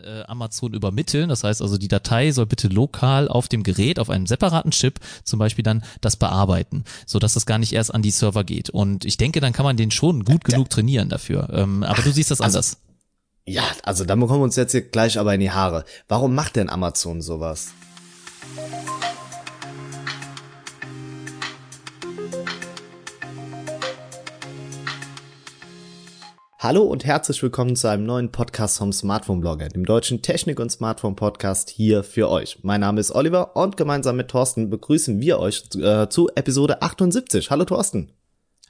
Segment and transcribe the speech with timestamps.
[0.00, 1.28] äh, Amazon übermitteln.
[1.28, 5.00] Das heißt also, die Datei soll bitte lokal auf dem Gerät, auf einem separaten Chip
[5.24, 8.70] zum Beispiel dann das bearbeiten, so dass das gar nicht erst an die Server geht.
[8.70, 11.48] Und ich denke, dann kann man den schon gut genug trainieren dafür.
[11.52, 12.78] Ähm, aber du siehst das Also- anders.
[13.46, 15.84] Ja, also dann bekommen wir uns jetzt hier gleich aber in die Haare.
[16.06, 17.68] Warum macht denn Amazon sowas?
[26.60, 30.72] Hallo und herzlich willkommen zu einem neuen Podcast vom Smartphone Blogger, dem deutschen Technik- und
[30.72, 32.58] Smartphone Podcast hier für euch.
[32.64, 37.52] Mein Name ist Oliver und gemeinsam mit Thorsten begrüßen wir euch äh, zu Episode 78.
[37.52, 38.10] Hallo Thorsten.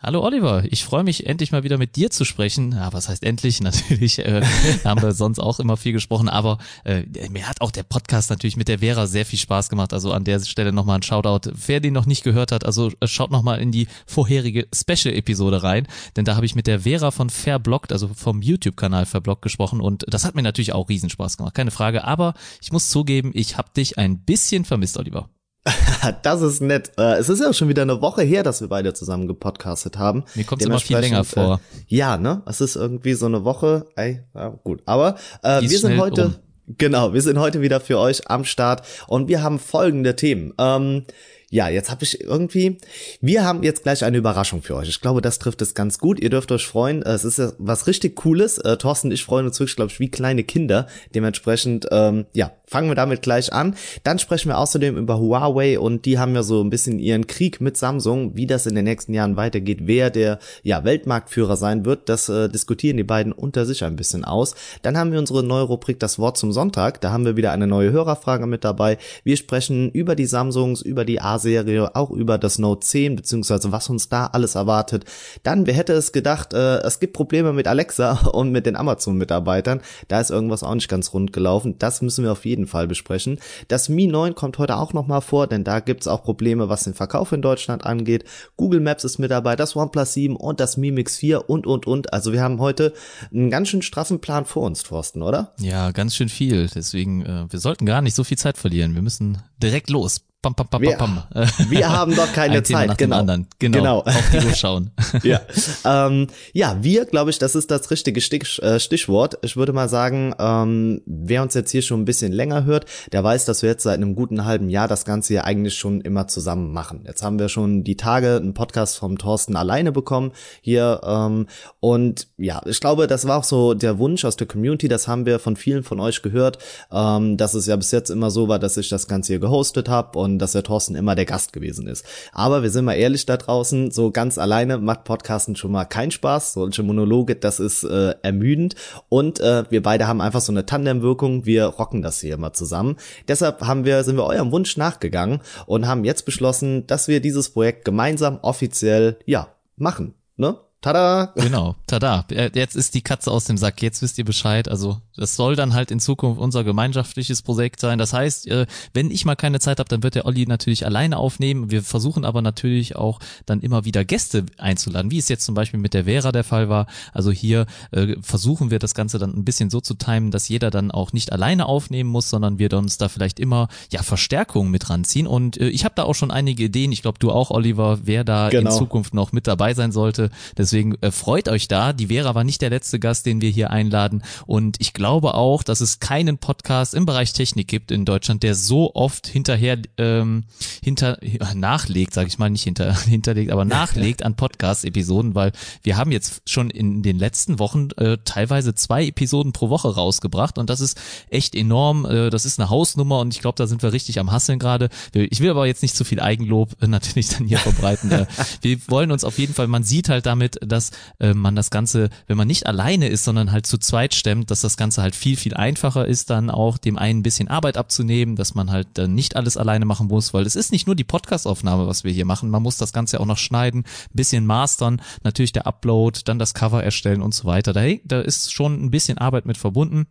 [0.01, 2.71] Hallo Oliver, ich freue mich endlich mal wieder mit dir zu sprechen.
[2.71, 3.61] Ja, was heißt endlich?
[3.63, 4.43] Natürlich äh,
[4.85, 8.57] haben wir sonst auch immer viel gesprochen, aber äh, mir hat auch der Podcast natürlich
[8.57, 9.93] mit der Vera sehr viel Spaß gemacht.
[9.93, 11.51] Also an der Stelle nochmal ein Shoutout.
[11.67, 15.89] Wer den noch nicht gehört hat, also äh, schaut nochmal in die vorherige Special-Episode rein,
[16.17, 20.05] denn da habe ich mit der Vera von Verblockt, also vom YouTube-Kanal Verblockt gesprochen und
[20.07, 22.05] das hat mir natürlich auch Riesenspaß gemacht, keine Frage.
[22.05, 25.29] Aber ich muss zugeben, ich habe dich ein bisschen vermisst, Oliver.
[26.23, 26.93] Das ist nett.
[26.99, 30.25] Äh, Es ist ja schon wieder eine Woche her, dass wir beide zusammen gepodcastet haben.
[30.35, 31.61] Mir kommt's immer viel länger vor.
[31.89, 32.43] Äh, ja, ne?
[32.47, 33.87] Es ist irgendwie so eine Woche.
[33.97, 34.83] Ey, ja, gut.
[34.87, 36.23] Aber äh, wir sind heute.
[36.25, 36.35] rum.
[36.77, 40.53] Genau, wir sind heute wieder für euch am Start und wir haben folgende Themen.
[40.59, 41.05] Ähm,
[41.51, 42.77] ja, jetzt habe ich irgendwie,
[43.23, 44.91] wir haben jetzt gleich eine Überraschung für euch.
[44.91, 46.21] Ich glaube, das trifft es ganz gut.
[46.21, 47.01] Ihr dürft euch freuen.
[47.03, 48.59] Es ist ja was richtig Cooles.
[48.59, 50.89] Äh, Thorsten ich freuen uns wirklich, glaube ich, wie kleine Kinder.
[51.15, 53.75] Dementsprechend, ähm, ja, fangen wir damit gleich an.
[54.05, 57.61] Dann sprechen wir außerdem über Huawei und die haben ja so ein bisschen ihren Krieg
[57.61, 62.09] mit Samsung, wie das in den nächsten Jahren weitergeht, wer der ja Weltmarktführer sein wird.
[62.09, 64.55] Das äh, diskutieren die beiden unter sich ein bisschen aus.
[64.83, 67.01] Dann haben wir unsere neue Rubrik Das Wort zum Sonntag.
[67.01, 68.99] Da haben wir wieder eine neue Hörerfrage mit dabei.
[69.25, 73.89] Wir sprechen über die Samsungs, über die A-Serie, auch über das Note 10, beziehungsweise was
[73.89, 75.05] uns da alles erwartet.
[75.43, 79.81] Dann, wer hätte es gedacht, äh, es gibt Probleme mit Alexa und mit den Amazon-Mitarbeitern.
[80.09, 81.77] Da ist irgendwas auch nicht ganz rund gelaufen.
[81.79, 83.39] Das müssen wir auf jeden Fall besprechen.
[83.69, 86.95] Das Mi 9 kommt heute auch nochmal vor, denn da gibt's auch Probleme, was den
[86.95, 88.25] Verkauf in Deutschland angeht.
[88.57, 91.87] Google Maps ist mit dabei, das OnePlus 7 und das Mi Mix 4 und, und,
[91.87, 92.13] und.
[92.13, 92.93] Also wir haben heute
[93.33, 95.53] einen ganz schön straffen Plan vor uns, Thorsten, oder?
[95.61, 96.69] Ja, ganz schön viel.
[96.75, 98.95] Deswegen, äh, wir sollten gar nicht so viel Zeit verlieren.
[98.95, 100.23] Wir müssen direkt los.
[100.41, 101.25] Pam, pam, pam, Wir- pam.
[101.69, 103.17] wir haben doch keine Ein Zeit, nach genau.
[103.17, 103.47] dem anderen.
[103.59, 103.79] Genau.
[103.79, 103.99] Genau.
[104.03, 104.93] Auf die Uhr schauen.
[105.25, 105.41] ja.
[105.85, 109.39] ähm, ja, wir, glaube ich, das ist das richtige Stich, äh, Stichwort.
[109.43, 113.25] Ich würde mal sagen, ähm, wer uns jetzt hier schon ein bisschen länger hört, der
[113.25, 116.29] weiß, dass wir jetzt seit einem guten halben Jahr das Ganze hier eigentlich schon immer
[116.29, 117.03] zusammen machen.
[117.05, 121.01] Jetzt haben wir schon die Tage einen Podcast vom Thorsten alleine bekommen hier.
[121.05, 121.49] Ähm,
[121.81, 124.87] und ja, ich glaube, das war auch so der Wunsch aus der Community.
[124.87, 126.59] Das haben wir von vielen von euch gehört,
[126.93, 129.89] ähm, dass es ja bis jetzt immer so war, dass ich das Ganze hier gehostet
[129.89, 132.05] habe und dass der Thorsten immer der Gast gewesen ist.
[132.33, 136.11] Aber wir sind mal ehrlich da draußen, so ganz alleine macht Podcasten schon mal keinen
[136.11, 136.55] Spaß.
[136.55, 138.75] Solche Monologe, das ist äh, ermüdend.
[139.09, 141.47] Und äh, wir beide haben einfach so eine Tandemwirkung.
[141.47, 142.97] Wir rocken das hier immer zusammen.
[143.27, 147.51] Deshalb haben wir, sind wir eurem Wunsch nachgegangen und haben jetzt beschlossen, dass wir dieses
[147.51, 150.15] Projekt gemeinsam offiziell, ja, machen.
[150.37, 150.57] Ne?
[150.81, 151.33] Tada!
[151.35, 152.25] Genau, tada.
[152.31, 153.83] Äh, Jetzt ist die Katze aus dem Sack.
[153.83, 154.69] Jetzt wisst ihr Bescheid.
[154.69, 157.99] Also das soll dann halt in Zukunft unser gemeinschaftliches Projekt sein.
[157.99, 161.17] Das heißt, äh, wenn ich mal keine Zeit habe, dann wird der Olli natürlich alleine
[161.17, 161.73] aufnehmen.
[161.73, 165.81] Wir versuchen aber natürlich auch dann immer wieder Gäste einzuladen, wie es jetzt zum Beispiel
[165.81, 166.87] mit der Vera der Fall war.
[167.13, 170.71] Also hier äh, versuchen wir das Ganze dann ein bisschen so zu timen, dass jeder
[170.71, 174.89] dann auch nicht alleine aufnehmen muss, sondern wir uns da vielleicht immer ja Verstärkungen mit
[174.91, 175.27] ranziehen.
[175.27, 176.93] Und ich habe da auch schon einige Ideen.
[176.93, 178.71] Ich glaube, du auch, Oliver, wer da Genau.
[178.71, 180.31] in Zukunft noch mit dabei sein sollte.
[180.69, 181.95] Deswegen äh, freut euch da.
[181.95, 184.23] Die Vera war nicht der letzte Gast, den wir hier einladen.
[184.45, 188.55] Und ich glaube auch, dass es keinen Podcast im Bereich Technik gibt in Deutschland, der
[188.55, 190.45] so oft hinterher ähm,
[190.83, 191.19] hinter
[191.55, 195.53] nachlegt, sage ich mal, nicht hinter hinterlegt, aber nachlegt an Podcast-Episoden, weil
[195.83, 200.59] wir haben jetzt schon in den letzten Wochen äh, teilweise zwei Episoden pro Woche rausgebracht
[200.59, 201.01] und das ist
[201.31, 202.05] echt enorm.
[202.05, 204.91] Äh, das ist eine Hausnummer und ich glaube, da sind wir richtig am Hasseln gerade.
[205.15, 208.11] Ich will aber jetzt nicht zu viel Eigenlob äh, natürlich dann hier verbreiten.
[208.11, 208.27] Äh,
[208.61, 210.91] wir wollen uns auf jeden Fall, man sieht halt damit, dass
[211.21, 214.61] äh, man das Ganze, wenn man nicht alleine ist, sondern halt zu zweit stemmt, dass
[214.61, 218.37] das Ganze halt viel, viel einfacher ist, dann auch dem einen ein bisschen Arbeit abzunehmen,
[218.37, 221.05] dass man halt dann nicht alles alleine machen muss, weil es ist nicht nur die
[221.05, 225.53] Podcast-Aufnahme, was wir hier machen, man muss das Ganze auch noch schneiden, bisschen mastern, natürlich
[225.53, 227.73] der Upload, dann das Cover erstellen und so weiter.
[227.73, 230.07] Da, da ist schon ein bisschen Arbeit mit verbunden.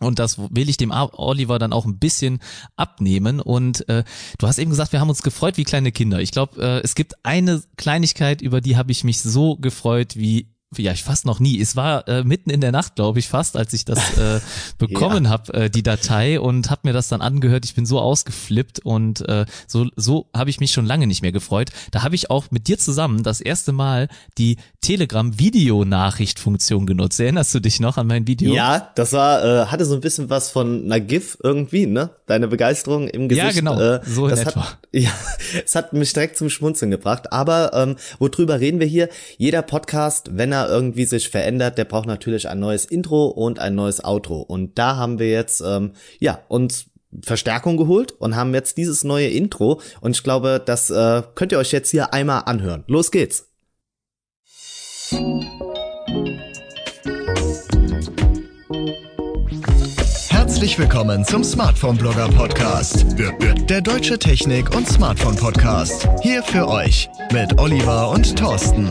[0.00, 2.40] Und das will ich dem Oliver dann auch ein bisschen
[2.76, 3.40] abnehmen.
[3.40, 4.04] Und äh,
[4.38, 6.20] du hast eben gesagt, wir haben uns gefreut wie kleine Kinder.
[6.20, 10.48] Ich glaube, äh, es gibt eine Kleinigkeit, über die habe ich mich so gefreut wie
[10.76, 11.58] ja, ich fast noch nie.
[11.60, 14.40] Es war äh, mitten in der Nacht, glaube ich, fast, als ich das äh,
[14.78, 15.30] bekommen ja.
[15.30, 17.64] habe, äh, die Datei und habe mir das dann angehört.
[17.64, 21.32] Ich bin so ausgeflippt und äh, so so habe ich mich schon lange nicht mehr
[21.32, 21.70] gefreut.
[21.90, 27.18] Da habe ich auch mit dir zusammen das erste Mal die Telegram Videonachricht-Funktion genutzt.
[27.18, 28.52] Erinnerst du dich noch an mein Video?
[28.52, 32.10] Ja, das war äh, hatte so ein bisschen was von einer GIF irgendwie, ne?
[32.26, 33.46] Deine Begeisterung im Gesicht.
[33.46, 33.80] Ja, genau.
[33.80, 34.60] Äh, so in das etwa.
[34.60, 35.10] Hat, ja,
[35.64, 37.32] es hat mich direkt zum Schmunzeln gebracht.
[37.32, 39.08] Aber ähm, worüber reden wir hier?
[39.38, 43.58] Jeder Podcast, wenn er Trainer irgendwie sich verändert, der braucht natürlich ein neues Intro und
[43.58, 44.40] ein neues Outro.
[44.40, 46.86] Und da haben wir jetzt ähm, ja uns
[47.22, 49.80] Verstärkung geholt und haben jetzt dieses neue Intro.
[50.00, 52.84] Und ich glaube, das äh, könnt ihr euch jetzt hier einmal anhören.
[52.86, 53.46] Los geht's.
[60.28, 63.06] Herzlich willkommen zum Smartphone Blogger Podcast.
[63.70, 66.08] Der deutsche Technik- und Smartphone Podcast.
[66.22, 68.88] Hier für euch mit Oliver und Thorsten.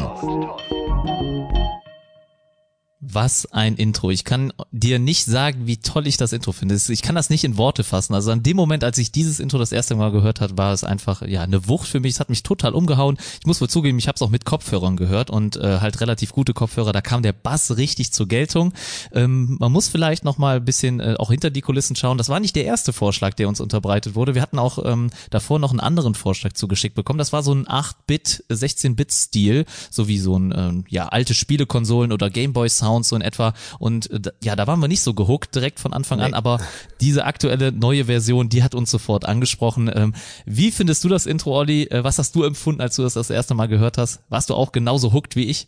[3.09, 4.11] Was ein Intro.
[4.11, 6.75] Ich kann dir nicht sagen, wie toll ich das Intro finde.
[6.75, 8.13] Ich kann das nicht in Worte fassen.
[8.13, 10.83] Also an dem Moment, als ich dieses Intro das erste Mal gehört hat, war es
[10.83, 12.15] einfach ja eine Wucht für mich.
[12.15, 13.17] Es hat mich total umgehauen.
[13.39, 16.33] Ich muss wohl zugeben, ich habe es auch mit Kopfhörern gehört und äh, halt relativ
[16.33, 16.91] gute Kopfhörer.
[16.91, 18.73] Da kam der Bass richtig zur Geltung.
[19.13, 22.17] Ähm, man muss vielleicht noch mal ein bisschen äh, auch hinter die Kulissen schauen.
[22.17, 24.35] Das war nicht der erste Vorschlag, der uns unterbreitet wurde.
[24.35, 27.19] Wir hatten auch ähm, davor noch einen anderen Vorschlag zugeschickt bekommen.
[27.19, 32.29] Das war so ein 8-Bit, 16-Bit-Stil, so wie so ein ähm, ja alte Spielekonsolen oder
[32.29, 33.53] Gameboy-Sound Sounds so in etwa.
[33.79, 36.25] Und äh, ja, da waren wir nicht so gehuckt direkt von Anfang nee.
[36.25, 36.59] an, aber
[37.01, 39.91] diese aktuelle neue Version, die hat uns sofort angesprochen.
[39.93, 40.13] Ähm,
[40.45, 41.83] wie findest du das Intro, Olli?
[41.83, 44.21] Äh, was hast du empfunden, als du das das erste Mal gehört hast?
[44.29, 45.67] Warst du auch genauso hooked wie ich?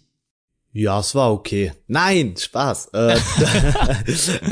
[0.72, 1.72] Ja, es war okay.
[1.88, 2.92] Nein, Spaß.
[2.94, 3.18] Äh,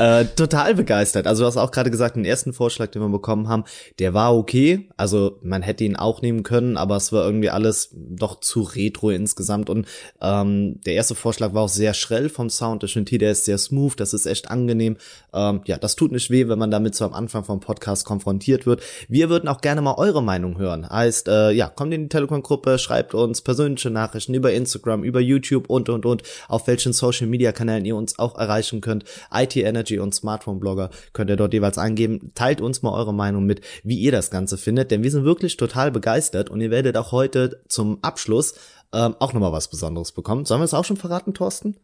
[0.00, 1.28] äh, total begeistert.
[1.28, 3.62] Also du hast auch gerade gesagt, den ersten Vorschlag, den wir bekommen haben,
[4.00, 4.88] der war okay.
[4.96, 9.10] Also man hätte ihn auch nehmen können, aber es war irgendwie alles doch zu retro
[9.10, 9.70] insgesamt.
[9.70, 9.86] Und
[10.20, 12.82] ähm, der erste Vorschlag war auch sehr schrill vom Sound.
[12.82, 14.96] Der Shinty, der ist sehr smooth, das ist echt angenehm.
[15.32, 18.66] Ähm, ja, das tut nicht weh, wenn man damit so am Anfang vom Podcast konfrontiert
[18.66, 18.82] wird.
[19.08, 20.88] Wir würden auch gerne mal eure Meinung hören.
[20.90, 25.70] Heißt, äh, ja, kommt in die Telegram-Gruppe, schreibt uns persönliche Nachrichten über Instagram, über YouTube
[25.70, 26.07] und und und
[26.48, 29.04] auf welchen Social Media Kanälen ihr uns auch erreichen könnt.
[29.32, 32.32] IT Energy und Smartphone Blogger könnt ihr dort jeweils eingeben.
[32.34, 35.56] Teilt uns mal eure Meinung mit, wie ihr das Ganze findet, denn wir sind wirklich
[35.56, 38.54] total begeistert und ihr werdet auch heute zum Abschluss
[38.92, 40.44] ähm, auch nochmal was Besonderes bekommen.
[40.44, 41.76] Sollen wir es auch schon verraten, Thorsten?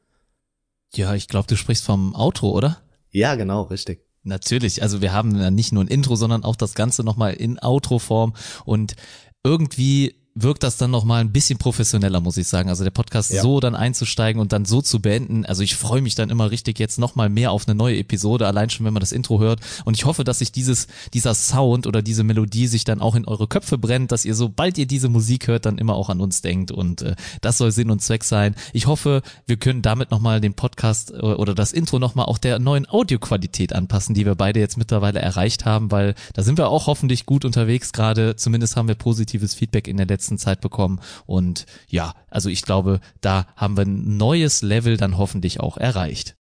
[0.94, 2.78] Ja, ich glaube, du sprichst vom Auto, oder?
[3.10, 4.04] Ja, genau, richtig.
[4.22, 7.58] Natürlich, also wir haben ja nicht nur ein Intro, sondern auch das Ganze nochmal in
[7.58, 8.34] Outro-Form
[8.64, 8.96] und
[9.44, 12.68] irgendwie wirkt das dann noch mal ein bisschen professioneller, muss ich sagen.
[12.68, 13.40] Also der Podcast ja.
[13.40, 15.46] so dann einzusteigen und dann so zu beenden.
[15.46, 18.46] Also ich freue mich dann immer richtig jetzt noch mal mehr auf eine neue Episode,
[18.48, 19.60] allein schon, wenn man das Intro hört.
[19.84, 23.26] Und ich hoffe, dass sich dieses, dieser Sound oder diese Melodie sich dann auch in
[23.26, 26.42] eure Köpfe brennt, dass ihr, sobald ihr diese Musik hört, dann immer auch an uns
[26.42, 26.72] denkt.
[26.72, 28.56] Und äh, das soll Sinn und Zweck sein.
[28.72, 32.24] Ich hoffe, wir können damit noch mal den Podcast äh, oder das Intro noch mal
[32.24, 36.58] auch der neuen Audioqualität anpassen, die wir beide jetzt mittlerweile erreicht haben, weil da sind
[36.58, 38.34] wir auch hoffentlich gut unterwegs gerade.
[38.34, 41.00] Zumindest haben wir positives Feedback in der letzten letzten Zeit bekommen.
[41.26, 46.36] Und ja, also ich glaube, da haben wir ein neues Level dann hoffentlich auch erreicht.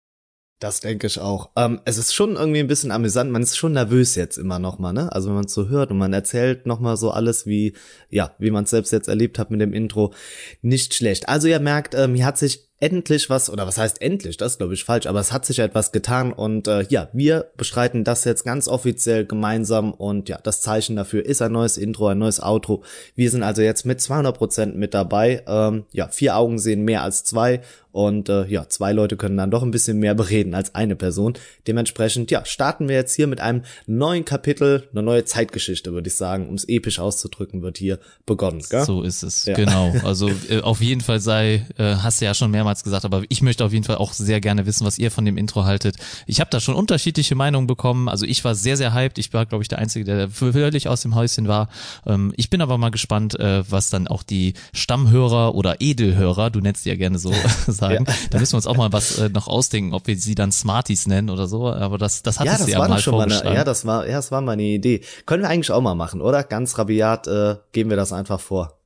[0.61, 1.53] Das denke ich auch.
[1.57, 3.31] Ähm, es ist schon irgendwie ein bisschen amüsant.
[3.31, 5.11] Man ist schon nervös jetzt immer noch mal, ne?
[5.11, 7.75] Also wenn man so hört und man erzählt noch mal so alles, wie
[8.11, 10.13] ja, wie man es selbst jetzt erlebt hat mit dem Intro,
[10.61, 11.31] nicht schlecht.
[11.31, 14.73] Also ihr merkt, ähm, hier hat sich endlich was, oder was heißt endlich, das glaube
[14.73, 18.45] ich falsch, aber es hat sich etwas getan und äh, ja, wir bestreiten das jetzt
[18.45, 22.83] ganz offiziell gemeinsam und ja, das Zeichen dafür ist ein neues Intro, ein neues Outro.
[23.15, 25.43] Wir sind also jetzt mit 200 Prozent mit dabei.
[25.47, 27.61] Ähm, ja, vier Augen sehen mehr als zwei
[27.93, 31.35] und äh, ja, zwei Leute können dann doch ein bisschen mehr bereden als eine Person.
[31.67, 36.15] Dementsprechend, ja, starten wir jetzt hier mit einem neuen Kapitel, eine neue Zeitgeschichte, würde ich
[36.15, 38.63] sagen, um es episch auszudrücken, wird hier begonnen.
[38.69, 38.85] Gell?
[38.85, 39.55] So ist es, ja.
[39.55, 39.95] genau.
[40.11, 43.43] Also äh, auf jeden Fall sei, äh, hast du ja schon mehrmals gesagt, aber ich
[43.43, 45.97] möchte auf jeden Fall auch sehr gerne wissen, was ihr von dem Intro haltet.
[46.27, 48.09] Ich habe da schon unterschiedliche Meinungen bekommen.
[48.09, 49.19] Also ich war sehr, sehr hyped.
[49.19, 51.69] Ich war, glaube ich, der Einzige, der völlig aus dem Häuschen war.
[52.07, 56.61] Ähm, ich bin aber mal gespannt, äh, was dann auch die Stammhörer oder Edelhörer, du
[56.61, 57.33] nennst die ja gerne so,
[57.81, 58.05] sagen.
[58.07, 58.15] Ja.
[58.31, 61.07] Da müssen wir uns auch mal was äh, noch ausdenken, ob wir sie dann Smarties
[61.07, 61.69] nennen oder so.
[61.69, 64.17] Aber das, das hat ja, das ja mal schon mal eine, Ja, das war, ja,
[64.17, 65.03] das war mal eine Idee.
[65.27, 66.45] Können wir eigentlich auch mal machen, oder?
[66.45, 68.77] Ganz rabiat äh, geben wir das einfach vor.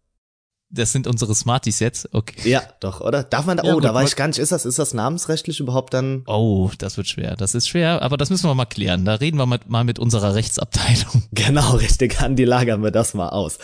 [0.71, 2.51] Das sind unsere Smarties jetzt, okay.
[2.51, 3.23] Ja, doch, oder?
[3.23, 4.93] Darf man, da, ja, oh, gut, da weiß ich gar nicht, ist das, ist das
[4.93, 6.25] namensrechtlich überhaupt dann?
[6.27, 7.37] Oh, das wird schwer.
[7.37, 9.05] Das ist schwer, aber das müssen wir mal klären.
[9.05, 11.23] Da reden wir mit, mal mit unserer Rechtsabteilung.
[11.31, 12.21] Genau, richtig.
[12.21, 13.59] An die lagern wir das mal aus.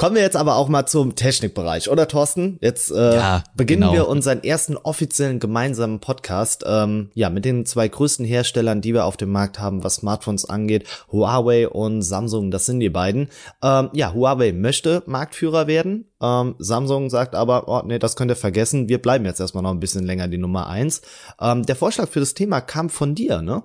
[0.00, 2.56] Kommen wir jetzt aber auch mal zum Technikbereich, oder Thorsten?
[2.62, 3.92] Jetzt äh, ja, beginnen genau.
[3.92, 6.64] wir unseren ersten offiziellen gemeinsamen Podcast.
[6.66, 10.46] Ähm, ja, mit den zwei größten Herstellern, die wir auf dem Markt haben, was Smartphones
[10.46, 12.50] angeht, Huawei und Samsung.
[12.50, 13.28] Das sind die beiden.
[13.62, 16.06] Ähm, ja, Huawei möchte Marktführer werden.
[16.22, 18.88] Ähm, Samsung sagt aber, oh nee, das könnt ihr vergessen.
[18.88, 21.02] Wir bleiben jetzt erstmal noch ein bisschen länger die Nummer eins.
[21.38, 23.64] Ähm, der Vorschlag für das Thema kam von dir, ne?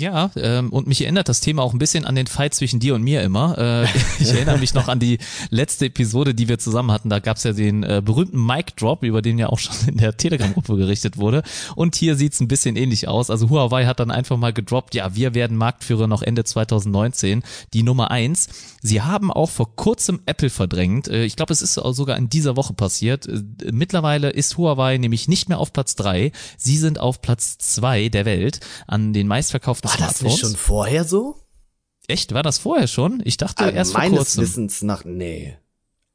[0.00, 2.94] Ja, ähm, und mich erinnert das Thema auch ein bisschen an den Fight zwischen dir
[2.94, 3.58] und mir immer.
[3.58, 3.84] Äh,
[4.20, 5.18] ich erinnere mich noch an die
[5.50, 7.08] letzte Episode, die wir zusammen hatten.
[7.08, 10.16] Da gab's ja den äh, berühmten Mic Drop, über den ja auch schon in der
[10.16, 11.42] Telegram-Gruppe gerichtet wurde.
[11.74, 13.28] Und hier sieht's ein bisschen ähnlich aus.
[13.28, 17.42] Also Huawei hat dann einfach mal gedroppt, ja, wir werden Marktführer noch Ende 2019,
[17.74, 18.48] die Nummer eins.
[18.82, 21.08] Sie haben auch vor kurzem Apple verdrängt.
[21.08, 23.26] Äh, ich glaube, es ist sogar in dieser Woche passiert.
[23.26, 26.30] Äh, mittlerweile ist Huawei nämlich nicht mehr auf Platz drei.
[26.56, 31.04] Sie sind auf Platz zwei der Welt an den meistverkauften war das nicht schon vorher
[31.04, 31.36] so?
[32.06, 32.32] Echt?
[32.32, 33.20] War das vorher schon?
[33.24, 34.14] Ich dachte also erst vor kurzem.
[34.16, 35.58] Meines Wissens nach, nee.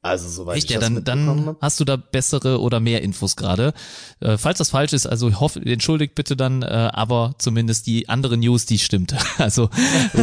[0.03, 3.37] Also soweit Echt, ich ja, das dann, dann hast du da bessere oder mehr Infos
[3.37, 3.73] gerade.
[4.19, 8.35] Äh, falls das falsch ist, also hoffe, entschuldigt bitte dann, äh, aber zumindest die andere
[8.35, 9.15] News, die stimmt.
[9.37, 9.69] Also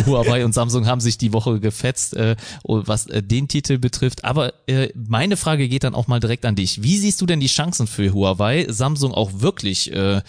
[0.06, 4.24] Huawei und Samsung haben sich die Woche gefetzt, äh, was äh, den Titel betrifft.
[4.24, 6.82] Aber äh, meine Frage geht dann auch mal direkt an dich.
[6.82, 10.22] Wie siehst du denn die Chancen für Huawei, Samsung auch wirklich äh,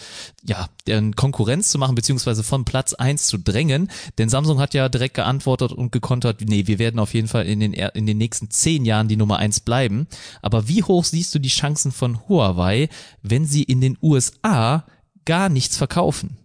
[0.44, 0.68] ja,
[1.14, 3.88] Konkurrenz zu machen, beziehungsweise von Platz eins zu drängen?
[4.18, 7.60] Denn Samsung hat ja direkt geantwortet und gekontert, nee, wir werden auf jeden Fall in
[7.60, 10.06] den, in den nächsten zehn Jahren die Nummer eins bleiben.
[10.40, 12.88] Aber wie hoch siehst du die Chancen von Huawei,
[13.22, 14.86] wenn sie in den USA
[15.24, 16.38] gar nichts verkaufen?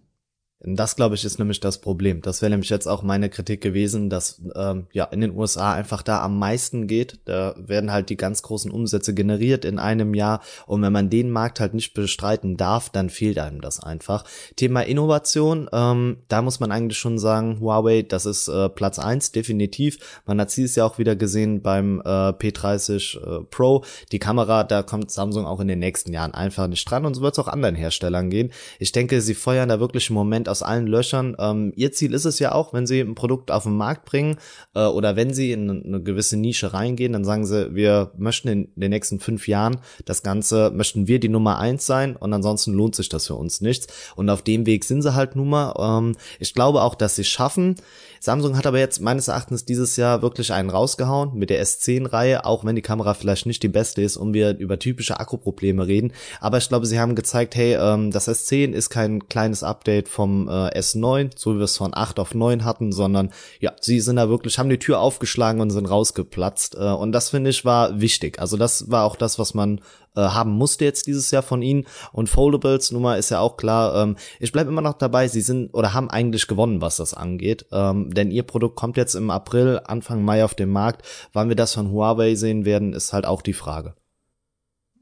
[0.60, 2.20] Das, glaube ich, ist nämlich das Problem.
[2.20, 6.02] Das wäre nämlich jetzt auch meine Kritik gewesen, dass ähm, ja in den USA einfach
[6.02, 7.20] da am meisten geht.
[7.26, 10.40] Da werden halt die ganz großen Umsätze generiert in einem Jahr.
[10.66, 14.24] Und wenn man den Markt halt nicht bestreiten darf, dann fehlt einem das einfach.
[14.56, 19.30] Thema Innovation, ähm, da muss man eigentlich schon sagen, Huawei, das ist äh, Platz eins
[19.30, 20.20] definitiv.
[20.26, 23.84] Man hat es ja auch wieder gesehen beim äh, P30 äh, Pro.
[24.10, 27.06] Die Kamera, da kommt Samsung auch in den nächsten Jahren einfach nicht dran.
[27.06, 28.50] Und so wird es auch anderen Herstellern gehen.
[28.80, 31.36] Ich denke, sie feuern da wirklich im Moment aus allen Löchern.
[31.38, 34.36] Ähm, ihr Ziel ist es ja auch, wenn sie ein Produkt auf den Markt bringen
[34.74, 38.72] äh, oder wenn sie in eine gewisse Nische reingehen, dann sagen sie, wir möchten in
[38.76, 42.94] den nächsten fünf Jahren das Ganze, möchten wir die Nummer eins sein und ansonsten lohnt
[42.94, 43.86] sich das für uns nichts.
[44.16, 45.74] Und auf dem Weg sind sie halt nun mal.
[45.78, 47.76] Ähm, ich glaube auch, dass sie schaffen,
[48.20, 52.64] Samsung hat aber jetzt meines Erachtens dieses Jahr wirklich einen rausgehauen mit der S10-Reihe, auch
[52.64, 56.12] wenn die Kamera vielleicht nicht die beste ist und wir über typische Akkuprobleme reden.
[56.40, 60.37] Aber ich glaube, sie haben gezeigt, hey, ähm, das S10 ist kein kleines Update vom
[60.46, 63.30] äh, S9, so wie wir es von 8 auf 9 hatten, sondern
[63.60, 66.76] ja, sie sind da wirklich, haben die Tür aufgeschlagen und sind rausgeplatzt.
[66.76, 68.38] Äh, und das finde ich war wichtig.
[68.38, 69.80] Also das war auch das, was man
[70.14, 71.86] äh, haben musste jetzt dieses Jahr von ihnen.
[72.12, 74.02] Und Foldables, Nummer ist ja auch klar.
[74.02, 77.66] Ähm, ich bleibe immer noch dabei, sie sind oder haben eigentlich gewonnen, was das angeht.
[77.72, 81.06] Ähm, denn ihr Produkt kommt jetzt im April, Anfang Mai auf den Markt.
[81.32, 83.94] Wann wir das von Huawei sehen werden, ist halt auch die Frage.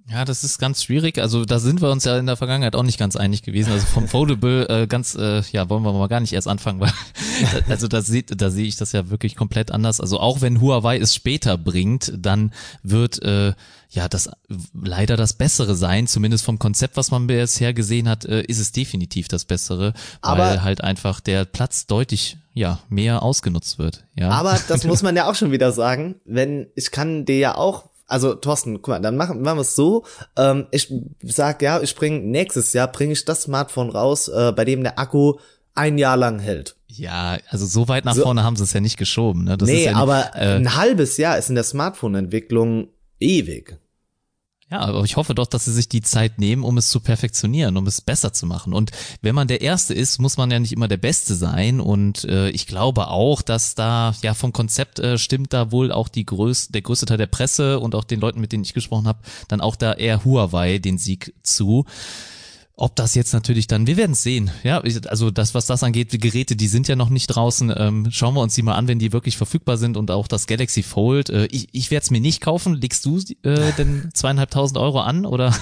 [0.08, 1.18] Ja, das ist ganz schwierig.
[1.18, 3.72] Also da sind wir uns ja in der Vergangenheit auch nicht ganz einig gewesen.
[3.72, 6.92] Also vom Foldable äh, ganz, äh, ja, wollen wir mal gar nicht erst anfangen, weil
[7.68, 10.00] also da sieht, da sehe ich das ja wirklich komplett anders.
[10.00, 12.52] Also auch wenn Huawei es später bringt, dann
[12.84, 13.54] wird äh,
[13.90, 14.30] ja das
[14.72, 16.06] leider das Bessere sein.
[16.06, 20.40] Zumindest vom Konzept, was man bisher gesehen hat, äh, ist es definitiv das Bessere, weil
[20.40, 24.04] aber, halt einfach der Platz deutlich ja mehr ausgenutzt wird.
[24.14, 24.30] Ja.
[24.30, 27.90] Aber das muss man ja auch schon wieder sagen, wenn ich kann dir ja auch
[28.06, 30.04] also Thorsten, guck mal, dann machen, machen wir es so.
[30.36, 34.64] Ähm, ich sag ja, ich bringe nächstes Jahr bringe ich das Smartphone raus, äh, bei
[34.64, 35.34] dem der Akku
[35.75, 36.76] ein Jahr lang hält.
[36.88, 39.44] Ja, also so weit nach so, vorne haben sie es ja nicht geschoben.
[39.44, 39.58] Ne?
[39.58, 42.88] Das nee, ja, aber äh, ein halbes Jahr ist in der Smartphone-Entwicklung
[43.20, 43.78] ewig.
[44.68, 47.76] Ja, aber ich hoffe doch, dass sie sich die Zeit nehmen, um es zu perfektionieren,
[47.76, 48.73] um es besser zu machen.
[48.73, 48.90] Und
[49.23, 51.78] wenn man der Erste ist, muss man ja nicht immer der Beste sein.
[51.78, 56.08] Und äh, ich glaube auch, dass da ja vom Konzept äh, stimmt da wohl auch
[56.08, 59.06] die größte, der größte Teil der Presse und auch den Leuten, mit denen ich gesprochen
[59.06, 61.87] habe, dann auch da eher Huawei den Sieg zu.
[62.78, 64.50] Ob das jetzt natürlich dann, wir werden es sehen.
[64.62, 67.73] Ja, also das, was das angeht, die Geräte, die sind ja noch nicht draußen.
[67.75, 70.47] Ähm, schauen wir uns die mal an, wenn die wirklich verfügbar sind und auch das
[70.47, 71.30] Galaxy Fold.
[71.30, 72.75] Äh, ich ich werde es mir nicht kaufen.
[72.75, 75.54] Legst du äh, denn zweieinhalbtausend Euro an oder?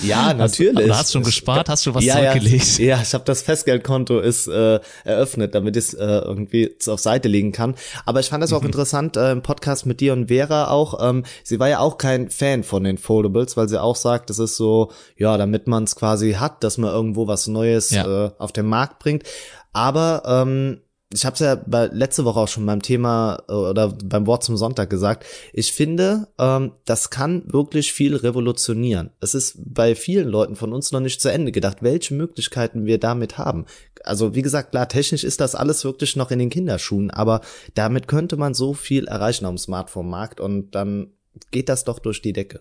[0.00, 0.90] Ja, natürlich.
[0.90, 2.78] Hast, hast schon gespart, hast schon was ja, zurückgelegt?
[2.78, 7.00] Ja, ja ich habe das Festgeldkonto ist äh, eröffnet, damit ich es äh, irgendwie auf
[7.00, 7.74] Seite legen kann.
[8.06, 8.68] Aber ich fand das auch mhm.
[8.68, 11.06] interessant äh, im Podcast mit dir und Vera auch.
[11.06, 14.38] Ähm, sie war ja auch kein Fan von den Foldables, weil sie auch sagt, das
[14.38, 18.26] ist so, ja, damit man es quasi hat, dass man irgendwo was Neues ja.
[18.26, 19.24] äh, auf den Markt bringt.
[19.72, 20.80] Aber ähm,
[21.12, 24.44] ich habe es ja bei, letzte Woche auch schon beim Thema äh, oder beim Wort
[24.44, 25.26] zum Sonntag gesagt.
[25.52, 29.10] Ich finde, ähm, das kann wirklich viel revolutionieren.
[29.20, 32.98] Es ist bei vielen Leuten von uns noch nicht zu Ende gedacht, welche Möglichkeiten wir
[32.98, 33.66] damit haben.
[34.04, 37.40] Also wie gesagt, klar, technisch ist das alles wirklich noch in den Kinderschuhen, aber
[37.74, 41.12] damit könnte man so viel erreichen am Smartphone-Markt und dann
[41.50, 42.60] geht das doch durch die Decke.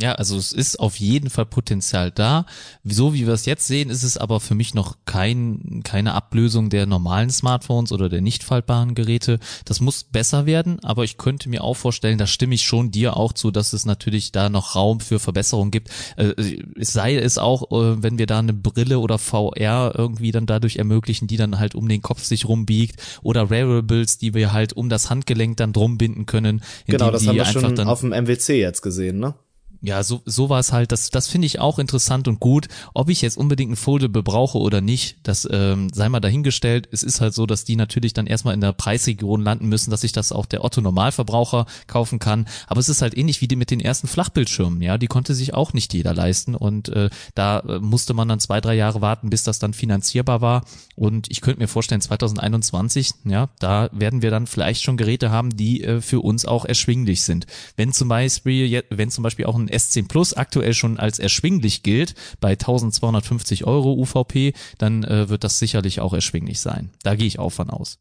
[0.00, 2.46] Ja, also es ist auf jeden Fall Potenzial da.
[2.84, 6.70] So wie wir es jetzt sehen, ist es aber für mich noch kein, keine Ablösung
[6.70, 9.40] der normalen Smartphones oder der nicht faltbaren Geräte.
[9.64, 13.16] Das muss besser werden, aber ich könnte mir auch vorstellen, da stimme ich schon dir
[13.16, 15.90] auch zu, dass es natürlich da noch Raum für Verbesserung gibt.
[16.16, 16.32] Äh,
[16.78, 20.76] es sei es auch, äh, wenn wir da eine Brille oder VR irgendwie dann dadurch
[20.76, 24.88] ermöglichen, die dann halt um den Kopf sich rumbiegt oder Wearables, die wir halt um
[24.88, 26.62] das Handgelenk dann drum binden können.
[26.86, 29.34] Genau, das haben wir schon auf dem MWC jetzt gesehen, ne?
[29.80, 32.66] Ja, so, so war es halt, das, das finde ich auch interessant und gut.
[32.94, 36.88] Ob ich jetzt unbedingt ein Foldable brauche oder nicht, das ähm, sei mal dahingestellt.
[36.90, 40.00] Es ist halt so, dass die natürlich dann erstmal in der Preisregion landen müssen, dass
[40.00, 42.48] sich das auch der Otto Normalverbraucher kaufen kann.
[42.66, 45.54] Aber es ist halt ähnlich wie die mit den ersten Flachbildschirmen, ja, die konnte sich
[45.54, 49.30] auch nicht jeder leisten und äh, da äh, musste man dann zwei, drei Jahre warten,
[49.30, 50.64] bis das dann finanzierbar war.
[50.96, 55.56] Und ich könnte mir vorstellen, 2021, ja, da werden wir dann vielleicht schon Geräte haben,
[55.56, 57.46] die äh, für uns auch erschwinglich sind.
[57.76, 62.14] Wenn zum Beispiel, wenn zum Beispiel auch ein S10 Plus aktuell schon als erschwinglich gilt,
[62.40, 66.90] bei 1250 Euro UVP, dann äh, wird das sicherlich auch erschwinglich sein.
[67.02, 67.98] Da gehe ich auch von aus.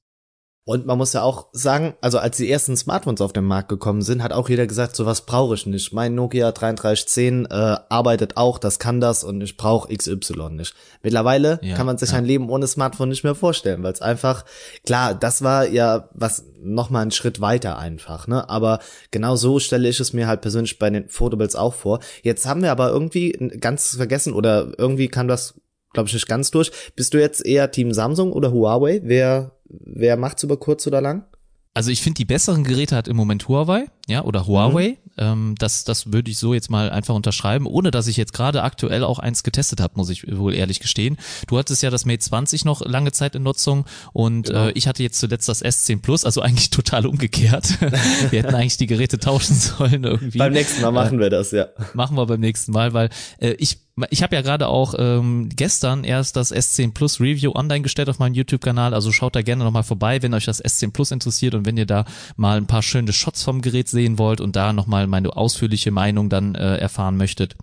[0.68, 4.02] Und man muss ja auch sagen, also als die ersten Smartphones auf den Markt gekommen
[4.02, 5.94] sind, hat auch jeder gesagt, sowas brauche ich nicht.
[5.94, 10.76] Mein Nokia 3310 äh, arbeitet auch, das kann das und ich brauche XY nicht.
[11.02, 12.18] Mittlerweile ja, kann man sich ja.
[12.18, 14.44] ein Leben ohne Smartphone nicht mehr vorstellen, weil es einfach,
[14.86, 18.50] klar, das war ja was nochmal einen Schritt weiter einfach, ne?
[18.50, 22.02] Aber genau so stelle ich es mir halt persönlich bei den Foldables auch vor.
[22.24, 23.32] Jetzt haben wir aber irgendwie
[23.62, 25.54] ganz vergessen oder irgendwie kam das
[25.94, 26.72] glaube ich, nicht ganz durch.
[26.96, 29.02] Bist du jetzt eher Team Samsung oder Huawei?
[29.04, 31.26] Wer wer macht's über kurz oder lang?
[31.74, 34.90] Also ich finde, die besseren Geräte hat im Moment Huawei, ja, oder Huawei.
[34.90, 35.08] Mhm.
[35.18, 38.64] Ähm, das, das würde ich so jetzt mal einfach unterschreiben, ohne dass ich jetzt gerade
[38.64, 41.18] aktuell auch eins getestet habe, muss ich wohl ehrlich gestehen.
[41.48, 44.68] Du hattest ja das Mate 20 noch lange Zeit in Nutzung und genau.
[44.68, 47.82] äh, ich hatte jetzt zuletzt das S10 Plus, also eigentlich total umgekehrt.
[47.82, 50.38] wir hätten eigentlich die Geräte tauschen sollen irgendwie.
[50.38, 51.68] Beim nächsten Mal machen wir das, ja.
[51.94, 53.10] Machen wir beim nächsten Mal, weil
[53.40, 53.80] äh, ich
[54.12, 58.20] ich habe ja gerade auch ähm, gestern erst das S10 Plus Review online gestellt auf
[58.20, 61.66] meinem YouTube-Kanal, also schaut da gerne nochmal vorbei, wenn euch das S10 Plus interessiert und
[61.66, 65.08] wenn ihr da mal ein paar schöne Shots vom Gerät sehen wollt und da nochmal
[65.08, 67.56] meine ausführliche Meinung dann äh, erfahren möchtet.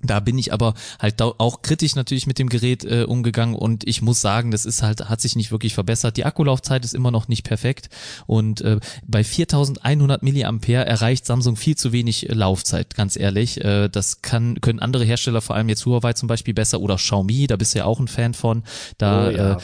[0.00, 4.00] Da bin ich aber halt auch kritisch natürlich mit dem Gerät äh, umgegangen und ich
[4.00, 6.16] muss sagen, das ist halt hat sich nicht wirklich verbessert.
[6.16, 7.88] Die Akkulaufzeit ist immer noch nicht perfekt
[8.28, 13.60] und äh, bei 4100 Milliampere erreicht Samsung viel zu wenig Laufzeit, ganz ehrlich.
[13.64, 17.48] Äh, das kann können andere Hersteller, vor allem jetzt Huawei zum Beispiel besser oder Xiaomi,
[17.48, 18.62] da bist du ja auch ein Fan von.
[18.98, 19.52] Da oh, ja.
[19.54, 19.56] äh,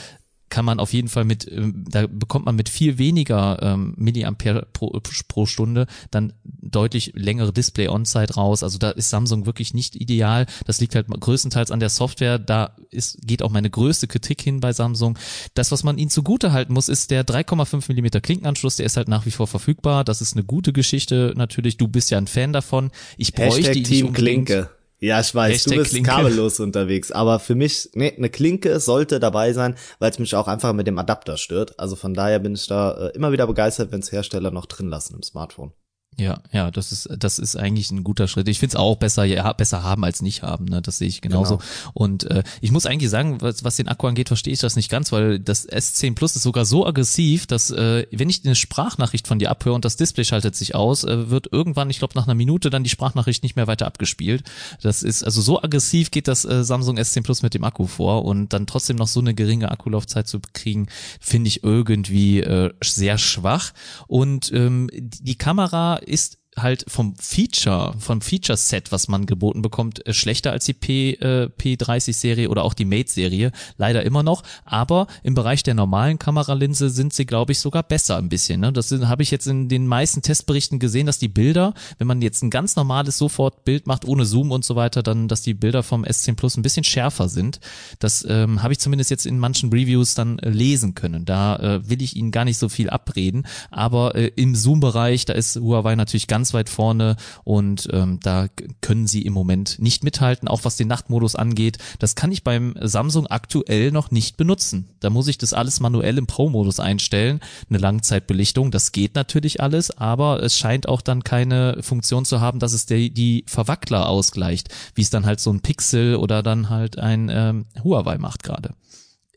[0.50, 4.66] kann man auf jeden Fall mit, ähm, da bekommt man mit viel weniger ähm, Milliampere
[4.72, 4.98] pro,
[5.28, 8.62] pro Stunde dann deutlich längere Display-On-Zeit raus.
[8.62, 10.46] Also da ist Samsung wirklich nicht ideal.
[10.66, 12.38] Das liegt halt größtenteils an der Software.
[12.38, 15.18] Da ist, geht auch meine größte Kritik hin bei Samsung.
[15.54, 18.76] Das, was man ihnen zugute halten muss, ist der 3,5 Millimeter Klinkenanschluss.
[18.76, 20.04] Der ist halt nach wie vor verfügbar.
[20.04, 21.76] Das ist eine gute Geschichte natürlich.
[21.78, 22.90] Du bist ja ein Fan davon.
[23.16, 24.70] Ich bräuchte Hashtag Team Klinke.
[25.04, 26.08] Ja, ich weiß, Hashtag du bist Klinke.
[26.08, 30.48] kabellos unterwegs, aber für mich, nee, eine Klinke sollte dabei sein, weil es mich auch
[30.48, 31.78] einfach mit dem Adapter stört.
[31.78, 34.88] Also von daher bin ich da äh, immer wieder begeistert, wenn es Hersteller noch drin
[34.88, 35.74] lassen im Smartphone.
[36.16, 38.48] Ja, ja, das ist, das ist eigentlich ein guter Schritt.
[38.48, 40.80] Ich find's auch besser, ja, besser haben als nicht haben, ne?
[40.80, 41.56] Das sehe ich genauso.
[41.56, 41.68] Genau.
[41.92, 44.90] Und äh, ich muss eigentlich sagen, was, was den Akku angeht, verstehe ich das nicht
[44.90, 49.26] ganz, weil das S10 Plus ist sogar so aggressiv, dass äh, wenn ich eine Sprachnachricht
[49.26, 52.26] von dir abhöre und das Display schaltet sich aus, äh, wird irgendwann, ich glaube nach
[52.26, 54.44] einer Minute, dann die Sprachnachricht nicht mehr weiter abgespielt.
[54.82, 58.24] Das ist also so aggressiv geht das äh, Samsung S10 Plus mit dem Akku vor
[58.24, 60.86] und dann trotzdem noch so eine geringe Akkulaufzeit zu kriegen,
[61.20, 63.72] finde ich irgendwie äh, sehr schwach.
[64.06, 70.12] Und ähm, die Kamera ist halt vom Feature, vom Feature-Set, was man geboten bekommt, äh,
[70.12, 73.52] schlechter als die P, äh, P30-Serie oder auch die Mate-Serie.
[73.76, 74.42] Leider immer noch.
[74.64, 78.60] Aber im Bereich der normalen Kameralinse sind sie, glaube ich, sogar besser ein bisschen.
[78.60, 78.72] Ne?
[78.72, 82.42] Das habe ich jetzt in den meisten Testberichten gesehen, dass die Bilder, wenn man jetzt
[82.42, 86.04] ein ganz normales Sofort-Bild macht, ohne Zoom und so weiter, dann, dass die Bilder vom
[86.04, 87.60] S10 Plus ein bisschen schärfer sind.
[87.98, 91.24] Das ähm, habe ich zumindest jetzt in manchen Reviews dann äh, lesen können.
[91.24, 93.46] Da äh, will ich Ihnen gar nicht so viel abreden.
[93.70, 98.48] Aber äh, im Zoom-Bereich, da ist Huawei natürlich ganz ganz weit vorne und ähm, da
[98.82, 101.78] können sie im Moment nicht mithalten, auch was den Nachtmodus angeht.
[102.00, 104.90] Das kann ich beim Samsung aktuell noch nicht benutzen.
[105.00, 107.40] Da muss ich das alles manuell im Pro-Modus einstellen.
[107.70, 112.58] Eine Langzeitbelichtung, das geht natürlich alles, aber es scheint auch dann keine Funktion zu haben,
[112.58, 116.68] dass es die, die Verwackler ausgleicht, wie es dann halt so ein Pixel oder dann
[116.68, 118.74] halt ein ähm, Huawei macht gerade.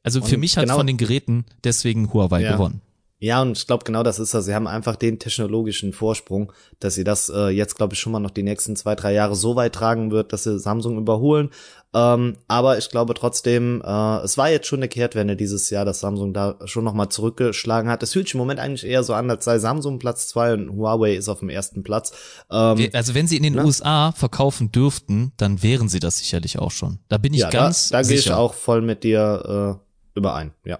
[0.03, 2.51] Also für mich hat genau, von den Geräten deswegen Huawei ja.
[2.51, 2.81] gewonnen.
[3.19, 4.45] Ja, und ich glaube, genau das ist das.
[4.45, 8.19] Sie haben einfach den technologischen Vorsprung, dass sie das äh, jetzt, glaube ich, schon mal
[8.19, 11.49] noch die nächsten zwei, drei Jahre so weit tragen wird, dass sie Samsung überholen.
[11.95, 15.99] Ähm, aber ich glaube trotzdem, äh, es war jetzt schon eine Kehrtwende dieses Jahr, dass
[15.99, 18.03] Samsung da schon nochmal zurückgeschlagen hat.
[18.03, 20.69] Es fühlt sich im Moment eigentlich eher so an, als sei Samsung Platz zwei und
[20.77, 22.11] Huawei ist auf dem ersten Platz.
[22.51, 23.65] Ähm, also wenn sie in den ne?
[23.65, 26.99] USA verkaufen dürften, dann wären sie das sicherlich auch schon.
[27.09, 28.15] Da bin ich ja, ganz da, da sicher.
[28.15, 29.79] Da gehe ich auch voll mit dir
[30.13, 30.79] äh, überein, ja.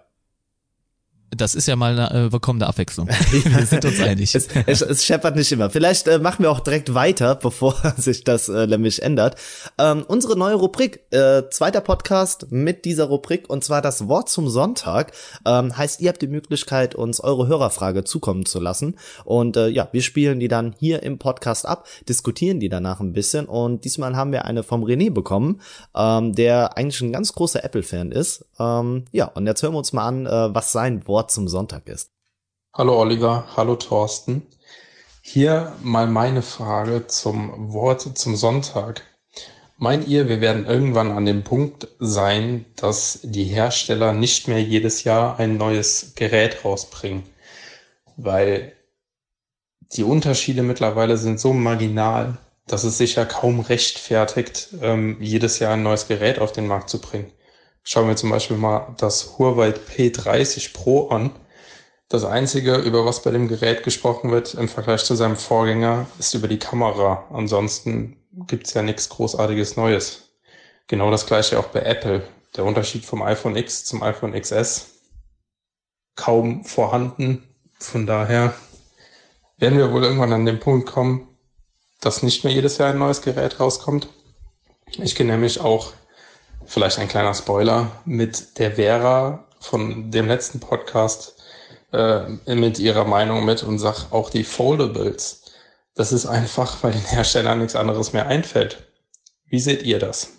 [1.36, 3.08] Das ist ja mal eine äh, willkommene Abwechslung.
[3.32, 4.34] wir sind uns einig.
[4.34, 5.70] es, es, es scheppert nicht immer.
[5.70, 9.36] Vielleicht äh, machen wir auch direkt weiter, bevor sich das äh, nämlich ändert.
[9.78, 14.48] Ähm, unsere neue Rubrik, äh, zweiter Podcast mit dieser Rubrik, und zwar das Wort zum
[14.48, 15.12] Sonntag.
[15.46, 18.96] Ähm, heißt, ihr habt die Möglichkeit, uns eure Hörerfrage zukommen zu lassen.
[19.26, 23.12] Und äh, ja, wir spielen die dann hier im Podcast ab, diskutieren die danach ein
[23.12, 23.48] bisschen.
[23.48, 25.60] Und diesmal haben wir eine vom René bekommen,
[25.94, 28.46] ähm, der eigentlich ein ganz großer Apple-Fan ist.
[28.60, 31.48] Ähm, ja, und jetzt hören wir uns mal an, äh, was sein Wort Wort zum
[31.48, 32.12] Sonntag ist.
[32.76, 34.44] Hallo Oliver, hallo Thorsten.
[35.24, 39.02] Hier mal meine Frage zum Wort zum Sonntag.
[39.78, 45.06] Meint ihr, wir werden irgendwann an dem Punkt sein, dass die Hersteller nicht mehr jedes
[45.06, 47.24] Jahr ein neues Gerät rausbringen?
[48.16, 48.74] Weil
[49.94, 55.74] die Unterschiede mittlerweile sind so marginal, dass es sich ja kaum rechtfertigt, ähm, jedes Jahr
[55.74, 57.32] ein neues Gerät auf den Markt zu bringen.
[57.90, 61.32] Schauen wir zum Beispiel mal das Huawei P30 Pro an.
[62.10, 66.34] Das einzige, über was bei dem Gerät gesprochen wird im Vergleich zu seinem Vorgänger, ist
[66.34, 67.24] über die Kamera.
[67.32, 70.34] Ansonsten gibt's ja nichts Großartiges Neues.
[70.88, 72.28] Genau das gleiche auch bei Apple.
[72.58, 74.88] Der Unterschied vom iPhone X zum iPhone XS
[76.18, 77.56] kaum vorhanden.
[77.80, 78.54] Von daher
[79.60, 81.30] werden wir wohl irgendwann an den Punkt kommen,
[82.02, 84.10] dass nicht mehr jedes Jahr ein neues Gerät rauskommt.
[84.88, 85.94] Ich gehe nämlich auch
[86.68, 91.36] vielleicht ein kleiner Spoiler, mit der Vera von dem letzten Podcast
[91.92, 95.44] äh, mit ihrer Meinung mit und sag auch die Foldables.
[95.96, 98.84] Das ist einfach, weil den Herstellern nichts anderes mehr einfällt.
[99.46, 100.34] Wie seht ihr das?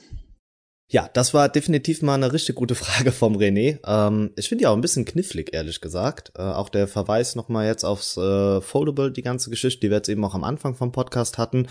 [0.91, 3.79] Ja, das war definitiv mal eine richtig gute Frage vom René.
[3.87, 6.33] Ähm, ich finde ja auch ein bisschen knifflig, ehrlich gesagt.
[6.37, 10.09] Äh, auch der Verweis nochmal jetzt aufs äh, Foldable, die ganze Geschichte, die wir jetzt
[10.09, 11.67] eben auch am Anfang vom Podcast hatten.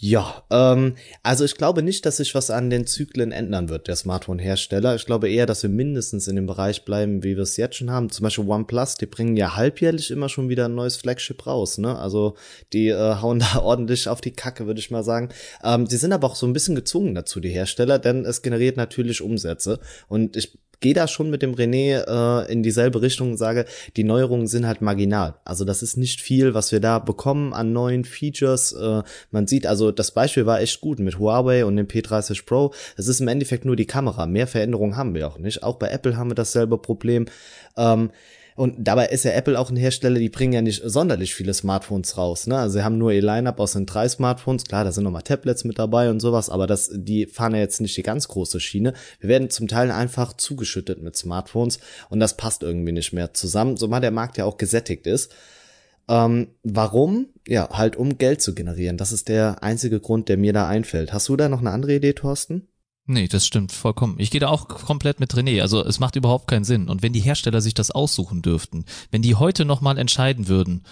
[0.00, 3.96] Ja, ähm, also ich glaube nicht, dass sich was an den Zyklen ändern wird, der
[3.96, 4.94] Smartphone-Hersteller.
[4.94, 7.90] Ich glaube eher, dass wir mindestens in dem Bereich bleiben, wie wir es jetzt schon
[7.90, 8.08] haben.
[8.08, 11.98] Zum Beispiel OnePlus, die bringen ja halbjährlich immer schon wieder ein neues Flagship raus, ne?
[11.98, 12.36] Also
[12.72, 15.30] die äh, hauen da ordentlich auf die Kacke, würde ich mal sagen.
[15.64, 18.76] Ähm, sie sind aber auch so ein bisschen gezwungen dazu, die Hersteller, denn es generiert
[18.76, 19.80] natürlich Umsätze.
[20.06, 23.64] Und ich gehe da schon mit dem René äh, in dieselbe Richtung und sage,
[23.96, 25.36] die Neuerungen sind halt marginal.
[25.44, 28.72] Also das ist nicht viel, was wir da bekommen an neuen Features.
[28.72, 32.72] Äh, man sieht also, das Beispiel war echt gut mit Huawei und dem P30 Pro.
[32.96, 34.26] Es ist im Endeffekt nur die Kamera.
[34.26, 35.62] Mehr Veränderungen haben wir auch nicht.
[35.62, 37.26] Auch bei Apple haben wir dasselbe Problem.
[37.76, 38.10] Ähm,
[38.58, 42.18] und dabei ist ja Apple auch ein Hersteller, die bringen ja nicht sonderlich viele Smartphones
[42.18, 42.48] raus.
[42.48, 42.58] Ne?
[42.58, 44.64] Also sie haben nur ihr Lineup aus den drei Smartphones.
[44.64, 47.80] Klar, da sind nochmal Tablets mit dabei und sowas, aber das, die fahren ja jetzt
[47.80, 48.94] nicht die ganz große Schiene.
[49.20, 51.78] Wir werden zum Teil einfach zugeschüttet mit Smartphones
[52.10, 55.32] und das passt irgendwie nicht mehr zusammen, zumal der Markt ja auch gesättigt ist.
[56.08, 57.28] Ähm, warum?
[57.46, 58.96] Ja, halt um Geld zu generieren.
[58.96, 61.12] Das ist der einzige Grund, der mir da einfällt.
[61.12, 62.66] Hast du da noch eine andere Idee, Thorsten?
[63.10, 64.16] Nee, das stimmt vollkommen.
[64.18, 65.62] Ich gehe da auch komplett mit René.
[65.62, 66.90] Also es macht überhaupt keinen Sinn.
[66.90, 70.82] Und wenn die Hersteller sich das aussuchen dürften, wenn die heute nochmal entscheiden würden,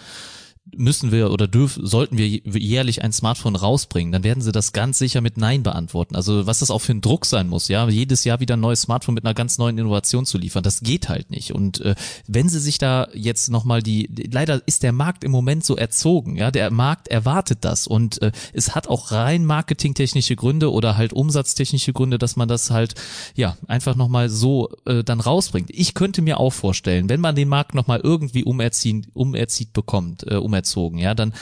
[0.75, 4.97] müssen wir oder dürfen, sollten wir jährlich ein Smartphone rausbringen, dann werden sie das ganz
[4.97, 6.15] sicher mit Nein beantworten.
[6.15, 8.81] Also was das auch für ein Druck sein muss, ja, jedes Jahr wieder ein neues
[8.81, 11.53] Smartphone mit einer ganz neuen Innovation zu liefern, das geht halt nicht.
[11.53, 11.95] Und äh,
[12.27, 16.35] wenn sie sich da jetzt nochmal die, leider ist der Markt im Moment so erzogen,
[16.35, 21.13] ja, der Markt erwartet das und äh, es hat auch rein marketingtechnische Gründe oder halt
[21.13, 22.95] umsatztechnische Gründe, dass man das halt,
[23.35, 25.69] ja, einfach nochmal so äh, dann rausbringt.
[25.71, 30.35] Ich könnte mir auch vorstellen, wenn man den Markt nochmal irgendwie umerziehen, umerzieht bekommt, äh,
[30.35, 31.33] um erzogen, ja, dann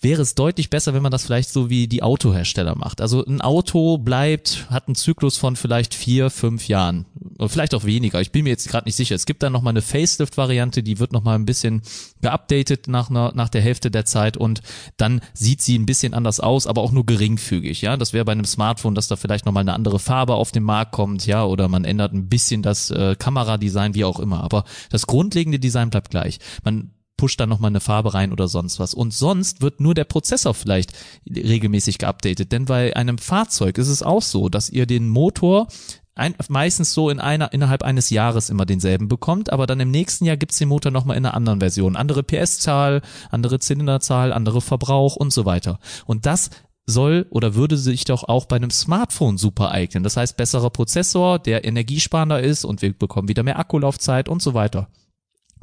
[0.00, 3.00] wäre es deutlich besser, wenn man das vielleicht so wie die Autohersteller macht.
[3.00, 7.04] Also ein Auto bleibt, hat einen Zyklus von vielleicht vier, fünf Jahren.
[7.46, 8.20] Vielleicht auch weniger.
[8.20, 9.14] Ich bin mir jetzt gerade nicht sicher.
[9.14, 11.82] Es gibt dann nochmal eine Facelift-Variante, die wird nochmal ein bisschen
[12.22, 14.62] geupdatet nach, einer, nach der Hälfte der Zeit und
[14.96, 17.96] dann sieht sie ein bisschen anders aus, aber auch nur geringfügig, ja.
[17.96, 20.92] Das wäre bei einem Smartphone, dass da vielleicht nochmal eine andere Farbe auf den Markt
[20.92, 24.42] kommt, ja, oder man ändert ein bisschen das äh, Kameradesign, wie auch immer.
[24.42, 26.38] Aber das grundlegende Design bleibt gleich.
[26.64, 28.94] Man pusht da nochmal eine Farbe rein oder sonst was.
[28.94, 30.94] Und sonst wird nur der Prozessor vielleicht
[31.28, 32.50] regelmäßig geupdatet.
[32.50, 35.68] Denn bei einem Fahrzeug ist es auch so, dass ihr den Motor
[36.14, 40.24] ein, meistens so in einer, innerhalb eines Jahres immer denselben bekommt, aber dann im nächsten
[40.24, 41.94] Jahr gibt's den Motor nochmal in einer anderen Version.
[41.94, 45.78] Andere PS-Zahl, andere Zylinderzahl, andere Verbrauch und so weiter.
[46.06, 46.48] Und das
[46.86, 50.04] soll oder würde sich doch auch bei einem Smartphone super eignen.
[50.04, 54.54] Das heißt, besserer Prozessor, der energiesparender ist und wir bekommen wieder mehr Akkulaufzeit und so
[54.54, 54.88] weiter.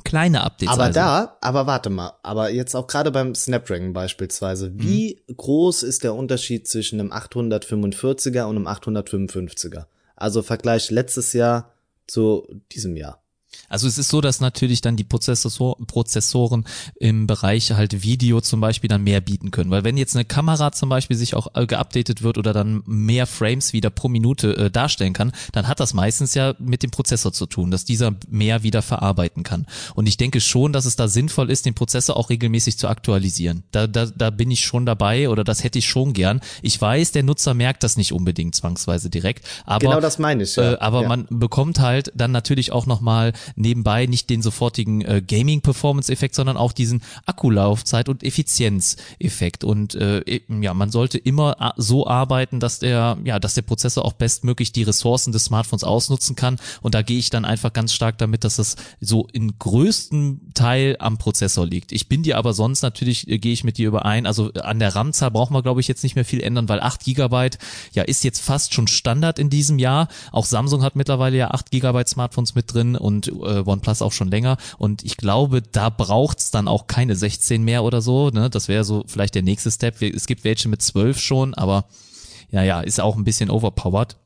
[0.08, 0.74] Kleine Updates.
[0.74, 1.00] Aber also.
[1.00, 5.38] da, aber warte mal, aber jetzt auch gerade beim Snapdragon beispielsweise, wie Mhm.
[5.38, 9.86] groß ist der Unterschied zwischen einem 845er und einem 855er?
[10.16, 11.74] Also Vergleich letztes Jahr
[12.08, 13.22] zu diesem Jahr.
[13.70, 16.66] Also es ist so, dass natürlich dann die Prozessor Prozessoren
[17.00, 19.72] im Bereich halt Video zum Beispiel dann mehr bieten können.
[19.72, 23.28] Weil wenn jetzt eine Kamera zum Beispiel sich auch äh, geupdatet wird oder dann mehr
[23.28, 27.34] Frames wieder pro Minute äh, darstellen kann, dann hat das meistens ja mit dem Prozessor
[27.34, 29.66] zu tun, dass dieser mehr wieder verarbeiten kann.
[29.96, 33.64] Und ich denke schon, dass es da sinnvoll ist, den Prozessor auch regelmäßig zu aktualisieren.
[33.72, 36.42] Da, da, da bin ich schon dabei oder das hätte ich schon gern.
[36.62, 40.56] Ich weiß, der Nutzer merkt das nicht unbedingt zwangsweise direkt, aber Genau das meine ich,
[40.56, 40.74] ja.
[40.74, 41.08] äh, aber Ja.
[41.10, 46.72] man bekommt halt dann natürlich auch nochmal nebenbei nicht den sofortigen äh, Gaming-Performance-Effekt, sondern auch
[46.72, 49.64] diesen Akkulaufzeit- und Effizienzeffekt.
[49.64, 54.06] Und äh, e- ja, man sollte immer so arbeiten, dass der, ja, dass der Prozessor
[54.06, 56.58] auch bestmöglich die Ressourcen des Smartphones ausnutzen kann.
[56.82, 60.96] Und da gehe ich dann einfach ganz stark damit, dass das so in größten Teil
[61.00, 61.92] am Prozessor liegt.
[61.92, 64.96] Ich bin dir aber sonst natürlich, äh, gehe ich mit dir überein, also an der
[64.96, 67.58] RAM-Zahl brauchen wir, glaube ich, jetzt nicht mehr viel ändern, weil 8 Gigabyte
[67.94, 70.08] ja ist jetzt fast schon Standard in diesem Jahr.
[70.32, 74.30] Auch Samsung hat mittlerweile ja 8 Gigabyte Smartphones mit drin und äh, OnePlus auch schon
[74.30, 74.58] länger.
[74.78, 78.30] Und ich glaube, da braucht's dann auch keine 16 mehr oder so.
[78.30, 78.50] Ne?
[78.50, 80.02] Das wäre so vielleicht der nächste Step.
[80.02, 81.86] Es gibt welche mit 12 schon, aber
[82.52, 84.18] ja, ja, ist auch ein bisschen overpowered.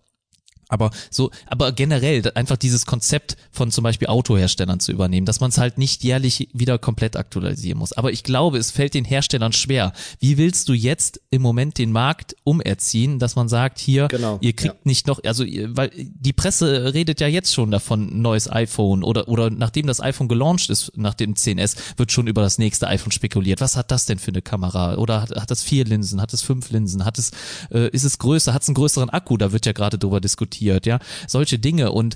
[0.71, 5.49] Aber so, aber generell einfach dieses Konzept von zum Beispiel Autoherstellern zu übernehmen, dass man
[5.49, 7.91] es halt nicht jährlich wieder komplett aktualisieren muss.
[7.91, 9.91] Aber ich glaube, es fällt den Herstellern schwer.
[10.19, 14.53] Wie willst du jetzt im Moment den Markt umerziehen, dass man sagt, hier, Genau, ihr
[14.53, 14.79] kriegt ja.
[14.85, 19.49] nicht noch, also weil die Presse redet ja jetzt schon davon, neues iPhone oder oder
[19.49, 23.59] nachdem das iPhone gelauncht ist, nach dem 10S, wird schon über das nächste iPhone spekuliert.
[23.59, 24.95] Was hat das denn für eine Kamera?
[24.95, 26.21] Oder hat, hat das vier Linsen?
[26.21, 27.03] Hat es fünf Linsen?
[27.03, 27.31] Hat es
[27.71, 28.53] äh, ist es größer?
[28.53, 29.35] Hat es einen größeren Akku?
[29.37, 32.15] Da wird ja gerade drüber diskutiert, ja, solche Dinge und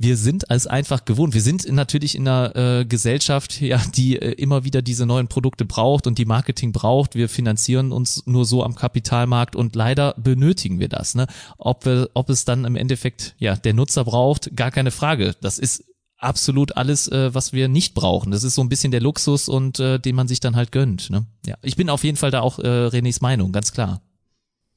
[0.00, 1.34] wir sind es einfach gewohnt.
[1.34, 5.64] Wir sind natürlich in einer äh, Gesellschaft, ja, die äh, immer wieder diese neuen Produkte
[5.64, 7.16] braucht und die Marketing braucht.
[7.16, 11.16] Wir finanzieren uns nur so am Kapitalmarkt und leider benötigen wir das.
[11.16, 11.26] Ne?
[11.58, 15.34] Ob wir, ob es dann im Endeffekt ja der Nutzer braucht, gar keine Frage.
[15.40, 15.84] Das ist
[16.16, 18.30] absolut alles, äh, was wir nicht brauchen.
[18.30, 21.10] Das ist so ein bisschen der Luxus und äh, den man sich dann halt gönnt.
[21.10, 21.26] Ne?
[21.44, 24.00] Ja, ich bin auf jeden Fall da auch äh, Renés Meinung, ganz klar.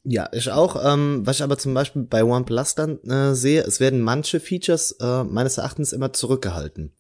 [0.04, 0.84] Ja, ich auch.
[0.84, 4.96] Ähm, was ich aber zum Beispiel bei OnePlus dann äh, sehe, es werden manche Features
[5.00, 6.94] äh, meines Erachtens immer zurückgehalten.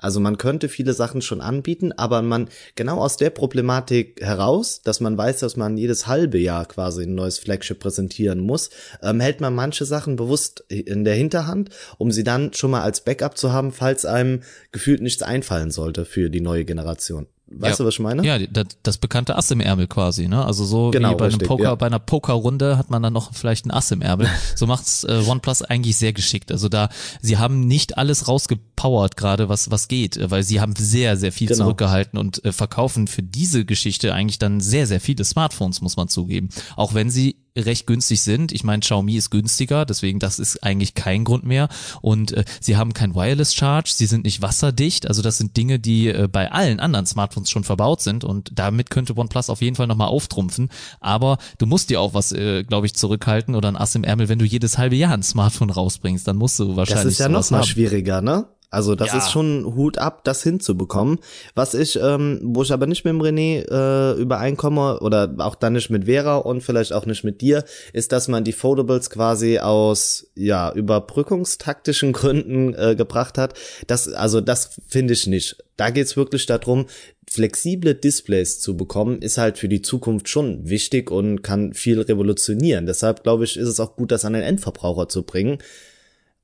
[0.00, 5.00] Also man könnte viele Sachen schon anbieten, aber man genau aus der Problematik heraus, dass
[5.00, 8.70] man weiß, dass man jedes halbe Jahr quasi ein neues Flagship präsentieren muss,
[9.02, 13.02] ähm, hält man manche Sachen bewusst in der Hinterhand, um sie dann schon mal als
[13.02, 17.26] Backup zu haben, falls einem gefühlt nichts einfallen sollte für die neue Generation.
[17.50, 17.84] Weißt Ja.
[17.84, 18.24] du, was ich meine?
[18.26, 20.44] Ja, das, das bekannte Ass im Ärmel quasi, ne?
[20.44, 21.74] Also so Genau, wie bei einem richtig, Poker, ja.
[21.74, 24.28] bei einer Pokerrunde hat man dann noch vielleicht ein Ass im Ärmel.
[24.54, 26.52] So macht's äh, OnePlus eigentlich sehr geschickt.
[26.52, 26.88] Also da,
[27.22, 31.32] sie haben nicht alles rausgepowert gerade, was was geht, äh, weil sie haben sehr sehr
[31.32, 31.64] viel Genau.
[31.64, 36.08] zurückgehalten und äh, verkaufen für diese Geschichte eigentlich dann sehr sehr viele Smartphones, muss man
[36.08, 36.50] zugeben.
[36.76, 38.52] Auch wenn sie recht günstig sind.
[38.52, 41.68] Ich meine, Xiaomi ist günstiger, deswegen das ist eigentlich kein Grund mehr.
[42.00, 45.06] Und äh, sie haben kein Wireless Charge, sie sind nicht wasserdicht.
[45.08, 48.90] Also das sind Dinge, die äh, bei allen anderen Smartphones schon verbaut sind und damit
[48.90, 50.70] könnte OnePlus auf jeden Fall nochmal auftrumpfen.
[51.00, 54.28] Aber du musst dir auch was, äh, glaube ich, zurückhalten oder ein Ass im Ärmel,
[54.28, 57.26] wenn du jedes halbe Jahr ein Smartphone rausbringst, dann musst du wahrscheinlich Das ist ja
[57.28, 57.68] sowas noch mal haben.
[57.68, 58.46] schwieriger, ne?
[58.70, 59.18] Also das Ja.
[59.18, 61.20] ist schon Hut ab, das hinzubekommen.
[61.54, 65.72] Was ich, ähm, wo ich aber nicht mit dem René äh, übereinkomme oder auch dann
[65.72, 69.58] nicht mit Vera und vielleicht auch nicht mit dir, ist, dass man die Foldables quasi
[69.58, 73.54] aus ja überbrückungstaktischen Gründen äh, gebracht hat.
[73.86, 75.56] Das, also das finde ich nicht.
[75.76, 76.86] Da geht's wirklich darum,
[77.30, 82.86] flexible Displays zu bekommen, ist halt für die Zukunft schon wichtig und kann viel revolutionieren.
[82.86, 85.58] Deshalb glaube ich, ist es auch gut, das an den Endverbraucher zu bringen.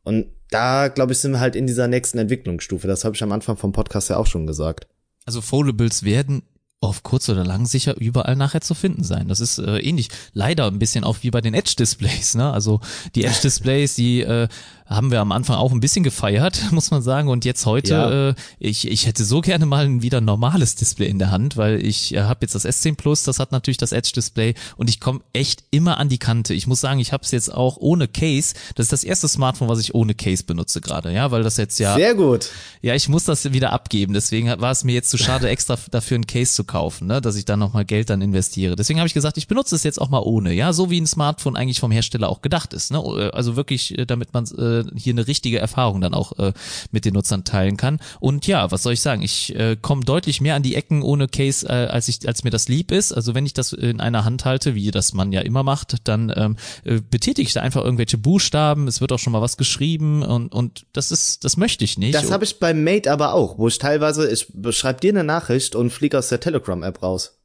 [0.04, 2.86] Und da, glaube ich, sind wir halt in dieser nächsten Entwicklungsstufe.
[2.86, 4.86] Das habe ich am Anfang vom Podcast ja auch schon gesagt.
[5.26, 6.42] Also Foldables werden
[6.80, 9.26] auf kurz oder lang sicher überall nachher zu finden sein.
[9.26, 12.34] Das ist äh, ähnlich, leider ein bisschen auch wie bei den Edge-Displays.
[12.36, 12.52] Ne?
[12.52, 12.80] Also
[13.14, 14.48] die Edge-Displays, die äh,
[14.86, 17.28] haben wir am Anfang auch ein bisschen gefeiert, muss man sagen.
[17.28, 18.28] Und jetzt heute, Ja.
[18.30, 21.84] äh, ich, ich hätte so gerne mal ein wieder normales Display in der Hand, weil
[21.84, 25.20] ich äh, habe jetzt das S10 Plus, das hat natürlich das Edge-Display und ich komme
[25.32, 26.54] echt immer an die Kante.
[26.54, 28.54] Ich muss sagen, ich habe es jetzt auch ohne Case.
[28.74, 31.78] Das ist das erste Smartphone, was ich ohne Case benutze gerade, ja, weil das jetzt
[31.78, 32.50] ja Sehr gut.
[32.82, 34.12] ja, ich muss das wieder abgeben.
[34.12, 37.06] Deswegen war es mir jetzt zu schade, extra dafür ein Case zu kaufen.
[37.06, 37.20] ne?
[37.20, 38.76] dass ich da nochmal Geld dann investiere.
[38.76, 41.06] Deswegen habe ich gesagt, ich benutze es jetzt auch mal ohne, ja, so wie ein
[41.06, 42.90] Smartphone eigentlich vom Hersteller auch gedacht ist.
[42.92, 43.30] Ne?
[43.32, 46.52] Also wirklich, äh, damit man äh, hier eine richtige Erfahrung dann auch äh,
[46.90, 48.00] mit den Nutzern teilen kann.
[48.20, 49.22] Und ja, was soll ich sagen?
[49.22, 52.50] Ich äh, komme deutlich mehr an die Ecken ohne Case, äh, als ich, als mir
[52.50, 53.12] das lieb ist.
[53.12, 56.32] Also wenn ich das in einer Hand halte, wie das man ja immer macht, dann
[56.34, 58.88] ähm, äh, betätige ich da einfach irgendwelche Buchstaben.
[58.88, 62.14] Es wird auch schon mal was geschrieben und und das ist, das möchte ich nicht.
[62.14, 65.74] Das habe ich beim Mate aber auch, wo ich teilweise, ich beschreibe dir eine Nachricht
[65.74, 67.38] und fliege aus der Telegram-App raus.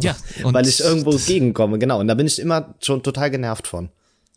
[0.00, 2.00] Ja, und weil ich irgendwo gegenkomme, genau.
[2.00, 3.90] Und da bin ich immer schon total genervt von.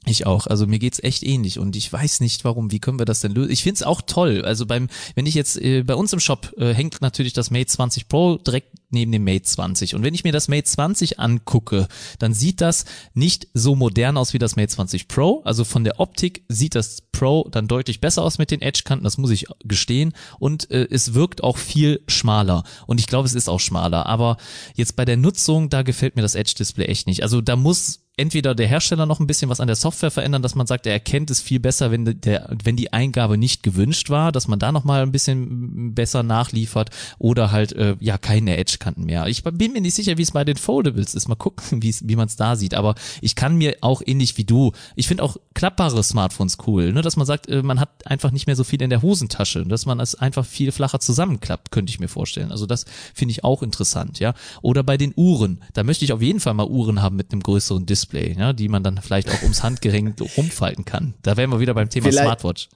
[0.06, 0.48] Ich auch.
[0.48, 2.72] Also mir geht's echt ähnlich und ich weiß nicht warum.
[2.72, 3.52] Wie können wir das denn lösen?
[3.52, 4.44] Ich find's auch toll.
[4.46, 7.68] Also beim, wenn ich jetzt äh, bei uns im Shop äh, hängt natürlich das Mate
[7.68, 11.88] 20 Pro direkt neben dem Mate 20 und wenn ich mir das Mate 20 angucke,
[12.18, 15.42] dann sieht das nicht so modern aus wie das Mate 20 Pro.
[15.44, 19.04] Also von der Optik sieht das Pro dann deutlich besser aus mit den Edge-Kanten.
[19.04, 23.36] Das muss ich gestehen und äh, es wirkt auch viel schmaler und ich glaube, es
[23.36, 24.06] ist auch schmaler.
[24.06, 24.38] Aber
[24.76, 27.22] jetzt bei der Nutzung, da gefällt mir das Edge-Display echt nicht.
[27.22, 30.54] Also da muss entweder der Hersteller noch ein bisschen was an der Software verändern, dass
[30.54, 34.32] man sagt, er erkennt es viel besser, wenn der, wenn die Eingabe nicht gewünscht war,
[34.32, 39.06] dass man da noch mal ein bisschen besser nachliefert oder halt äh, ja keine Edge-Kanten
[39.06, 39.28] mehr.
[39.28, 41.30] Ich bin mir nicht sicher, wie es bei den Foldables ist.
[41.30, 42.74] Mal gucken, wie wie man es da sieht.
[42.74, 44.74] Aber ich kann mir auch ähnlich wie du.
[44.96, 48.48] Ich finde auch klappbare Smartphones cool, ne, dass man sagt, äh, man hat einfach nicht
[48.48, 52.00] mehr so viel in der Hosentasche, dass man es einfach viel flacher zusammenklappt, könnte ich
[52.00, 52.52] mir vorstellen.
[52.52, 54.34] Also das finde ich auch interessant, ja.
[54.62, 57.42] Oder bei den Uhren, da möchte ich auf jeden Fall mal Uhren haben mit einem
[57.42, 58.09] größeren Display.
[58.10, 61.14] Display, ja, die man dann vielleicht auch ums Handgelenk rumfalten kann.
[61.22, 62.70] Da wären wir wieder beim Thema vielleicht, Smartwatch.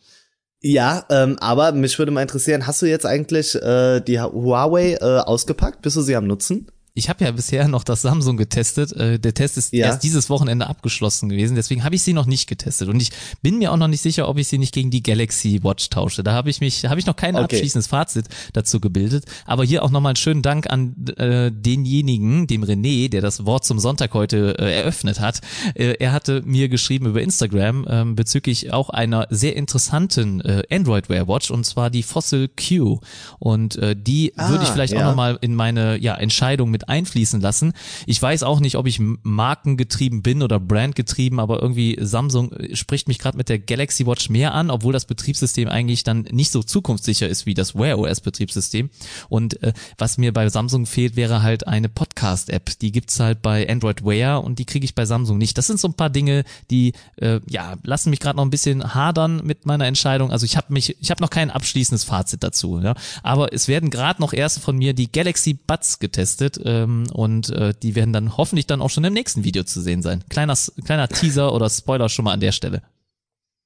[0.62, 5.19] Ja, ähm, aber mich würde mal interessieren, hast du jetzt eigentlich äh, die Huawei äh,
[5.19, 5.82] ausgepackt?
[5.82, 6.67] Bist du sie am Nutzen?
[6.95, 8.91] Ich habe ja bisher noch das Samsung getestet.
[8.93, 9.88] Äh, der Test ist ja.
[9.88, 13.58] erst dieses Wochenende abgeschlossen gewesen, deswegen habe ich sie noch nicht getestet und ich bin
[13.58, 16.23] mir auch noch nicht sicher, ob ich sie nicht gegen die Galaxy Watch tausche.
[16.23, 17.43] Da habe ich mich, habe ich noch kein okay.
[17.45, 19.25] abschließendes Fazit dazu gebildet.
[19.45, 23.65] Aber hier auch nochmal einen schönen Dank an äh, denjenigen, dem René, der das Wort
[23.65, 25.41] zum Sonntag heute äh, eröffnet hat.
[25.73, 31.10] Äh, er hatte mir geschrieben über Instagram äh, bezüglich auch einer sehr interessanten äh, Android
[31.10, 32.99] Wear Watch und zwar die Fossil Q
[33.39, 34.99] und äh, die ah, würde ich vielleicht ja.
[34.99, 37.74] auch nochmal in meine ja Entscheidung mit einfließen lassen.
[38.06, 43.19] Ich weiß auch nicht, ob ich markengetrieben bin oder brandgetrieben, aber irgendwie Samsung spricht mich
[43.19, 47.28] gerade mit der Galaxy Watch mehr an, obwohl das Betriebssystem eigentlich dann nicht so zukunftssicher
[47.28, 48.89] ist wie das Wear OS Betriebssystem.
[49.30, 52.80] Und äh, was mir bei Samsung fehlt, wäre halt eine Podcast-App.
[52.80, 55.58] Die gibt's halt bei Android Wear und die kriege ich bei Samsung nicht.
[55.58, 58.93] Das sind so ein paar Dinge, die äh, ja lassen mich gerade noch ein bisschen
[58.93, 60.32] hadern mit meiner Entscheidung.
[60.32, 62.80] Also ich habe mich, ich habe noch kein abschließendes Fazit dazu.
[62.80, 62.96] Ja?
[63.22, 66.58] Aber es werden gerade noch erst von mir die Galaxy Buds getestet.
[66.58, 69.82] Äh, ähm, und äh, die werden dann hoffentlich dann auch schon im nächsten Video zu
[69.82, 70.24] sehen sein.
[70.30, 72.82] Kleiner, kleiner Teaser oder Spoiler schon mal an der Stelle.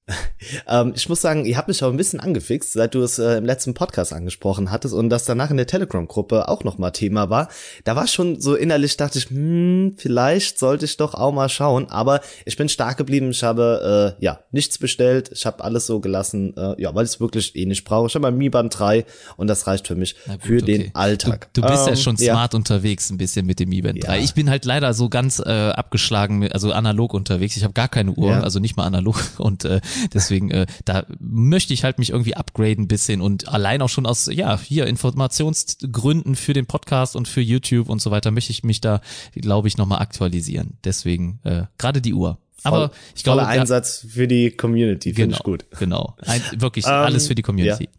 [0.68, 3.38] ähm, ich muss sagen, ihr habt mich auch ein bisschen angefixt, seit du es äh,
[3.38, 7.50] im letzten Podcast angesprochen hattest und das danach in der Telegram-Gruppe auch nochmal Thema war.
[7.84, 11.90] Da war schon so innerlich, dachte ich, hm, vielleicht sollte ich doch auch mal schauen.
[11.90, 13.32] Aber ich bin stark geblieben.
[13.32, 15.30] Ich habe äh, ja nichts bestellt.
[15.34, 18.08] Ich habe alles so gelassen, äh, ja, weil ich es wirklich eh nicht brauche.
[18.08, 20.66] Ich habe mein Mi Band 3 und das reicht für mich gut, für okay.
[20.66, 21.50] den Alltag.
[21.54, 22.58] Du, du bist ähm, ja schon smart ja.
[22.58, 24.18] unterwegs ein bisschen mit dem Mi Band 3.
[24.18, 24.24] Ja.
[24.24, 27.58] Ich bin halt leider so ganz äh, abgeschlagen, also analog unterwegs.
[27.58, 28.40] Ich habe gar keine Uhr, ja.
[28.42, 29.82] also nicht mal analog und äh,
[30.14, 34.06] Deswegen, äh, da möchte ich halt mich irgendwie upgraden ein bisschen und allein auch schon
[34.06, 38.64] aus, ja, hier Informationsgründen für den Podcast und für YouTube und so weiter möchte ich
[38.64, 39.02] mich da,
[39.34, 40.78] glaube ich, nochmal aktualisieren.
[40.84, 42.38] Deswegen, äh, gerade die Uhr.
[42.64, 43.46] Aber ich glaube.
[43.46, 45.66] Einsatz für die Community, finde genau, ich gut.
[45.80, 46.16] Genau.
[46.26, 47.86] Ein, wirklich um, alles für die Community.
[47.86, 47.90] Ja.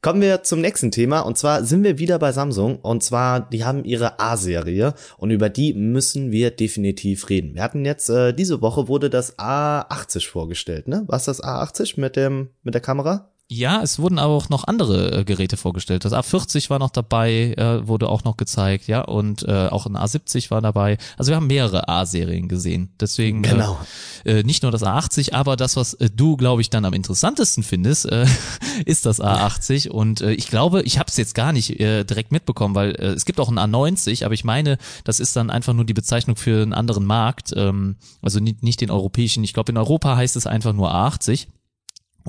[0.00, 3.64] Kommen wir zum nächsten Thema und zwar sind wir wieder bei Samsung und zwar die
[3.64, 7.54] haben ihre A-Serie und über die müssen wir definitiv reden.
[7.54, 11.04] Wir hatten jetzt äh, diese Woche wurde das A80 vorgestellt, ne?
[11.06, 13.31] Was das A80 mit dem mit der Kamera?
[13.54, 16.06] Ja, es wurden aber auch noch andere äh, Geräte vorgestellt.
[16.06, 19.94] Das A40 war noch dabei, äh, wurde auch noch gezeigt, ja, und äh, auch ein
[19.94, 20.96] A70 war dabei.
[21.18, 22.94] Also wir haben mehrere A-Serien gesehen.
[22.98, 23.78] Deswegen genau.
[24.24, 26.94] äh, äh, nicht nur das A80, aber das, was äh, du, glaube ich, dann am
[26.94, 28.24] interessantesten findest, äh,
[28.86, 29.90] ist das A80.
[29.90, 33.08] Und äh, ich glaube, ich habe es jetzt gar nicht äh, direkt mitbekommen, weil äh,
[33.08, 36.36] es gibt auch ein A90, aber ich meine, das ist dann einfach nur die Bezeichnung
[36.36, 39.44] für einen anderen Markt, ähm, also nicht, nicht den europäischen.
[39.44, 41.48] Ich glaube, in Europa heißt es einfach nur A80.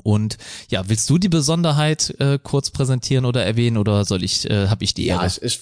[0.02, 4.68] Und ja, willst du die Besonderheit äh, kurz präsentieren oder erwähnen oder soll ich, äh,
[4.68, 5.22] habe ich die Ehre?
[5.22, 5.60] Ja, ich, ich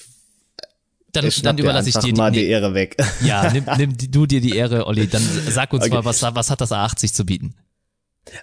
[1.13, 2.97] dann, dann überlasse ich dir die, die Ehre weg.
[3.23, 5.07] Ja, nimm, nimm du dir die Ehre, Olli.
[5.09, 5.95] Dann sag uns okay.
[5.95, 7.55] mal, was, was hat das A80 zu bieten?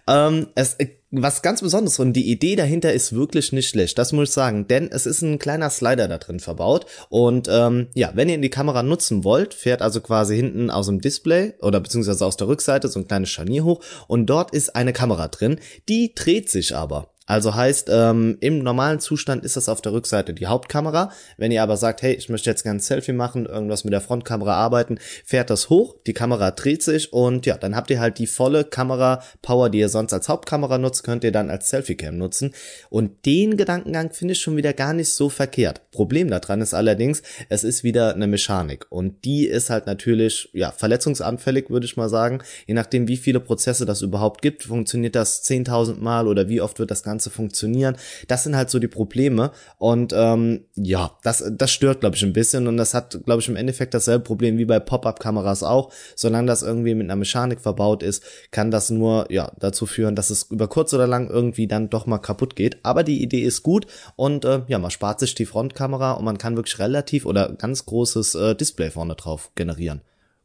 [0.07, 0.77] Ähm, es,
[1.11, 4.67] was ganz Besonderes und die Idee dahinter ist wirklich nicht schlecht, das muss ich sagen,
[4.67, 8.49] denn es ist ein kleiner Slider da drin verbaut und ähm, ja, wenn ihr die
[8.49, 12.89] Kamera nutzen wollt, fährt also quasi hinten aus dem Display oder beziehungsweise aus der Rückseite
[12.89, 17.11] so ein kleines Scharnier hoch und dort ist eine Kamera drin, die dreht sich aber.
[17.29, 21.11] Also heißt, ähm, im normalen Zustand ist das auf der Rückseite die Hauptkamera.
[21.37, 24.01] Wenn ihr aber sagt, hey, ich möchte jetzt gerne ein Selfie machen, irgendwas mit der
[24.01, 28.17] Frontkamera arbeiten, fährt das hoch, die Kamera dreht sich und ja, dann habt ihr halt
[28.17, 32.55] die volle Kamera-Power, die ihr sonst als Hauptkamera nutzt, könnt ihr dann als Selfie-Cam nutzen.
[32.89, 35.91] Und den Gedankengang finde ich schon wieder gar nicht so verkehrt.
[35.91, 40.71] Problem daran ist allerdings, es ist wieder eine Mechanik und die ist halt natürlich, ja,
[40.71, 42.41] verletzungsanfällig, würde ich mal sagen.
[42.65, 46.79] Je nachdem, wie viele Prozesse das überhaupt gibt, funktioniert das 10.000 Mal oder wie oft
[46.79, 47.97] wird das Ganze Ganze funktionieren.
[48.29, 49.51] Das sind halt so die Probleme.
[49.77, 52.65] Und ähm, ja, das, das stört, glaube ich, ein bisschen.
[52.67, 55.91] Und das hat, glaube ich, im Endeffekt dasselbe Problem wie bei Pop-up-Kameras auch.
[56.15, 60.29] Solange das irgendwie mit einer Mechanik verbaut ist, kann das nur ja dazu führen, dass
[60.29, 62.77] es über kurz oder lang irgendwie dann doch mal kaputt geht.
[62.83, 66.37] Aber die Idee ist gut und äh, ja, man spart sich die Frontkamera und man
[66.37, 70.01] kann wirklich relativ oder ganz großes äh, Display vorne drauf generieren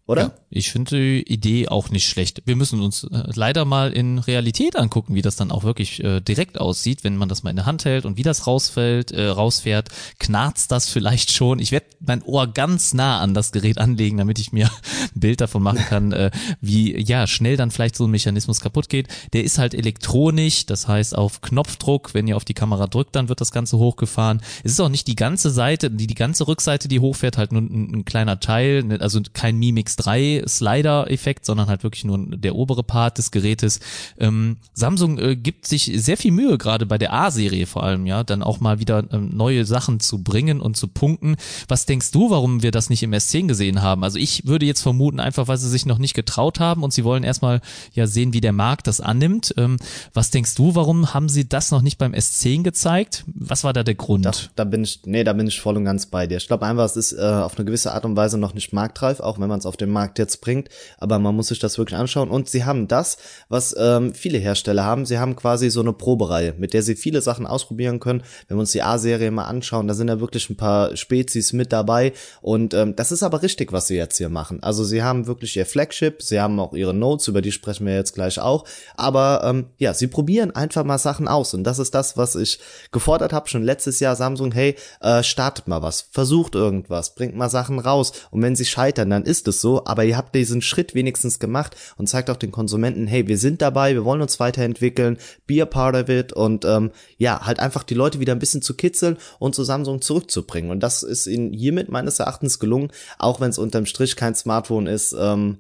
[0.07, 0.23] oder?
[0.23, 2.43] Ja, ich finde die Idee auch nicht schlecht.
[2.45, 6.21] Wir müssen uns äh, leider mal in Realität angucken, wie das dann auch wirklich äh,
[6.21, 9.29] direkt aussieht, wenn man das mal in der Hand hält und wie das rausfällt, äh,
[9.29, 9.89] rausfährt.
[10.19, 11.59] Knarzt das vielleicht schon?
[11.59, 14.67] Ich werde mein Ohr ganz nah an das Gerät anlegen, damit ich mir
[15.15, 16.31] ein Bild davon machen kann, äh,
[16.61, 19.09] wie ja schnell dann vielleicht so ein Mechanismus kaputt geht.
[19.33, 23.31] Der ist halt elektronisch, das heißt auf Knopfdruck, wenn ihr auf die Kamera drückt, dann
[23.31, 24.43] wird das Ganze hochgefahren.
[24.65, 27.63] Es ist auch nicht die ganze Seite, die die ganze Rückseite, die hochfährt, halt nur
[27.63, 32.55] ein, ein kleiner Teil, ne, also kein Mimix X3 Slider-Effekt, sondern halt wirklich nur der
[32.55, 33.81] obere Part des Gerätes.
[34.19, 38.25] Ähm, Samsung äh, gibt sich sehr viel Mühe, gerade bei der A-Serie vor allem, ja,
[38.25, 41.37] dann auch mal wieder ähm, neue Sachen zu bringen und zu punkten.
[41.69, 44.05] Was denkst du, warum wir das nicht im S10 gesehen haben?
[44.05, 47.05] Also ich würde jetzt vermuten, einfach weil sie sich noch nicht getraut haben und sie
[47.05, 47.61] wollen erstmal
[47.93, 49.55] ja sehen, wie der Markt das annimmt.
[49.57, 49.77] Ähm,
[50.13, 53.25] was denkst du, warum haben sie das noch nicht beim S10 gezeigt?
[53.27, 54.25] Was war da der Grund?
[54.25, 56.37] Da, da bin ich, nee, da bin ich voll und ganz bei dir.
[56.37, 59.21] Ich glaube einfach, es ist äh, auf eine gewisse Art und Weise noch nicht marktreif,
[59.21, 60.69] auch wenn man es auf den Markt jetzt bringt,
[60.99, 62.31] aber man muss sich das wirklich anschauen.
[62.31, 63.17] Und sie haben das,
[63.49, 65.07] was ähm, viele Hersteller haben.
[65.07, 68.23] Sie haben quasi so eine Probereihe, mit der sie viele Sachen ausprobieren können.
[68.49, 71.73] Wenn wir uns die A-Serie mal anschauen, da sind ja wirklich ein paar Spezies mit
[71.73, 72.13] dabei.
[72.41, 74.63] Und ähm, das ist aber richtig, was sie jetzt hier machen.
[74.63, 77.95] Also sie haben wirklich ihr Flagship, sie haben auch ihre Notes, über die sprechen wir
[77.95, 78.65] jetzt gleich auch.
[78.97, 81.55] Aber ähm, ja, sie probieren einfach mal Sachen aus.
[81.55, 82.59] Und das ist das, was ich
[82.93, 84.17] gefordert habe schon letztes Jahr.
[84.17, 88.13] Samsung, hey, äh, startet mal was, versucht irgendwas, bringt mal Sachen raus.
[88.31, 91.77] Und wenn sie scheitern, dann ist es so aber ihr habt diesen Schritt wenigstens gemacht
[91.97, 95.67] und zeigt auch den Konsumenten, hey, wir sind dabei, wir wollen uns weiterentwickeln, be a
[95.67, 99.17] part of it und ähm, ja, halt einfach die Leute wieder ein bisschen zu kitzeln
[99.39, 100.71] und zu Samsung zurückzubringen.
[100.71, 104.87] Und das ist ihnen hiermit meines Erachtens gelungen, auch wenn es unterm Strich kein Smartphone
[104.87, 105.59] ist, ähm,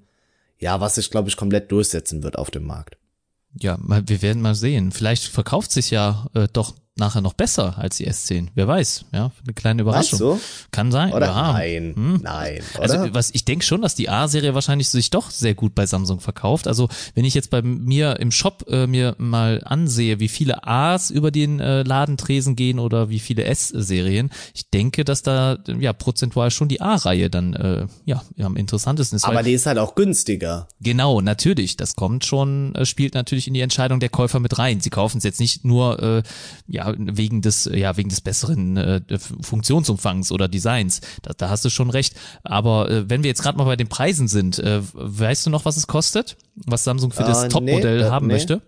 [0.58, 2.96] ja, was sich, glaube ich, komplett durchsetzen wird auf dem Markt.
[3.60, 4.92] Ja, wir werden mal sehen.
[4.92, 8.48] Vielleicht verkauft sich ja äh, doch nachher noch besser als die S10.
[8.54, 10.20] Wer weiß, ja, eine kleine Überraschung.
[10.20, 10.68] Weißt du?
[10.70, 11.12] Kann sein.
[11.12, 11.52] Oder ja.
[11.52, 12.20] nein, hm?
[12.22, 12.60] nein.
[12.78, 13.02] Also, oder?
[13.02, 16.20] Also was ich denke schon, dass die A-Serie wahrscheinlich sich doch sehr gut bei Samsung
[16.20, 16.68] verkauft.
[16.68, 21.10] Also wenn ich jetzt bei mir im Shop äh, mir mal ansehe, wie viele A's
[21.10, 26.52] über den äh, Ladentresen gehen oder wie viele S-Serien, ich denke, dass da ja prozentual
[26.52, 29.24] schon die A-Reihe dann äh, ja am interessantesten ist.
[29.24, 30.68] Aber die ist halt auch günstiger.
[30.80, 31.76] Genau, natürlich.
[31.76, 34.80] Das kommt schon, äh, spielt natürlich in die Entscheidung der Käufer mit rein.
[34.80, 36.22] Sie kaufen es jetzt nicht nur äh,
[36.68, 41.00] ja wegen des, ja, wegen des besseren äh, Funktionsumfangs oder Designs.
[41.22, 42.14] Da, da hast du schon recht.
[42.42, 45.64] Aber äh, wenn wir jetzt gerade mal bei den Preisen sind, äh, weißt du noch,
[45.64, 46.36] was es kostet?
[46.54, 48.34] Was Samsung für das uh, Topmodell nee, haben nee.
[48.34, 48.62] möchte?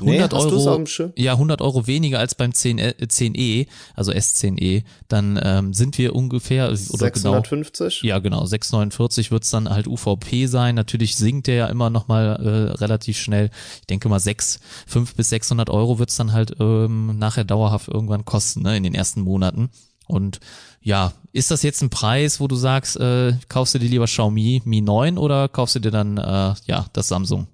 [0.00, 0.84] 100 nee, Euro,
[1.16, 6.14] ja, 100 Euro weniger als beim 10, äh, 10e, also S10e, dann ähm, sind wir
[6.14, 8.00] ungefähr oder 650?
[8.00, 10.74] Genau, ja, genau, 649 wird's dann halt UVP sein.
[10.74, 13.50] Natürlich sinkt der ja immer noch mal äh, relativ schnell.
[13.80, 18.24] Ich denke mal 6, 5 bis 600 Euro wird's dann halt ähm, nachher dauerhaft irgendwann
[18.24, 19.70] kosten, ne, in den ersten Monaten.
[20.06, 20.40] Und
[20.82, 24.62] ja, ist das jetzt ein Preis, wo du sagst, äh, kaufst du dir lieber Xiaomi
[24.64, 27.46] Mi 9 oder kaufst du dir dann äh, ja das Samsung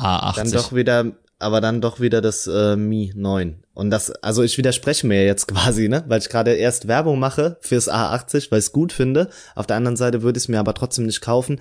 [0.00, 0.36] A80?
[0.36, 3.64] Dann doch wieder aber dann doch wieder das äh, Mi 9.
[3.74, 7.58] Und das, also ich widerspreche mir jetzt quasi, ne, weil ich gerade erst Werbung mache
[7.60, 9.30] fürs A80, weil ich es gut finde.
[9.54, 11.60] Auf der anderen Seite würde ich es mir aber trotzdem nicht kaufen,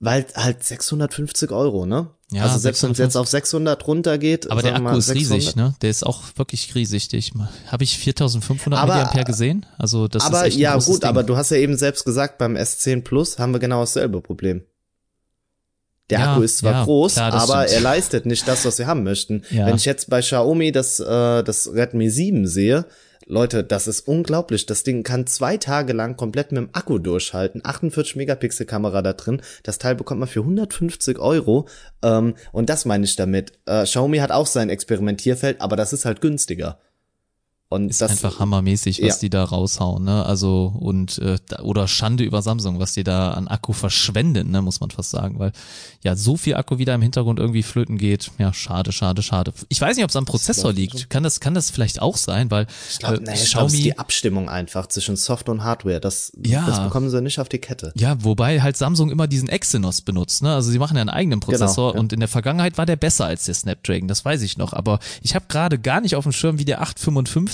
[0.00, 2.10] weil halt 650 Euro, ne?
[2.30, 4.50] Ja, also selbst wenn es jetzt auf 600 runtergeht.
[4.50, 5.32] Aber der Akku ist 600.
[5.32, 5.74] riesig, ne?
[5.80, 7.12] Der ist auch wirklich riesig.
[7.14, 7.32] Ich,
[7.68, 9.64] habe ich 4500 aber, mAh gesehen?
[9.78, 11.08] Also das aber, ist echt ein ja gut, Ding.
[11.08, 14.62] aber du hast ja eben selbst gesagt, beim S10 Plus haben wir genau dasselbe Problem.
[16.10, 17.72] Der ja, Akku ist zwar ja, groß, klar, aber stimmt.
[17.72, 19.42] er leistet nicht das, was wir haben möchten.
[19.50, 19.66] Ja.
[19.66, 22.86] Wenn ich jetzt bei Xiaomi das, äh, das Redmi 7 sehe,
[23.30, 24.64] Leute, das ist unglaublich.
[24.64, 27.60] Das Ding kann zwei Tage lang komplett mit dem Akku durchhalten.
[27.62, 29.42] 48 Megapixel Kamera da drin.
[29.62, 31.68] Das Teil bekommt man für 150 Euro.
[32.02, 33.52] Ähm, und das meine ich damit.
[33.66, 36.78] Äh, Xiaomi hat auch sein Experimentierfeld, aber das ist halt günstiger.
[37.70, 39.20] Und ist das einfach hammermäßig, was ja.
[39.20, 40.24] die da raushauen, ne?
[40.24, 44.80] Also und äh, oder Schande über Samsung, was die da an Akku verschwenden, ne, muss
[44.80, 45.52] man fast sagen, weil
[46.02, 48.30] ja so viel Akku wieder im Hintergrund irgendwie flöten geht.
[48.38, 49.52] Ja, schade, schade, schade.
[49.68, 51.10] Ich weiß nicht, ob es am Prozessor liegt.
[51.10, 53.82] Kann das kann das vielleicht auch sein, weil Ich glaube, äh, nee, ich glaub, Xiaomi
[53.82, 56.00] die Abstimmung einfach zwischen Software und Hardware.
[56.00, 56.64] Das, Ja.
[56.64, 57.92] das bekommen sie nicht auf die Kette.
[57.96, 60.54] Ja, wobei halt Samsung immer diesen Exynos benutzt, ne?
[60.54, 62.00] Also sie machen ja einen eigenen Prozessor Genau, ja.
[62.00, 64.72] und in der Vergangenheit war der besser als der Snapdragon, das weiß ich noch.
[64.72, 66.80] Aber ich habe gerade gar nicht auf dem Schirm, wie der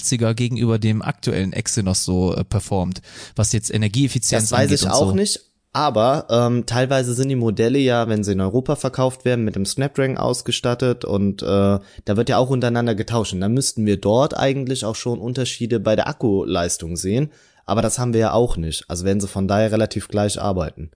[0.04, 3.02] 855er gegenüber dem aktuellen Exynos so äh, performt,
[3.36, 5.14] was jetzt Energieeffizienz Das weiß angeht ich und auch so.
[5.14, 5.40] nicht.
[5.72, 9.66] Aber ähm, teilweise sind die Modelle ja, wenn sie in Europa verkauft werden, mit dem
[9.66, 13.32] Snapdragon ausgestattet und äh, da wird ja auch untereinander getauscht.
[13.32, 17.32] Und dann müssten wir dort eigentlich auch schon Unterschiede bei der Akkuleistung sehen.
[17.66, 18.84] Aber das haben wir ja auch nicht.
[18.88, 20.92] Also werden sie von daher relativ gleich arbeiten.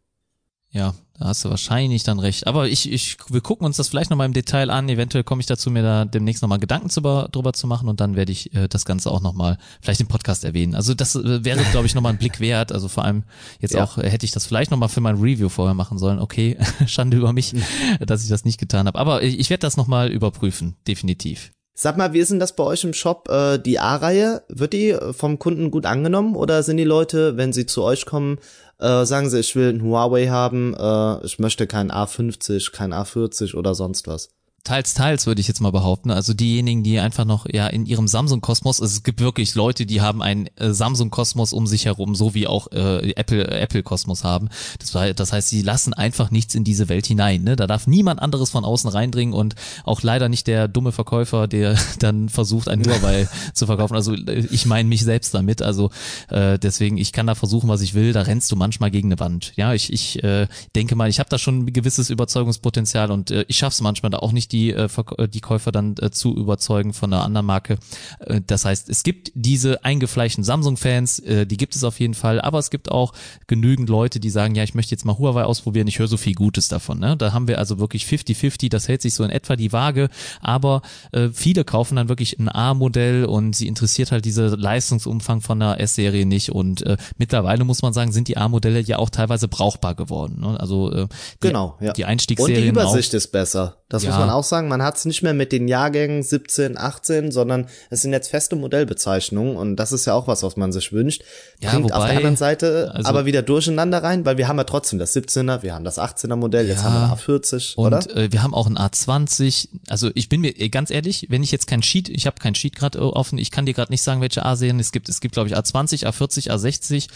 [0.70, 2.46] Ja, da hast du wahrscheinlich dann recht.
[2.46, 4.88] Aber ich, ich, wir gucken uns das vielleicht nochmal im Detail an.
[4.88, 8.16] Eventuell komme ich dazu, mir da demnächst nochmal Gedanken zu, drüber zu machen und dann
[8.16, 10.74] werde ich äh, das Ganze auch nochmal vielleicht im Podcast erwähnen.
[10.74, 12.70] Also das äh, wäre, glaube ich, nochmal ein Blick wert.
[12.70, 13.24] Also vor allem
[13.60, 13.82] jetzt Ja.
[13.82, 16.18] auch, äh, hätte ich das vielleicht nochmal für mein Review vorher machen sollen.
[16.18, 17.54] Okay, Schande über mich,
[18.00, 18.98] dass ich das nicht getan habe.
[18.98, 21.50] Aber ich, ich werde das nochmal überprüfen, definitiv.
[21.80, 23.28] Sag mal, wie ist denn das bei euch im Shop?
[23.28, 27.52] Äh, die A-Reihe, wird die äh, vom Kunden gut angenommen oder sind die Leute, wenn
[27.52, 28.40] sie zu euch kommen,
[28.80, 33.54] äh, sagen sie, ich will ein Huawei haben, äh, ich möchte kein A50, kein A40
[33.54, 34.30] oder sonst was?
[34.68, 36.10] Teils, teils würde ich jetzt mal behaupten.
[36.10, 40.20] Also diejenigen, die einfach noch ja in ihrem Samsung-Kosmos, es gibt wirklich Leute, die haben
[40.20, 44.50] einen äh, Samsung-Kosmos um sich herum, so wie auch äh, Apple Apple-Kosmos haben.
[44.78, 47.44] Das, das heißt, sie lassen einfach nichts in diese Welt hinein.
[47.44, 47.56] Ne?
[47.56, 49.54] Da darf niemand anderes von außen reindringen und
[49.84, 53.94] auch leider nicht der dumme Verkäufer, der dann versucht, ein Huawei zu verkaufen.
[53.94, 55.62] Also äh, ich meine mich selbst damit.
[55.62, 55.88] Also
[56.28, 58.12] äh, deswegen, ich kann da versuchen, was ich will.
[58.12, 59.54] Da rennst du manchmal gegen eine Wand.
[59.56, 60.46] Ja, ich, ich äh,
[60.76, 64.10] denke mal, ich habe da schon ein gewisses Überzeugungspotenzial und äh, ich schaffe es manchmal
[64.10, 67.24] da auch nicht, die, äh, Verk- äh, die Käufer dann äh, zu überzeugen von einer
[67.24, 67.78] anderen Marke.
[68.20, 72.40] Äh, das heißt, es gibt diese eingefleischten Samsung-Fans, äh, die gibt es auf jeden Fall,
[72.40, 73.12] aber es gibt auch
[73.46, 76.34] genügend Leute, die sagen, ja, ich möchte jetzt mal Huawei ausprobieren, ich höre so viel
[76.34, 76.98] Gutes davon.
[76.98, 77.16] Ne?
[77.16, 80.08] Da haben wir also wirklich 50-50, das hält sich so in etwa die Waage,
[80.40, 80.82] aber
[81.12, 85.80] äh, viele kaufen dann wirklich ein A-Modell und sie interessiert halt dieser Leistungsumfang von der
[85.80, 89.94] S-Serie nicht und äh, mittlerweile muss man sagen, sind die A-Modelle ja auch teilweise brauchbar
[89.94, 90.40] geworden.
[90.40, 90.58] Ne?
[90.58, 91.06] Also äh,
[91.42, 91.92] die, Genau, ja.
[91.92, 92.84] die Und Einstiegsserien die auch.
[92.90, 93.76] Übersicht ist besser.
[93.88, 94.10] Das Ja.
[94.10, 94.68] muss man auch sagen.
[94.68, 98.56] Man hat es nicht mehr mit den Jahrgängen 17, 18, sondern es sind jetzt feste
[98.56, 101.22] Modellbezeichnungen und das ist ja auch was, was man sich wünscht.
[101.60, 104.58] Ja, Bringt auf wobei- der anderen Seite also- aber wieder durcheinander rein, weil wir haben
[104.58, 106.84] ja trotzdem das 17er, wir haben das 18er Modell, jetzt Ja.
[106.84, 108.16] haben wir A40, Und oder?
[108.16, 109.68] äh, wir haben auch ein A20.
[109.88, 112.54] Also ich bin mir äh, ganz ehrlich, wenn ich jetzt kein Sheet, ich habe kein
[112.54, 115.08] Sheet gerade offen, ich kann dir gerade nicht sagen, welche A-Serien es gibt.
[115.08, 117.08] Es gibt, glaube ich, A20, A40, A60,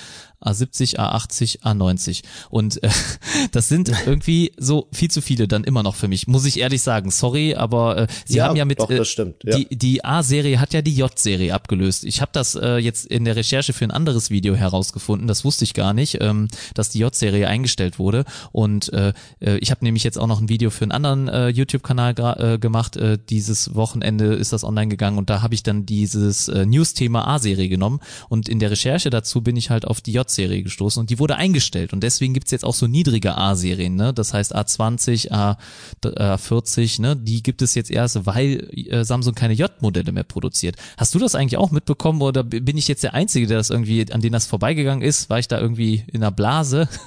[0.45, 2.23] A70, A80, A90.
[2.51, 2.89] Und äh,
[3.53, 6.83] das sind irgendwie so viel zu viele dann immer noch für mich, muss ich ehrlich
[6.83, 7.11] sagen.
[7.13, 9.57] Sorry, aber äh, sie Ja, haben ja mit doch, äh, das stimmt, ja.
[9.57, 12.05] die die A-Serie hat ja die J-Serie abgelöst.
[12.05, 15.29] Ich habe das äh, jetzt in der Recherche für ein anderes Video herausgefunden.
[15.29, 18.25] Das wusste ich gar nicht, ähm, dass die J-Serie eingestellt wurde.
[18.53, 21.49] Und äh, äh, ich habe nämlich jetzt auch noch ein Video für einen anderen äh,
[21.49, 22.97] YouTube-Kanal äh, gemacht.
[22.97, 27.27] Äh, dieses Wochenende ist das online gegangen und da habe ich dann dieses äh, News-Thema
[27.27, 28.01] A-Serie genommen.
[28.29, 31.37] Und in der Recherche dazu bin ich halt auf die J-Serie gestoßen und die wurde
[31.37, 31.93] eingestellt.
[31.93, 33.95] Und deswegen gibt's jetzt auch so niedrige A-Serien.
[33.97, 34.13] Ne?
[34.15, 35.59] Das heißt A20, A,
[36.05, 37.17] A40, ne?
[37.17, 40.77] die gibt es jetzt erst, weil äh, Samsung keine J-Modelle mehr produziert.
[40.97, 44.11] Hast du das eigentlich auch mitbekommen oder bin ich jetzt der Einzige, der das irgendwie,
[44.13, 45.29] an den das vorbeigegangen ist?
[45.29, 46.89] War ich da irgendwie in einer Blase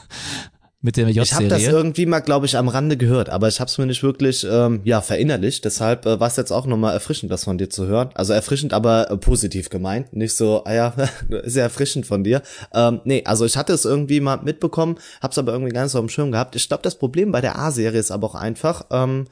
[0.85, 1.77] mit der Ich habe das J-Serie?
[1.77, 4.81] irgendwie mal, glaube ich, am Rande gehört, aber ich habe es mir nicht wirklich ähm,
[4.83, 5.65] ja verinnerlicht.
[5.65, 8.09] Deshalb äh, war es jetzt auch nochmal erfrischend, das von dir zu hören.
[8.13, 10.13] Also erfrischend, aber äh, positiv gemeint.
[10.13, 10.93] Nicht so, ah ja,
[11.29, 12.43] ja erfrischend von dir.
[12.73, 16.09] Ähm, nee, also ich hatte es irgendwie mal mitbekommen, hab's aber irgendwie ganz auf dem
[16.09, 16.55] Schirm gehabt.
[16.55, 19.25] Ich glaube, das Problem bei der A-Serie ist aber auch einfach, ähm,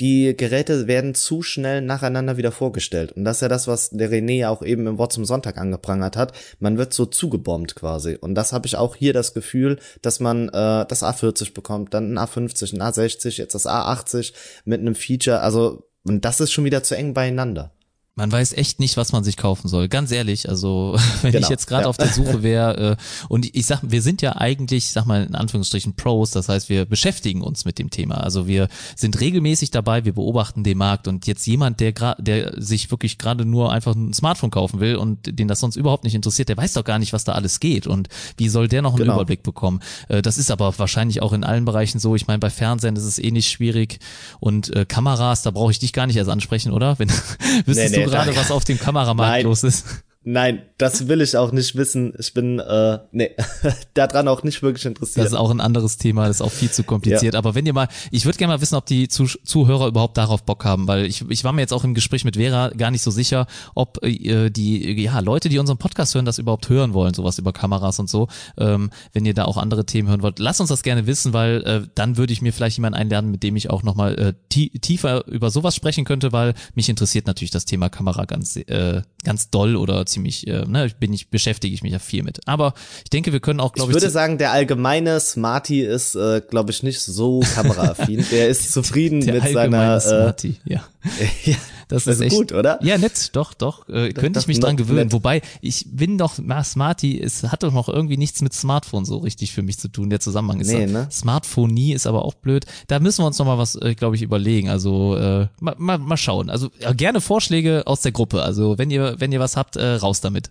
[0.00, 3.12] die Geräte werden zu schnell nacheinander wieder vorgestellt.
[3.12, 6.16] Und das ist ja das, was der René auch eben im Wort zum Sonntag angeprangert
[6.16, 6.32] hat.
[6.60, 8.16] Man wird so zugebombt quasi.
[8.20, 12.14] Und das habe ich auch hier das Gefühl, dass man äh, das A40 bekommt, dann
[12.14, 14.32] ein A50, ein A60, jetzt das A80
[14.64, 15.40] mit einem Feature.
[15.40, 17.72] Also, und das ist schon wieder zu eng beieinander.
[18.18, 19.86] Man weiß echt nicht, was man sich kaufen soll.
[19.86, 21.88] Ganz ehrlich, also wenn Genau, ich jetzt gerade ja.
[21.88, 22.96] auf der Suche wäre äh,
[23.28, 26.68] und ich sag, wir sind ja eigentlich, ich sag mal in Anführungsstrichen Pros, das heißt,
[26.68, 28.16] wir beschäftigen uns mit dem Thema.
[28.16, 28.66] Also wir
[28.96, 33.18] sind regelmäßig dabei, wir beobachten den Markt und jetzt jemand, der gerade, der sich wirklich
[33.18, 36.56] gerade nur einfach ein Smartphone kaufen will und den das sonst überhaupt nicht interessiert, der
[36.56, 39.14] weiß doch gar nicht, was da alles geht und wie soll der noch einen Genau.
[39.14, 39.78] Überblick bekommen?
[40.08, 42.16] Äh, das ist aber wahrscheinlich auch in allen Bereichen so.
[42.16, 44.00] Ich meine, bei Fernsehen ist es eh nicht schwierig
[44.40, 46.98] und äh, Kameras, da brauche ich dich gar nicht erst ansprechen, oder?
[46.98, 47.08] Wenn
[47.64, 49.44] wüsstest nee, du gerade, was auf dem Kameramarkt Nein.
[49.44, 49.84] los ist.
[50.30, 52.12] Nein, das will ich auch nicht wissen.
[52.18, 53.30] Ich bin äh, nee,
[53.94, 55.24] daran auch nicht wirklich interessiert.
[55.24, 57.32] Das ist auch ein anderes Thema, das ist auch viel zu kompliziert.
[57.32, 57.38] Ja.
[57.38, 60.66] Aber wenn ihr mal, ich würde gerne mal wissen, ob die Zuhörer überhaupt darauf Bock
[60.66, 63.10] haben, weil ich, ich war mir jetzt auch im Gespräch mit Vera gar nicht so
[63.10, 67.38] sicher, ob äh, die ja Leute, die unseren Podcast hören, das überhaupt hören wollen, sowas
[67.38, 68.28] über Kameras und so.
[68.58, 71.62] Ähm, wenn ihr da auch andere Themen hören wollt, lasst uns das gerne wissen, weil
[71.62, 75.26] äh, dann würde ich mir vielleicht jemanden einladen, mit dem ich auch nochmal äh, tiefer
[75.26, 79.74] über sowas sprechen könnte, weil mich interessiert natürlich das Thema Kamera ganz, äh, ganz doll
[79.74, 82.40] oder ziemlich ziemlich, äh, ne, bin ich, beschäftige ich mich ja viel mit.
[82.46, 83.96] Aber ich denke, wir können auch, glaube ich.
[83.96, 88.24] Ich würde sagen, der allgemeine Smarty ist, äh, glaube ich, nicht so kameraaffin.
[88.32, 89.96] der ist zufrieden der mit seiner.
[89.96, 90.82] Äh, Smarty, ja.
[91.44, 91.54] ja.
[91.88, 92.78] Das, das ist, echt, gut, oder?
[92.82, 93.88] Ja, nett, doch, doch.
[93.88, 95.04] Äh, könnte ich mich dran gewöhnen.
[95.06, 95.12] Nett.
[95.12, 99.16] Wobei, ich bin doch, na, Smarty, es hat doch noch irgendwie nichts mit Smartphone so
[99.18, 100.10] richtig für mich zu tun.
[100.10, 101.08] Der Zusammenhang ist nee, ne?
[101.10, 102.66] Smartphonie ist aber auch blöd.
[102.88, 104.68] Da müssen wir uns noch mal was, äh, glaube ich, überlegen.
[104.68, 106.50] Also äh, mal, mal, mal schauen.
[106.50, 108.42] Also ja, gerne Vorschläge aus der Gruppe.
[108.42, 110.50] Also wenn ihr, wenn ihr was habt, äh, raus damit.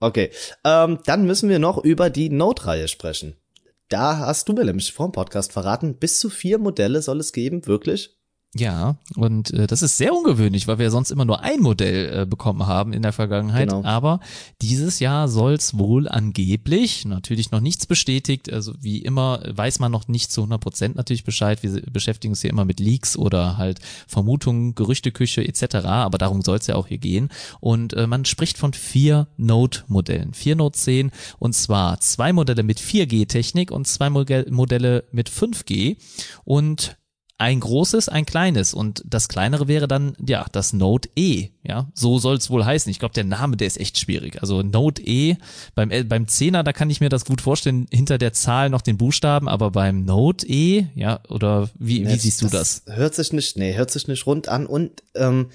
[0.00, 0.30] Okay,
[0.64, 3.36] ähm, dann müssen wir noch über die Note-Reihe sprechen.
[3.88, 7.32] Da hast du mir nämlich vor dem Podcast verraten, bis zu vier Modelle soll es
[7.32, 8.16] geben, wirklich?
[8.54, 12.26] Ja, und äh, das ist sehr ungewöhnlich, weil wir sonst immer nur ein Modell äh,
[12.26, 13.70] bekommen haben in der Vergangenheit.
[13.70, 13.82] Genau.
[13.82, 14.20] Aber
[14.60, 19.90] dieses Jahr soll es wohl angeblich, natürlich noch nichts bestätigt, also wie immer weiß man
[19.90, 21.62] noch nicht zu 100 Prozent natürlich Bescheid.
[21.62, 25.86] Wir beschäftigen uns hier immer mit Leaks oder halt Vermutungen, Gerüchteküche etc.
[25.86, 27.30] Aber darum soll es ja auch hier gehen.
[27.60, 32.80] Und äh, man spricht von vier Note-Modellen, vier Note 10 und zwar zwei Modelle mit
[32.80, 35.96] 4G-Technik und zwei Modelle mit 5G.
[36.44, 36.98] Und
[37.42, 42.20] ein großes, ein kleines und das kleinere wäre dann ja das Note E, ja, so
[42.20, 42.88] soll es wohl heißen.
[42.88, 44.40] Ich glaube, der Name, der ist echt schwierig.
[44.40, 45.36] Also Note E
[45.74, 48.96] beim beim Zehner, da kann ich mir das gut vorstellen, hinter der Zahl noch den
[48.96, 52.84] Buchstaben, aber beim Note E, ja, oder wie, wie siehst du das?
[52.84, 52.96] das?
[52.96, 55.48] Hört sich nicht, nee, hört sich nicht rund an und ähm,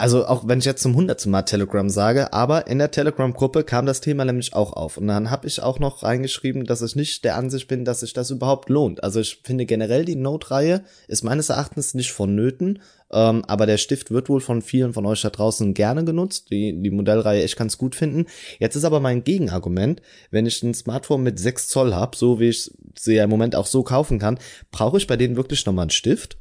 [0.00, 3.84] also auch wenn ich jetzt zum hundertsten Mal Telegram sage, aber in der Telegram-Gruppe kam
[3.84, 4.96] das Thema nämlich auch auf.
[4.96, 8.14] Und dann habe ich auch noch reingeschrieben, dass ich nicht der Ansicht bin, dass sich
[8.14, 9.04] das überhaupt lohnt.
[9.04, 12.80] Also ich finde generell die Note-Reihe ist meines Erachtens nicht vonnöten,
[13.12, 16.50] ähm, aber der Stift wird wohl von vielen von euch da draußen gerne genutzt.
[16.50, 18.24] Die, die Modellreihe, ich kann es gut finden.
[18.58, 22.48] Jetzt ist aber mein Gegenargument, wenn ich ein Smartphone mit 6 Zoll habe, so wie
[22.48, 24.38] ich sie ja im Moment auch so kaufen kann,
[24.70, 26.39] brauche ich bei denen wirklich nochmal einen Stift?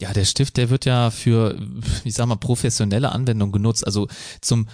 [0.00, 1.58] Ja, der Stift, der wird ja für,
[2.04, 3.84] ich sag mal, professionelle Anwendung genutzt.
[3.84, 4.06] Also
[4.40, 4.68] zum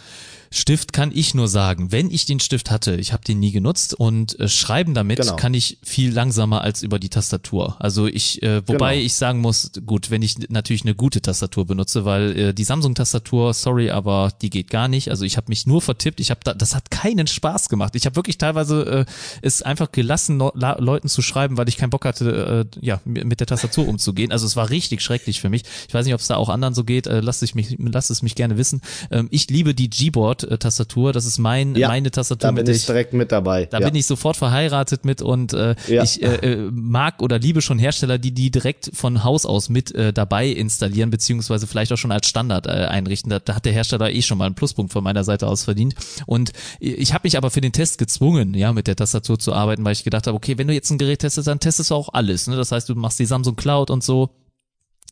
[0.57, 3.93] Stift kann ich nur sagen, wenn ich den Stift hatte, ich habe den nie genutzt
[3.93, 5.35] und äh, schreiben damit genau.
[5.35, 7.75] kann ich viel langsamer als über die Tastatur.
[7.81, 9.07] Also ich, äh, wobei genau.
[9.07, 13.53] ich sagen muss, gut, wenn ich natürlich eine gute Tastatur benutze, weil äh, die Samsung-Tastatur,
[13.53, 15.11] sorry, aber die geht gar nicht.
[15.11, 17.97] Also ich habe mich nur vertippt, ich habe da, das hat keinen Spaß gemacht.
[17.97, 21.91] Ich habe wirklich teilweise äh, es einfach gelassen, no, Leuten zu schreiben, weil ich keinen
[21.91, 24.31] Bock hatte, äh, ja, mit der Tastatur umzugehen.
[24.31, 25.65] Also es war richtig schrecklich für mich.
[25.89, 27.09] Ich weiß nicht, ob es da auch anderen so geht.
[27.09, 28.83] Äh, lasst, ich mich, lasst es mich gerne wissen.
[29.11, 31.13] Ähm, ich liebe die Gboard Tastatur.
[31.13, 32.51] Das ist mein ja, meine Tastatur.
[32.51, 33.67] Da bin ich, ich direkt mit dabei.
[33.67, 33.87] Da ja.
[33.87, 36.03] bin ich sofort verheiratet mit und äh, ja.
[36.03, 39.95] ich äh, äh, mag oder liebe schon Hersteller, die die direkt von Haus aus mit
[39.95, 43.31] äh, dabei installieren beziehungsweise vielleicht auch schon als Standard äh, einrichten.
[43.31, 45.95] Da, da hat der Hersteller eh schon mal einen Pluspunkt von meiner Seite aus verdient.
[46.27, 49.85] Und ich habe mich aber für den Test gezwungen, ja, mit der Tastatur zu arbeiten,
[49.85, 52.11] weil ich gedacht habe, okay, wenn du jetzt ein Gerät testest, dann testest du auch
[52.13, 52.47] alles.
[52.47, 52.57] Ne?
[52.57, 54.31] Das heißt, du machst die Samsung Cloud und so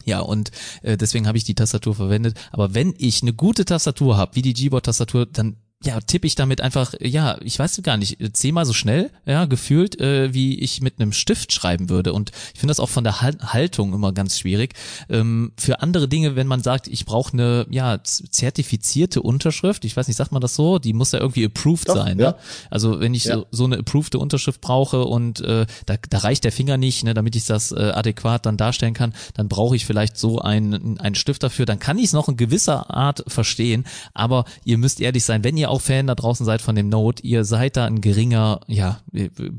[0.05, 0.51] ja, und
[0.83, 2.39] äh, deswegen habe ich die Tastatur verwendet.
[2.51, 6.61] Aber wenn ich eine gute Tastatur habe, wie die Gboard-Tastatur, dann ja, tippe ich damit
[6.61, 11.01] einfach, ja, ich weiß gar nicht, zehnmal so schnell, ja, gefühlt, äh, wie ich mit
[11.01, 12.13] einem Stift schreiben würde.
[12.13, 14.75] Und ich finde das auch von der Haltung immer ganz schwierig.
[15.09, 20.09] Ähm, für andere Dinge, wenn man sagt, ich brauche eine, ja, zertifizierte Unterschrift, ich weiß
[20.09, 22.17] nicht, sagt man das so, die muss ja irgendwie approved Doch, sein.
[22.17, 22.23] Ne?
[22.23, 22.31] Ja.
[22.31, 22.37] Ne?
[22.71, 23.37] Also wenn ich ja.
[23.37, 27.15] so, so eine approved Unterschrift brauche und äh, da, da reicht der Finger nicht, ne,
[27.15, 31.15] damit ich das äh, adäquat dann darstellen kann, dann brauche ich vielleicht so einen, einen
[31.15, 31.67] Stift dafür.
[31.67, 35.57] Dann kann ich es noch in gewisser Art verstehen, aber ihr müsst ehrlich sein, wenn
[35.57, 39.01] ihr auch Fan da draußen seid von dem Note, ihr seid da ein geringer, ja,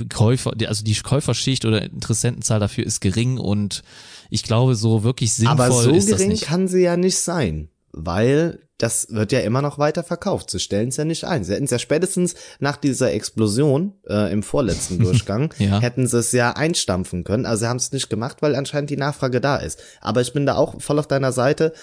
[0.09, 3.83] Käufer, also die Käuferschicht oder Interessentenzahl dafür ist gering und
[4.29, 8.59] ich glaube, so wirklich sinnvoll Aber so ist gering kann sie ja nicht sein, weil
[8.77, 10.49] das wird ja immer noch weiter verkauft.
[10.49, 11.43] Sie stellen es ja nicht ein.
[11.43, 15.79] Sie hätten es ja spätestens nach dieser Explosion äh, im vorletzten Durchgang, ja.
[15.79, 17.45] hätten sie es ja einstampfen können.
[17.45, 19.81] Also sie haben es nicht gemacht, weil anscheinend die Nachfrage da ist.
[20.01, 21.73] Aber ich bin da auch voll auf deiner Seite.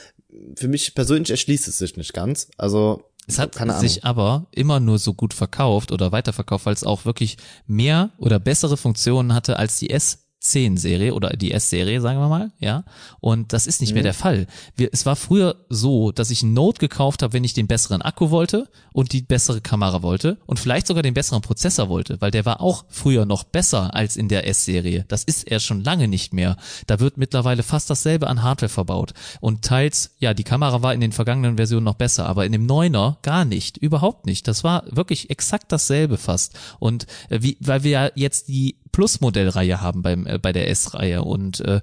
[0.56, 2.48] Für mich persönlich erschließt es sich nicht ganz.
[2.58, 7.04] Also es hat sich aber immer nur so gut verkauft oder weiterverkauft, weil es auch
[7.04, 12.28] wirklich mehr oder bessere Funktionen hatte als die S S10-Serie oder die S-Serie, sagen wir
[12.28, 12.84] mal, ja.
[13.20, 13.94] Und das ist nicht mhm.
[13.94, 14.46] mehr der Fall.
[14.74, 18.02] Wir, es war früher so, dass ich ein Note gekauft habe, wenn ich den besseren
[18.02, 22.30] Akku wollte und die bessere Kamera wollte und vielleicht sogar den besseren Prozessor wollte, weil
[22.30, 25.04] der war auch früher noch besser als in der S-Serie.
[25.08, 26.56] Das ist er schon lange nicht mehr.
[26.86, 29.12] Da wird mittlerweile fast dasselbe an Hardware verbaut.
[29.40, 32.64] Und teils, ja, die Kamera war in den vergangenen Versionen noch besser, aber in dem
[32.64, 34.48] Neuner gar nicht, überhaupt nicht.
[34.48, 36.58] Das war wirklich exakt dasselbe fast.
[36.78, 41.22] Und äh, wie, weil wir ja jetzt die Plus-Modellreihe haben beim, äh, bei der S-Reihe
[41.22, 41.80] und äh,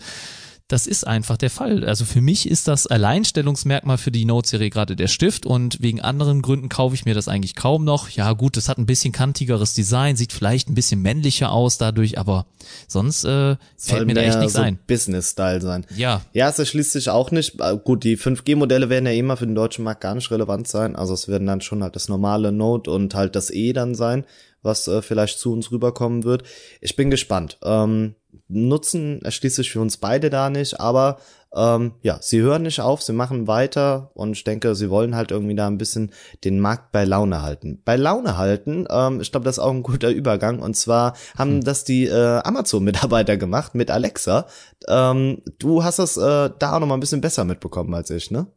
[0.67, 1.85] das ist einfach der Fall.
[1.85, 6.41] Also für mich ist das Alleinstellungsmerkmal für die Note-Serie gerade der Stift und wegen anderen
[6.41, 8.09] Gründen kaufe ich mir das eigentlich kaum noch.
[8.09, 12.17] Ja gut, es hat ein bisschen kantigeres Design, sieht vielleicht ein bisschen männlicher aus dadurch,
[12.17, 12.47] aber
[12.89, 14.77] sonst äh, fällt mir da echt nichts so ein.
[14.87, 15.85] Business-Style sein.
[15.95, 16.21] Ja.
[16.33, 17.61] Ja, es erschließt sich auch nicht.
[17.61, 20.97] Äh, gut, die 5G-Modelle werden ja immer für den deutschen Markt gar nicht relevant sein.
[20.97, 24.25] Also es werden dann schon halt das normale Note und halt das E dann sein
[24.67, 26.43] was äh, vielleicht zu uns rüberkommen wird.
[26.79, 27.57] Ich bin gespannt.
[27.63, 28.13] Ähm,
[28.47, 31.17] Nutzen erschließt sich für uns beide da nicht, aber
[31.55, 35.31] ähm, ja, sie hören nicht auf, sie machen weiter und ich denke, sie wollen halt
[35.31, 36.11] irgendwie da ein bisschen
[36.43, 37.81] den Markt bei Laune halten.
[37.83, 41.55] Bei Laune halten, ähm, ich glaube, das ist auch ein guter Übergang und zwar haben
[41.55, 41.63] hm.
[41.63, 44.47] das die äh, Amazon-Mitarbeiter gemacht mit Alexa.
[44.87, 48.29] Ähm, du hast das äh, da auch noch mal ein bisschen besser mitbekommen als ich,
[48.29, 48.47] ne?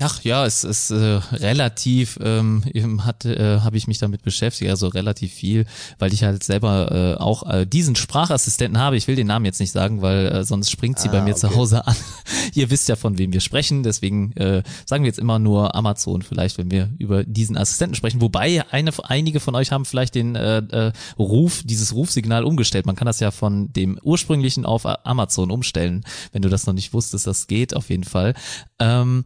[0.00, 2.62] Ach ja, es ist äh, relativ, ähm,
[3.04, 5.66] hat, äh, habe ich mich damit beschäftigt, also relativ viel,
[5.98, 8.96] weil ich halt selber äh, auch äh, diesen Sprachassistenten habe.
[8.96, 11.32] Ich will den Namen jetzt nicht sagen, weil äh, sonst springt sie ah, bei mir
[11.32, 11.40] okay.
[11.40, 11.96] zu Hause an.
[12.54, 16.22] Ihr wisst ja, von wem wir sprechen, deswegen äh, sagen wir jetzt immer nur Amazon
[16.22, 18.20] vielleicht, wenn wir über diesen Assistenten sprechen.
[18.20, 22.86] Wobei eine, einige von euch haben vielleicht den äh, äh, Ruf, dieses Rufsignal umgestellt.
[22.86, 26.04] Man kann das ja von dem ursprünglichen auf Amazon umstellen.
[26.32, 28.34] Wenn du das noch nicht wusstest, das geht auf jeden Fall.
[28.78, 29.24] Ähm,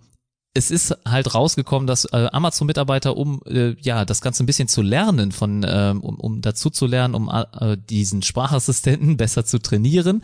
[0.55, 4.83] es ist halt rausgekommen, dass äh, Amazon-Mitarbeiter, um äh, ja das Ganze ein bisschen zu
[4.83, 10.23] lernen, von ähm, um, um dazu zu lernen, um äh, diesen Sprachassistenten besser zu trainieren,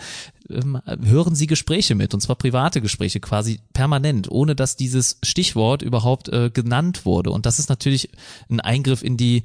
[0.51, 5.81] ähm, hören sie Gespräche mit und zwar private Gespräche quasi permanent, ohne dass dieses Stichwort
[5.81, 7.31] überhaupt äh, genannt wurde.
[7.31, 8.11] Und das ist natürlich
[8.51, 9.45] ein Eingriff in die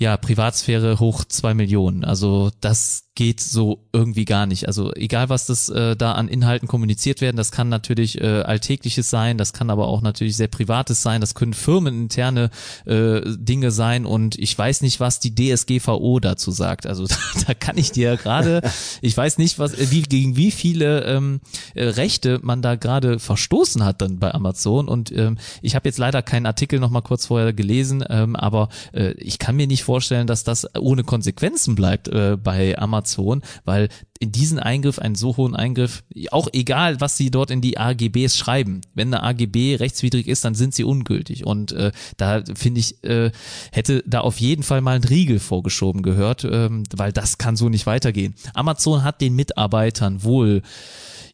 [0.00, 2.04] ja Privatsphäre hoch zwei Millionen.
[2.04, 4.66] Also das geht so irgendwie gar nicht.
[4.66, 9.10] Also egal, was das äh, da an Inhalten kommuniziert werden, das kann natürlich äh, alltägliches
[9.10, 12.48] sein, das kann aber auch natürlich sehr privates sein, das können firmeninterne
[12.86, 16.86] äh, Dinge sein und ich weiß nicht, was die DSGVO dazu sagt.
[16.86, 17.16] Also da,
[17.48, 18.62] da kann ich dir gerade,
[19.02, 21.40] ich weiß nicht, was wie gegen wie viele ähm,
[21.74, 25.98] äh, Rechte man da gerade verstoßen hat dann bei Amazon und ähm, ich habe jetzt
[25.98, 29.89] leider keinen Artikel noch mal kurz vorher gelesen, ähm, aber äh, ich kann mir nicht
[29.90, 33.88] vorstellen, dass das ohne Konsequenzen bleibt äh, bei Amazon weil
[34.20, 38.36] in diesen Eingriff, einen so hohen Eingriff, auch egal, was sie dort in die AGBs
[38.36, 41.46] schreiben, wenn eine AGB rechtswidrig ist, dann sind sie ungültig.
[41.46, 43.32] Und äh, da finde ich, äh,
[43.72, 47.68] hätte da auf jeden Fall mal ein Riegel vorgeschoben gehört, ähm, weil das kann so
[47.70, 48.34] nicht weitergehen.
[48.54, 50.62] Amazon hat den Mitarbeitern wohl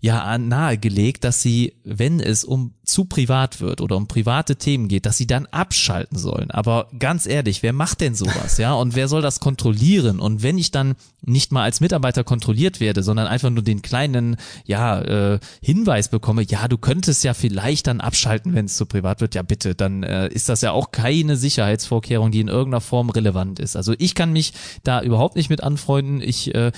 [0.00, 5.07] ja nahegelegt, dass sie, wenn es um zu privat wird oder um private Themen geht,
[5.07, 6.53] dass sie dann abschalten sollen.
[6.53, 8.74] Aber ganz ehrlich, wer macht denn sowas, ja?
[8.74, 10.20] Und wer soll das kontrollieren?
[10.20, 14.37] Und wenn ich dann nicht mal als Mitarbeiter kontrolliert werde, sondern einfach nur den kleinen,
[14.64, 19.20] ja, äh, Hinweis bekomme, ja, du könntest ja vielleicht dann abschalten, wenn es zu privat
[19.20, 23.11] wird, ja bitte, dann äh, ist das ja auch keine Sicherheitsvorkehrung, die in irgendeiner Form
[23.11, 23.74] relevant ist.
[23.74, 24.53] Also ich kann mich
[24.84, 26.20] da überhaupt nicht mit anfreunden.
[26.20, 26.70] Ich, äh,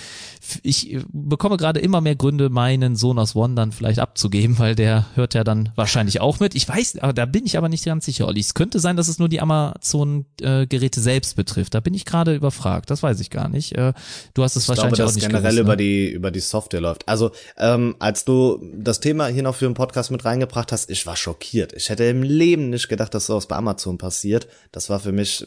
[0.62, 5.04] ich bekomme gerade immer mehr Gründe, meinen Sohn aus One dann vielleicht abzugeben, weil der
[5.14, 6.54] hört ja dann wahrscheinlich wahrscheinlich auch mit.
[6.54, 8.40] Ich weiß, da bin ich aber nicht ganz sicher, Olli.
[8.40, 11.74] Es könnte sein, dass es nur die Amazon-Geräte selbst betrifft.
[11.74, 12.90] Da bin ich gerade überfragt.
[12.90, 13.72] Das weiß ich gar nicht.
[13.72, 13.92] Äh,
[14.34, 15.76] du hast es ich wahrscheinlich glaube, auch nicht generell gewusst, über ne?
[15.76, 17.08] die über die Software läuft.
[17.08, 21.04] Also ähm, als du das Thema hier noch für den Podcast mit reingebracht hast, ich
[21.06, 21.72] war schockiert.
[21.72, 24.46] Ich hätte im Leben nicht gedacht, dass sowas bei Amazon passiert.
[24.70, 25.46] Das war für mich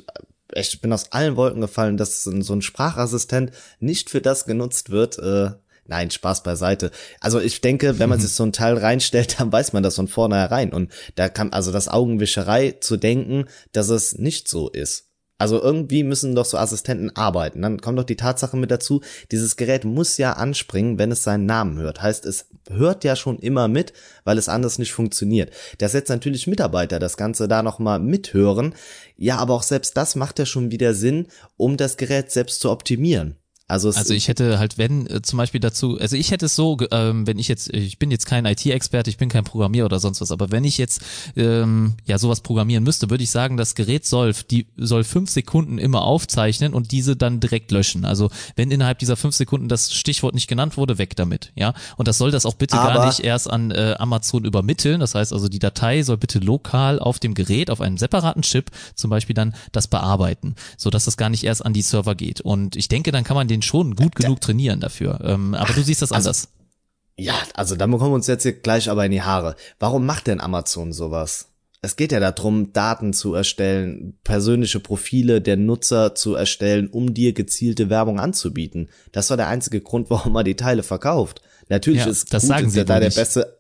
[0.54, 5.18] ich bin aus allen Wolken gefallen, dass so ein Sprachassistent nicht für das genutzt wird,
[5.18, 5.52] äh,
[5.92, 6.90] Nein, Spaß beiseite.
[7.20, 10.08] Also ich denke, wenn man sich so ein Teil reinstellt, dann weiß man das von
[10.08, 10.72] vornherein.
[10.72, 15.10] Und da kann also das Augenwischerei zu denken, dass es nicht so ist.
[15.38, 17.62] Also irgendwie müssen doch so Assistenten arbeiten.
[17.62, 21.46] Dann kommt doch die Tatsache mit dazu, dieses Gerät muss ja anspringen, wenn es seinen
[21.46, 22.02] Namen hört.
[22.02, 23.92] Heißt, es hört ja schon immer mit,
[24.24, 25.52] weil es anders nicht funktioniert.
[25.80, 28.76] Das setzt natürlich Mitarbeiter das Ganze da nochmal mithören.
[29.18, 31.28] Ja, aber auch selbst das macht ja schon wieder Sinn,
[31.58, 33.41] um das Gerät selbst zu optimieren.
[33.72, 36.78] Also, also ich hätte halt, wenn äh, zum Beispiel dazu, also ich hätte es so,
[36.92, 40.20] ähm, wenn ich jetzt, ich bin jetzt kein IT-Experte, ich bin kein Programmierer oder sonst
[40.20, 41.02] was, aber wenn ich jetzt
[41.38, 45.78] ähm, ja sowas programmieren müsste, würde ich sagen, das Gerät soll, die soll fünf Sekunden
[45.78, 48.04] immer aufzeichnen und diese dann direkt löschen.
[48.04, 51.74] Also wenn innerhalb dieser fünf Sekunden das Stichwort nicht genannt wurde, weg damit, ja.
[51.96, 55.00] Und das soll das auch bitte aber gar nicht erst an äh, Amazon übermitteln.
[55.00, 58.70] Das heißt also, die Datei soll bitte lokal auf dem Gerät, auf einem separaten Chip
[58.96, 62.42] zum Beispiel dann das bearbeiten, so dass das gar nicht erst an die Server geht.
[62.42, 65.20] Und ich denke, dann kann man den den schon gut genug trainieren dafür.
[65.24, 66.50] Ähm, aber du siehst das also anders.
[67.18, 69.56] Ja, also da bekommen wir uns jetzt hier gleich aber in die Haare.
[69.80, 71.48] Warum macht denn Amazon sowas?
[71.84, 77.34] Es geht ja darum, Daten zu erstellen, persönliche Profile der Nutzer zu erstellen, um dir
[77.34, 78.90] gezielte Werbung anzubieten.
[79.12, 81.42] Das war der einzige Grund, warum man die Teile verkauft.
[81.70, 83.58] Natürlich Ja, ist das gut, sagen ist sie ja da der beste.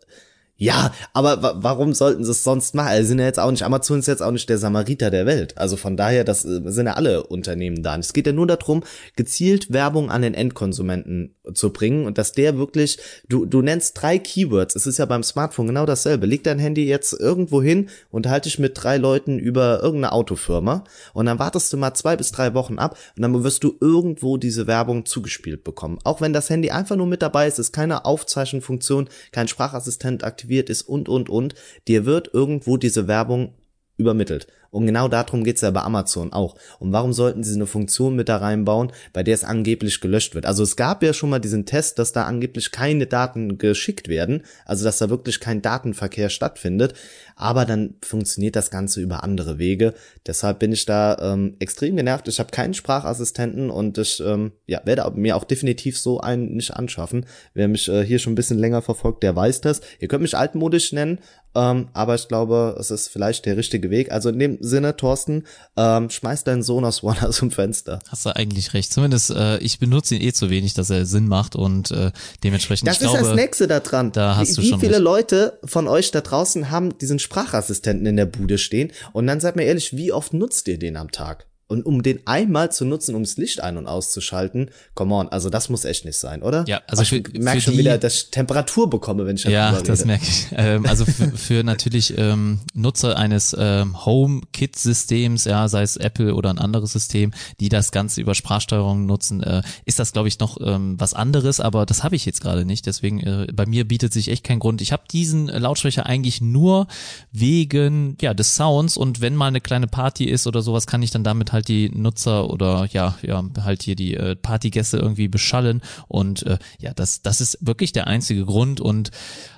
[0.61, 2.89] Ja, aber wa warum sollten sie es sonst machen?
[2.89, 5.57] Also sind ja jetzt auch nicht, Amazon ist jetzt auch nicht der Samariter der Welt.
[5.57, 7.97] Also von daher, das äh, sind ja alle Unternehmen da.
[7.97, 8.83] Es geht ja nur darum,
[9.15, 14.19] gezielt Werbung an den Endkonsumenten zu bringen und dass der wirklich, du, du nennst drei
[14.19, 14.75] Keywords.
[14.75, 16.27] Es ist ja beim Smartphone genau dasselbe.
[16.27, 20.83] Leg dein Handy jetzt irgendwo hin und halte dich mit drei Leuten über irgendeine Autofirma
[21.13, 24.37] und dann wartest du mal zwei bis drei Wochen ab und dann wirst du irgendwo
[24.37, 25.97] diese Werbung zugespielt bekommen.
[26.03, 30.50] Auch wenn das Handy einfach nur mit dabei ist, ist keine Aufzeichnungsfunktion, kein Sprachassistent aktiviert
[30.59, 31.55] ist und, und, und.
[31.87, 33.53] Dir wird irgendwo diese Werbung
[33.97, 34.47] übermittelt.
[34.71, 36.55] Und genau darum geht's ja bei Amazon auch.
[36.79, 40.45] Und warum sollten sie eine Funktion mit da reinbauen, bei der es angeblich gelöscht wird?
[40.45, 44.43] Also es gab ja schon mal diesen Test, dass da angeblich keine Daten geschickt werden,
[44.65, 46.93] also dass da wirklich kein Datenverkehr stattfindet.
[47.35, 49.93] Aber dann funktioniert das Ganze über andere Wege.
[50.25, 52.27] Deshalb bin ich da ähm, extrem genervt.
[52.27, 56.73] Ich habe keinen Sprachassistenten und ich ähm, ja, werde mir auch definitiv so einen nicht
[56.73, 57.25] anschaffen.
[57.53, 59.81] Wer mich äh, hier schon ein bisschen länger verfolgt, der weiß das.
[59.99, 61.19] Ihr könnt mich altmodisch nennen,
[61.55, 64.11] ähm, aber ich glaube, es ist vielleicht der richtige Weg.
[64.11, 65.45] Also in dem Sinne, Thorsten,
[65.75, 67.99] ähm, schmeiß deinen Sohn aus One aus dem Fenster.
[68.07, 68.91] Hast du eigentlich recht.
[68.93, 72.11] Zumindest äh, ich benutze ihn eh zu wenig, dass er Sinn macht und äh,
[72.43, 74.11] dementsprechend Das ist glaube, das Nächste da dran.
[74.11, 75.03] da hast wie, du wie schon viele recht.
[75.03, 78.91] Leute von euch da draußen haben diesen Sprachassistenten in der Bude stehen?
[79.13, 81.45] Und dann seid mir ehrlich, wie oft nutzt ihr den am Tag?
[81.71, 85.69] Und um den einmal zu nutzen, ums Licht ein- und auszuschalten, come on, also das
[85.69, 86.65] muss echt nicht sein, oder?
[86.67, 90.03] Ja, also ich merke schon die- wieder, dass ich Temperatur bekomme, wenn ich Ja, das
[90.03, 90.47] merke ich.
[90.61, 96.49] Ähm, also für, für natürlich ähm, Nutzer eines ähm, Home-Kit-Systems, ja, sei es Apple oder
[96.49, 100.57] ein anderes System, die das Ganze über Sprachsteuerung nutzen, äh, ist das, glaube ich, noch
[100.61, 102.85] ähm, was anderes, aber das habe ich jetzt gerade nicht.
[102.85, 104.81] Deswegen, äh, bei mir bietet sich echt kein Grund.
[104.81, 106.87] Ich habe diesen Lautsprecher eigentlich nur
[107.31, 111.11] wegen ja des Sounds und wenn mal eine kleine Party ist oder sowas, kann ich
[111.11, 115.81] dann damit halt die Nutzer oder ja, ja, halt hier die äh, Partygäste irgendwie beschallen.
[116.07, 118.81] Und äh, ja, das, das ist wirklich der einzige Grund.
[118.81, 119.11] Und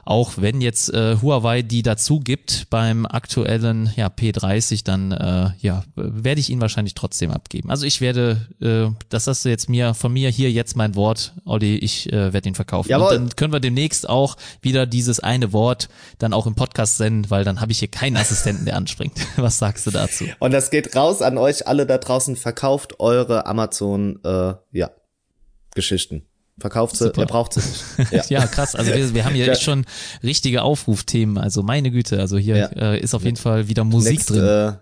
[0.06, 5.84] auch wenn jetzt äh, Huawei die dazu gibt beim aktuellen ja, P30, dann äh, ja,
[5.96, 7.70] werde ich ihn wahrscheinlich trotzdem abgeben.
[7.70, 11.34] Also ich werde, äh, das hast du jetzt mir von mir hier jetzt mein Wort,
[11.46, 12.90] Olli, ich äh, werde ihn verkaufen.
[12.90, 13.08] Jawohl.
[13.08, 15.90] Und dann können wir demnächst auch wieder dieses eine Wort
[16.20, 19.14] dann auch im Podcast senden, weil dann habe ich hier keinen Assistenten, der anspringt.
[19.38, 20.26] Was sagst du dazu?
[20.40, 22.36] Und das geht raus an euch alle da draußen.
[22.36, 24.92] Verkauft eure Amazon, äh, ja,
[25.76, 26.26] Geschichten.
[26.60, 27.22] Verkauft sie, Super.
[27.22, 28.12] ihr braucht sie nicht.
[28.30, 28.40] Ja.
[28.42, 28.76] Ja, krass.
[28.76, 29.54] Also wir, wir haben hier Ja.
[29.54, 29.86] echt schon
[30.24, 31.38] richtige Aufrufthemen.
[31.40, 32.66] Also meine Güte, also hier Ja.
[32.68, 34.44] äh, ist auf jeden Fall wieder Musik Next, drin.
[34.44, 34.74] Äh,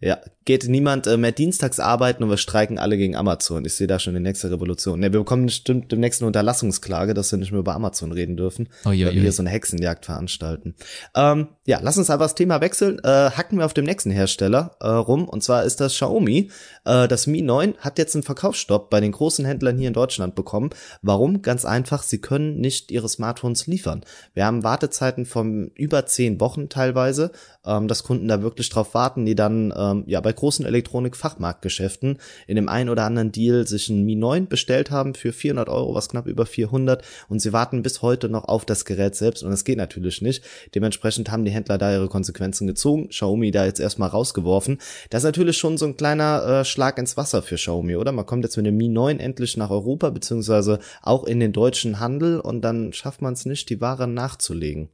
[0.00, 3.64] ja, geht niemand äh, mehr dienstags arbeiten und wir streiken alle gegen Amazon.
[3.66, 4.98] Ich sehe da schon die nächste Revolution.
[4.98, 8.68] Ne, wir bekommen bestimmt demnächst eine Unterlassungsklage, dass wir nicht mehr über Amazon reden dürfen,
[8.86, 10.74] Oh, je, weil wir hier so eine Hexenjagd veranstalten.
[11.14, 12.98] Ähm, ja, lass uns einfach das Thema wechseln.
[13.04, 16.50] Äh, hacken wir auf dem nächsten Hersteller äh, rum und zwar ist das Xiaomi.
[16.86, 20.34] Äh, das Mi 9 hat jetzt einen Verkaufsstopp bei den großen Händlern hier in Deutschland
[20.34, 20.70] bekommen.
[21.02, 21.42] Warum?
[21.42, 24.02] Ganz einfach, sie können nicht ihre Smartphones liefern.
[24.32, 27.30] Wir haben Wartezeiten von über zehn Wochen teilweise,
[27.66, 32.56] ähm, dass Kunden da wirklich drauf warten, die dann ähm, ja bei großen Elektronik-Fachmarktgeschäften in
[32.56, 36.08] dem einen oder anderen Deal sich ein Mi 9 bestellt haben für 400 Euro, was
[36.08, 39.64] knapp über 400 und sie warten bis heute noch auf das Gerät selbst und das
[39.64, 40.44] geht natürlich nicht.
[40.74, 44.78] Dementsprechend haben die Händler da ihre Konsequenzen gezogen, Xiaomi da jetzt erstmal rausgeworfen.
[45.10, 48.12] Das ist natürlich schon so ein kleiner äh, Schlag ins Wasser für Xiaomi, oder?
[48.12, 52.00] Man kommt jetzt mit dem Mi 9 endlich nach Europa, beziehungsweise auch in den deutschen
[52.00, 54.88] Handel und dann schafft man es nicht, die Ware nachzulegen.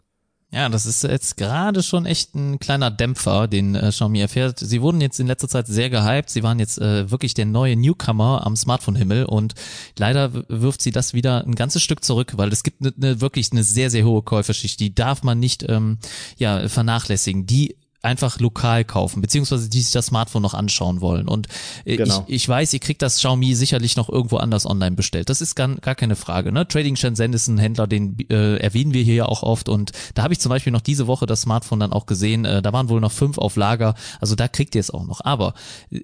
[0.53, 4.61] Ja, das ist jetzt gerade schon echt ein kleiner Dämpfer, den äh, Xiaomi erfährt.
[4.61, 6.30] Sie wurden jetzt in letzter Zeit sehr gehypt.
[6.30, 9.55] Sie waren jetzt äh, wirklich der neue Newcomer am Smartphone-Himmel und
[9.99, 13.51] leider wirft sie das wieder ein ganzes Stück zurück, weil es gibt ne, ne, wirklich
[13.51, 14.78] eine sehr, sehr hohe Käuferschicht.
[14.78, 15.99] Die darf man nicht ähm,
[16.38, 17.47] ja, vernachlässigen.
[17.47, 21.28] Die einfach lokal kaufen, beziehungsweise die sich das Smartphone noch anschauen wollen.
[21.28, 21.49] Und
[21.84, 22.24] äh, Genau.
[22.28, 25.28] ich, ich weiß, ihr kriegt das Xiaomi sicherlich noch irgendwo anders online bestellt.
[25.28, 26.53] Das ist gar, gar keine Frage.
[26.53, 26.66] Ne?
[26.68, 29.68] Trading Shenzhen ist ein Händler, den äh, erwähnen wir hier ja auch oft.
[29.68, 32.44] Und da habe ich zum Beispiel noch diese Woche das Smartphone dann auch gesehen.
[32.44, 33.94] Äh, da waren wohl noch fünf auf Lager.
[34.20, 35.20] Also da kriegt ihr es auch noch.
[35.24, 35.55] Aber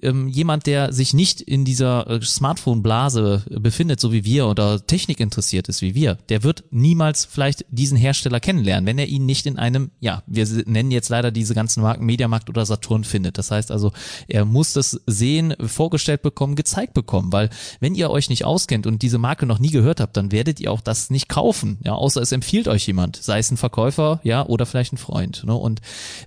[0.01, 5.19] ähm, jemand, der sich nicht in dieser äh, Smartphone-Blase befindet, so wie wir, oder Technik
[5.19, 9.45] interessiert ist wie wir, der wird niemals vielleicht diesen Hersteller kennenlernen, wenn er ihn nicht
[9.45, 13.37] in einem, ja, wir nennen jetzt leider diese ganzen Marken Mediamarkt oder Saturn findet.
[13.37, 13.91] Das heißt also,
[14.27, 19.01] er muss das sehen, vorgestellt bekommen, gezeigt bekommen, weil wenn ihr euch nicht auskennt und
[19.01, 22.21] diese Marke noch nie gehört habt, dann werdet ihr auch das nicht kaufen, ja, außer
[22.21, 25.53] es empfiehlt euch jemand, sei es ein Verkäufer, ja, oder vielleicht ein Freund, ne?
[25.53, 25.81] Und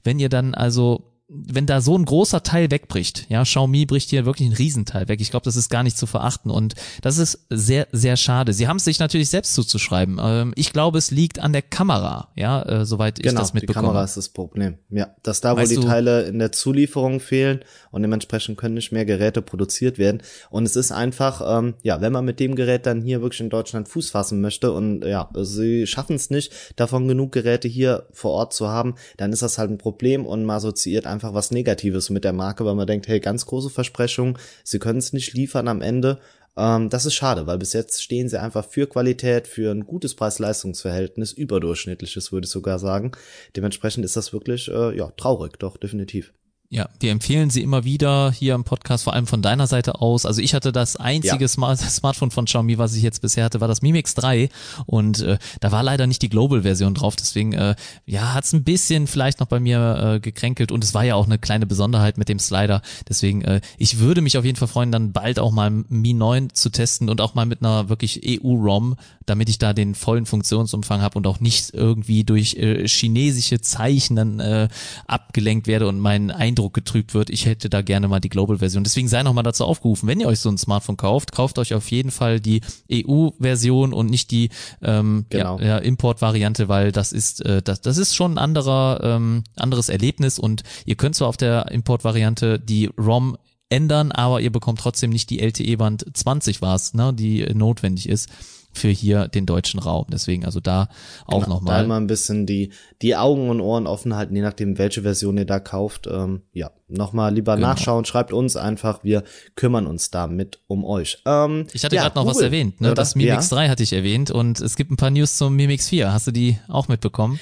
[0.05, 4.27] wenn ihr dann also wenn da so ein großer Teil wegbricht, ja, Xiaomi bricht hier
[4.27, 5.21] wirklich einen Riesenteil weg.
[5.21, 8.53] Ich glaube, das ist gar nicht zu verachten und das ist sehr, sehr schade.
[8.53, 10.21] Sie haben es sich natürlich selbst zuzuschreiben.
[10.23, 13.87] Ähm, ich glaube, es liegt an der Kamera, ja, äh, soweit genau, ich das mitbekomme.
[13.87, 14.79] Die Kamera ist das Problem.
[14.91, 17.61] Ja, dass da, wo weißt die Teile in der Zulieferung fehlen
[17.91, 20.23] und dementsprechend können nicht mehr Geräte produziert werden.
[20.51, 23.51] Und es ist einfach, ähm, ja, wenn man mit dem Gerät dann hier wirklich in
[23.51, 28.31] Deutschland Fuß fassen möchte und ja, sie schaffen es nicht, davon genug Geräte hier vor
[28.31, 32.11] Ort zu haben, dann ist das halt ein Problem und man assoziiert einfach was Negatives
[32.11, 35.69] mit der Marke, weil man denkt, hey, ganz große Versprechungen, sie können es nicht liefern
[35.69, 36.19] am Ende.
[36.57, 40.15] Ähm, das ist schade, weil bis jetzt stehen sie einfach für Qualität, für ein gutes
[40.15, 43.13] Preis-Leistungs-Verhältnis, überdurchschnittliches, würde ich sogar sagen.
[43.55, 46.33] Dementsprechend ist das wirklich, äh, ja, traurig, doch, definitiv.
[46.69, 50.27] Ja, wir empfehlen sie immer wieder hier im Podcast, vor allem von deiner Seite aus.
[50.27, 51.49] Also ich hatte das einzige ja.
[51.49, 54.49] Smart Smartphone von Xiaomi, was ich jetzt bisher hatte, war das Mi Mix 3
[54.85, 57.15] und äh, da war leider nicht die Global-Version drauf.
[57.15, 61.05] Deswegen äh, ja, hat's ein bisschen vielleicht noch bei mir äh, gekränkelt und es war
[61.05, 62.83] ja auch eine kleine Besonderheit mit dem Slider.
[63.09, 66.51] Deswegen äh, ich würde mich auf jeden Fall freuen, dann bald auch mal Mi 9
[66.53, 71.01] zu testen und auch mal mit einer wirklich EU-ROM, damit ich da den vollen Funktionsumfang
[71.01, 74.69] habe und auch nicht irgendwie durch äh, chinesische Zeichen dann äh,
[75.07, 77.29] abgelenkt werde und mein Eindruck getrübt wird.
[77.29, 78.83] Ich hätte da gerne mal die Global-Version.
[78.83, 81.91] Deswegen sei nochmal dazu aufgerufen, wenn ihr euch so ein Smartphone kauft, kauft euch auf
[81.91, 84.49] jeden Fall die EU-Version und nicht die
[84.83, 85.59] ähm, genau.
[85.61, 89.91] ja, ja, Import-Variante, weil das ist äh, das, das ist schon ein anderer ähm, anderes
[89.91, 93.37] Erlebnis und ihr könnt zwar auf der Import-Variante die ROM
[93.69, 98.29] ändern, aber ihr bekommt trotzdem nicht die LTE-Band 20 war's, ne, die notwendig ist
[98.77, 100.07] für hier den deutschen Raum.
[100.11, 100.89] Deswegen also da
[101.25, 101.83] auch genau, nochmal.
[101.83, 102.71] Da mal ein bisschen die,
[103.03, 106.07] die Augen und Ohren offen halten, je nachdem, welche Version ihr da kauft.
[106.07, 107.69] Ähm, ja, nochmal lieber genau.
[107.69, 111.23] nachschauen, schreibt uns einfach, wir kümmern uns damit um euch.
[111.25, 112.95] Ähm, ich hatte ja, gerade noch Google, was erwähnt, ne?
[112.95, 113.57] das Mimix ja.
[113.57, 116.13] 3 hatte ich erwähnt und es gibt ein paar News zum Mimix 4.
[116.13, 117.41] Hast du die auch mitbekommen?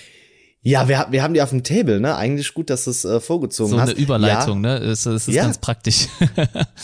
[0.67, 2.17] Ja, wir, wir haben die auf dem Table, ne?
[2.17, 3.91] Eigentlich gut, dass du es äh, vorgezogen so hast.
[3.91, 4.79] So eine Überleitung, ja.
[4.79, 4.85] ne?
[4.87, 5.43] Es, es ist ja.
[5.43, 6.09] ganz praktisch.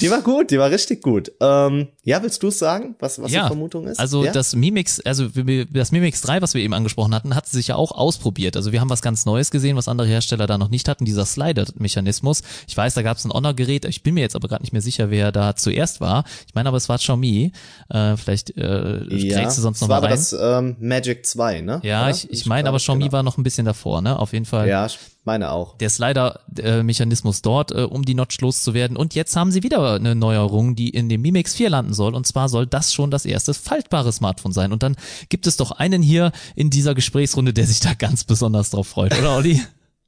[0.03, 1.33] die war gut, die war richtig gut.
[1.41, 3.45] Ähm, ja, willst du es sagen, was, was ja.
[3.45, 3.99] die Vermutung ist?
[3.99, 4.33] Also ja?
[4.33, 5.29] das Mimix, also
[5.73, 8.55] das Mimix 3, was wir eben angesprochen hatten, hat sich ja auch ausprobiert.
[8.55, 11.25] Also wir haben was ganz Neues gesehen, was andere Hersteller da noch nicht hatten, dieser
[11.25, 12.43] Slider-Mechanismus.
[12.69, 14.83] Ich weiß, da gab es ein Honor-Gerät, ich bin mir jetzt aber gerade nicht mehr
[14.83, 16.25] sicher, wer da zuerst war.
[16.47, 17.53] Ich meine aber, es war Xiaomi.
[17.89, 20.11] Äh, vielleicht äh, ja, du sonst noch mal rein.
[20.11, 21.81] Das war das ähm, Magic 2, ne?
[21.83, 22.11] Ja, Oder?
[22.11, 23.13] ich, ich meine aber Xiaomi genau.
[23.13, 24.19] war noch ein bisschen davor, ne?
[24.19, 24.69] Auf jeden Fall.
[24.69, 24.87] Ja,
[25.25, 25.77] meine auch.
[25.79, 28.97] Der Slider-Mechanismus dort, äh, um die Notch loszuwerden.
[28.97, 32.15] Und jetzt haben sie wieder eine Neuerung, die in dem Mi Mix 4 landen soll.
[32.15, 34.73] Und zwar soll das schon das erste faltbare Smartphone sein.
[34.73, 34.97] Und dann
[35.29, 39.17] gibt es doch einen hier in dieser Gesprächsrunde, der sich da ganz besonders drauf freut,
[39.19, 39.61] oder Olli?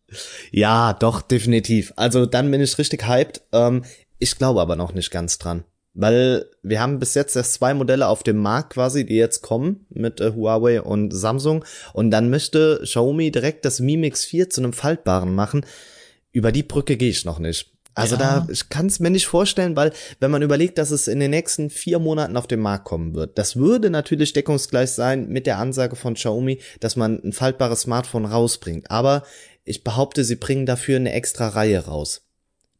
[0.50, 1.92] ja, doch, definitiv.
[1.96, 3.42] Also dann bin ich richtig hyped.
[3.52, 3.84] Ähm,
[4.18, 5.64] ich glaube aber noch nicht ganz dran.
[5.94, 9.86] Weil wir haben bis jetzt erst zwei Modelle auf dem Markt quasi, die jetzt kommen
[9.90, 11.64] mit äh, Huawei und Samsung.
[11.92, 15.66] Und dann möchte Xiaomi direkt das Mi Mix 4 zu einem faltbaren machen.
[16.32, 17.72] Über die Brücke gehe ich noch nicht.
[17.94, 18.20] Also ja.
[18.40, 21.30] da, ich kann es mir nicht vorstellen, weil wenn man überlegt, dass es in den
[21.30, 25.58] nächsten vier Monaten auf den Markt kommen wird, das würde natürlich deckungsgleich sein mit der
[25.58, 28.90] Ansage von Xiaomi, dass man ein faltbares Smartphone rausbringt.
[28.90, 29.24] Aber
[29.64, 32.22] ich behaupte, sie bringen dafür eine extra Reihe raus.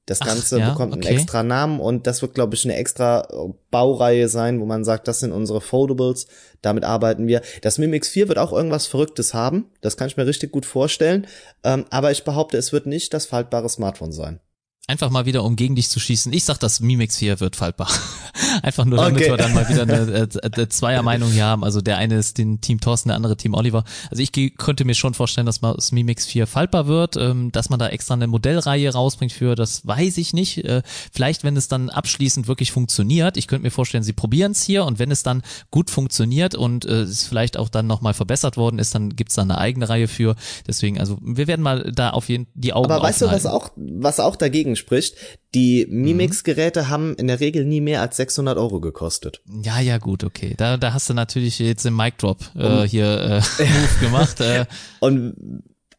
[0.07, 1.09] Das Ganze Ach, ja, bekommt okay.
[1.09, 4.84] einen extra Namen und das wird, glaube ich, eine extra äh, Baureihe sein, wo man
[4.84, 6.26] sagt, das sind unsere Foldables,
[6.61, 7.40] damit arbeiten wir.
[7.61, 11.28] Das Mimix 4 wird auch irgendwas Verrücktes haben, das kann ich mir richtig gut vorstellen,
[11.62, 14.40] ähm, aber ich behaupte, es wird nicht das faltbare Smartphone sein.
[14.89, 16.33] Einfach mal wieder, um gegen dich zu schießen.
[16.33, 17.89] Ich sag, das Mimix 4 wird faltbar.
[18.64, 19.30] Einfach nur, damit okay.
[19.30, 21.62] wir dann mal wieder eine, eine Zweiermeinung hier haben.
[21.62, 23.85] Also der eine ist den Team Thorsten, der andere Team Oliver.
[24.11, 27.16] Also ich könnte mir schon vorstellen, dass mal das Mimix 4 faltbar wird.
[27.16, 30.64] Ähm, dass man da extra eine Modellreihe rausbringt für, das weiß ich nicht.
[30.64, 33.37] Äh, vielleicht, wenn es dann abschließend wirklich funktioniert.
[33.37, 36.87] Ich könnte mir vorstellen, sie probieren es hier und wenn es dann gut funktioniert und
[36.87, 40.09] äh, es vielleicht auch dann nochmal verbessert worden ist, dann gibt's da eine eigene Reihe
[40.09, 40.35] für.
[40.66, 43.70] Deswegen, also wir werden mal da auf jeden die Augen Aber weißt du, was auch,
[43.76, 45.16] was auch dagegen spricht?
[45.55, 46.89] Die Mimix-Geräte mhm.
[46.89, 49.43] haben in der Regel nie mehr als 600 Euro gekostet.
[49.62, 50.55] Ja, ja, gut, okay.
[50.57, 54.41] Da, da hast du natürlich jetzt im Mic Drop äh, hier äh, Move gemacht.
[54.41, 54.66] Äh.
[55.01, 55.35] Und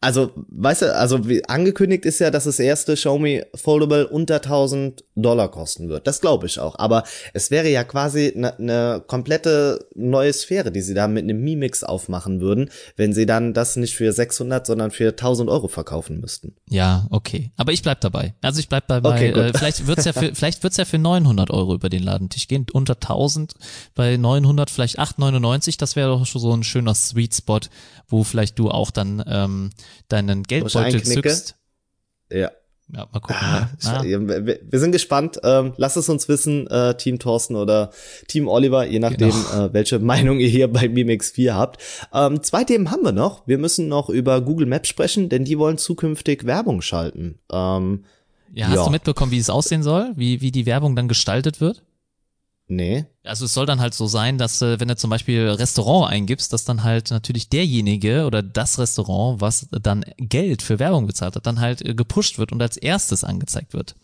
[0.03, 5.03] also, weißt du, also wie angekündigt ist ja, dass das erste Xiaomi Foldable unter 1000
[5.15, 6.07] Dollar kosten wird.
[6.07, 6.77] Das glaube ich auch.
[6.77, 11.41] Aber es wäre ja quasi eine ne komplette neue Sphäre, die sie da mit einem
[11.41, 15.67] Mi Mix aufmachen würden, wenn sie dann das nicht für 600, sondern für 1000 Euro
[15.69, 16.55] verkaufen müssten.
[16.69, 17.51] Ja, okay.
[17.55, 18.33] Aber ich bleib dabei.
[18.41, 19.09] Also ich bleib dabei.
[19.09, 22.47] Okay, äh, vielleicht wird's ja für, vielleicht wird's ja für 900 Euro über den Ladentisch
[22.47, 22.65] gehen.
[22.73, 23.53] Unter 1000
[23.95, 25.77] bei 900 vielleicht 8,99.
[25.77, 27.61] Das wäre doch schon so ein schöner Sweet Spot,
[28.07, 29.69] wo vielleicht du auch dann ähm,
[30.07, 31.55] deinen Geldbeutel zückst.
[32.31, 32.51] Ja.
[32.91, 33.35] Ja, mal gucken.
[33.39, 35.39] Ah, Ah, wir, sind gespannt.
[35.43, 37.91] Ähm, lasst es uns wissen, äh, Team Thorsten oder
[38.27, 39.65] Team Oliver, je nachdem, Genau.
[39.65, 41.81] äh, welche Meinung ihr hier bei Mimix 4 habt.
[42.13, 43.47] Ähm, zwei Themen haben wir noch.
[43.47, 47.39] Wir müssen noch über Google Maps sprechen, denn die wollen zukünftig Werbung schalten.
[47.51, 48.03] Ähm,
[48.53, 48.85] ja, hast ja.
[48.85, 50.11] du mitbekommen, wie es aussehen soll?
[50.15, 51.83] Wie, wie die Werbung dann gestaltet wird?
[52.75, 53.05] Nee.
[53.23, 56.51] Also es soll dann halt so sein, dass äh, wenn du zum Beispiel Restaurant eingibst,
[56.51, 61.45] dass dann halt natürlich derjenige oder das Restaurant, was dann Geld für Werbung bezahlt hat,
[61.45, 63.95] dann halt äh, gepusht wird und als erstes angezeigt wird.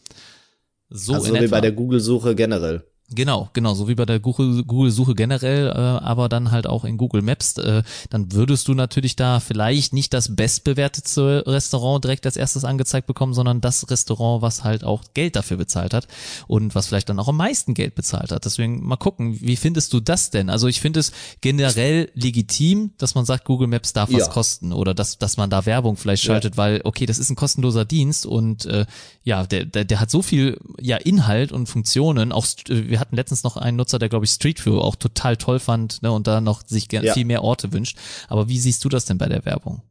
[0.89, 2.84] So also wie bei der Google-Suche generell.
[3.12, 6.97] Genau, genau, so wie bei der Google- Google-Suche generell, äh, aber dann halt auch in
[6.97, 7.82] Google Maps, äh,
[8.12, 13.34] dann würdest du natürlich da vielleicht nicht das bestbewertetste Restaurant direkt als erstes angezeigt bekommen,
[13.34, 16.07] sondern das Restaurant, was halt auch Geld dafür bezahlt hat
[16.47, 18.45] und was vielleicht dann auch am meisten Geld bezahlt hat.
[18.45, 20.49] Deswegen mal gucken, wie findest du das denn?
[20.51, 24.32] Also ich finde es generell legitim, dass man sagt, Google Maps darf was Ja.
[24.32, 26.34] kosten oder dass, dass man da Werbung vielleicht Ja.
[26.34, 28.86] schaltet, weil, okay, das ist ein kostenloser Dienst und äh,
[29.24, 32.32] ja, der, der, der hat so viel ja Inhalt und Funktionen.
[32.32, 35.37] Auch äh, wir hatten letztens noch einen Nutzer, der glaube ich Street View auch total
[35.37, 37.13] toll fand ne, und da noch sich Ja.
[37.13, 37.97] viel mehr Orte wünscht.
[38.27, 39.81] Aber wie siehst du das denn bei der Werbung?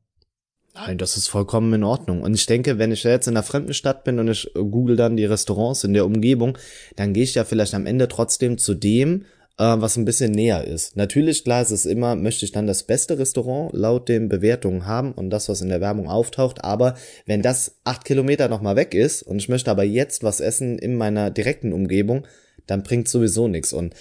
[0.74, 2.22] Nein, das ist vollkommen in Ordnung.
[2.22, 5.16] Und ich denke, wenn ich jetzt in einer fremden Stadt bin und ich google dann
[5.16, 6.58] die Restaurants in der Umgebung,
[6.96, 9.24] dann gehe ich ja vielleicht am Ende trotzdem zu dem,
[9.56, 10.96] äh, was ein bisschen näher ist.
[10.96, 15.12] Natürlich, klar, es ist immer, möchte ich dann das beste Restaurant laut den Bewertungen haben
[15.12, 16.62] und das, was in der Werbung auftaucht.
[16.62, 16.94] Aber
[17.26, 20.94] wenn das acht Kilometer nochmal weg ist und ich möchte aber jetzt was essen in
[20.96, 22.24] meiner direkten Umgebung,
[22.68, 23.72] dann bringt sowieso nichts.
[23.72, 23.94] Und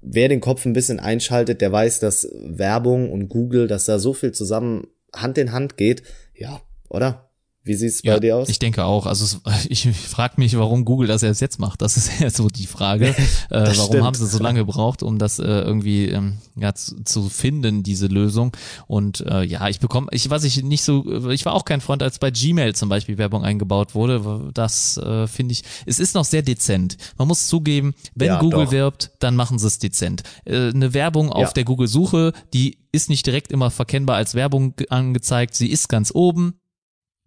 [0.00, 4.14] wer den Kopf ein bisschen einschaltet, der weiß, dass Werbung und Google, dass da so
[4.14, 6.02] viel zusammen Hand in Hand geht.
[6.34, 7.30] Ja, oder?
[7.66, 8.48] Wie sieht's bei dir aus?
[8.50, 9.06] Ich denke auch.
[9.06, 11.80] Also es, ich frage mich, warum Google das erst jetzt macht.
[11.80, 13.06] Das ist ja so die Frage.
[13.08, 13.14] äh,
[13.50, 14.04] warum stimmt.
[14.04, 18.06] haben sie so lange gebraucht, um das äh, irgendwie ähm, ja, zu, zu finden, diese
[18.06, 18.52] Lösung?
[18.86, 22.02] Und äh, ja, ich bekomme, ich was ich nicht so, ich war auch kein Freund,
[22.02, 24.50] als bei Gmail zum Beispiel Werbung eingebaut wurde.
[24.52, 26.98] Das äh, finde ich, es ist noch sehr dezent.
[27.16, 28.72] Man muss zugeben, wenn Ja, Google doch.
[28.72, 30.22] wirbt, dann machen sie es dezent.
[30.44, 31.52] Äh, eine Werbung auf Ja.
[31.54, 35.54] der Google-Suche, die ist nicht direkt immer verkennbar als Werbung ge- angezeigt.
[35.54, 36.54] Sie ist ganz oben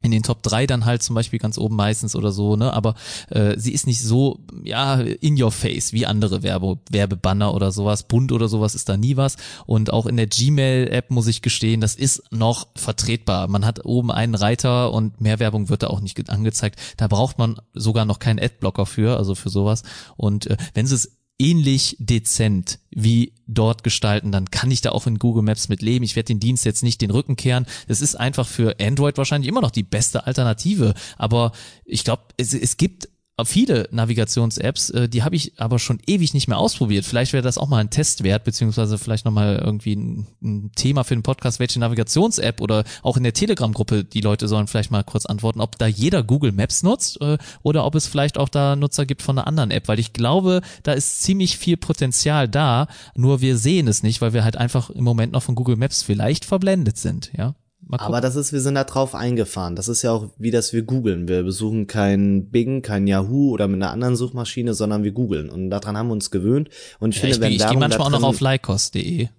[0.02, 2.72] in den Top 3 dann halt zum Beispiel ganz oben meistens oder so, ne?
[2.72, 2.96] Aber
[3.30, 8.04] äh, sie ist nicht so, ja, in your face wie andere Werbe, Werbebanner oder sowas.
[8.04, 9.38] Bunt oder sowas ist da nie was.
[9.66, 13.48] Und auch in der Gmail-App muss ich gestehen, das ist noch vertretbar.
[13.48, 16.80] Man hat oben einen Reiter und mehr Werbung wird da auch nicht ge- angezeigt.
[16.98, 19.82] Da braucht man sogar noch keinen Adblocker für, also für sowas.
[20.16, 25.08] Und äh, wenn sie es ähnlich dezent wie dort gestalten, dann kann ich da auch
[25.08, 26.04] in Google Maps mit leben.
[26.04, 27.66] Ich werde den Dienst jetzt nicht den Rücken kehren.
[27.88, 30.94] Es ist einfach für Android wahrscheinlich immer noch die beste Alternative.
[31.18, 31.52] Aber
[31.86, 33.10] ich glaube, es, es gibt
[33.46, 37.06] viele Navigations-Apps, äh, die habe ich aber schon ewig nicht mehr ausprobiert.
[37.06, 41.04] Vielleicht wäre das auch mal ein Test wert, beziehungsweise vielleicht nochmal irgendwie ein, ein Thema
[41.04, 45.04] für den Podcast, welche Navigations-App oder auch in der Telegram-Gruppe, die Leute sollen vielleicht mal
[45.04, 48.76] kurz antworten, ob da jeder Google Maps nutzt äh, oder ob es vielleicht auch da
[48.76, 52.88] Nutzer gibt von einer anderen App, weil ich glaube, da ist ziemlich viel Potenzial da,
[53.16, 56.02] nur wir sehen es nicht, weil wir halt einfach im Moment noch von Google Maps
[56.02, 57.56] vielleicht verblendet sind, ja.
[57.90, 59.76] Aber das ist, wir sind da drauf eingefahren.
[59.76, 61.28] Das ist ja auch wie das wir googeln.
[61.28, 65.50] Wir besuchen kein Bing, kein Yahoo oder mit einer anderen Suchmaschine, sondern wir googeln.
[65.50, 66.70] Und daran haben wir uns gewöhnt.
[67.00, 69.30] Und ich ja, finde, ich, wenn ich gehe Werbung manchmal auch noch auf lycos.de.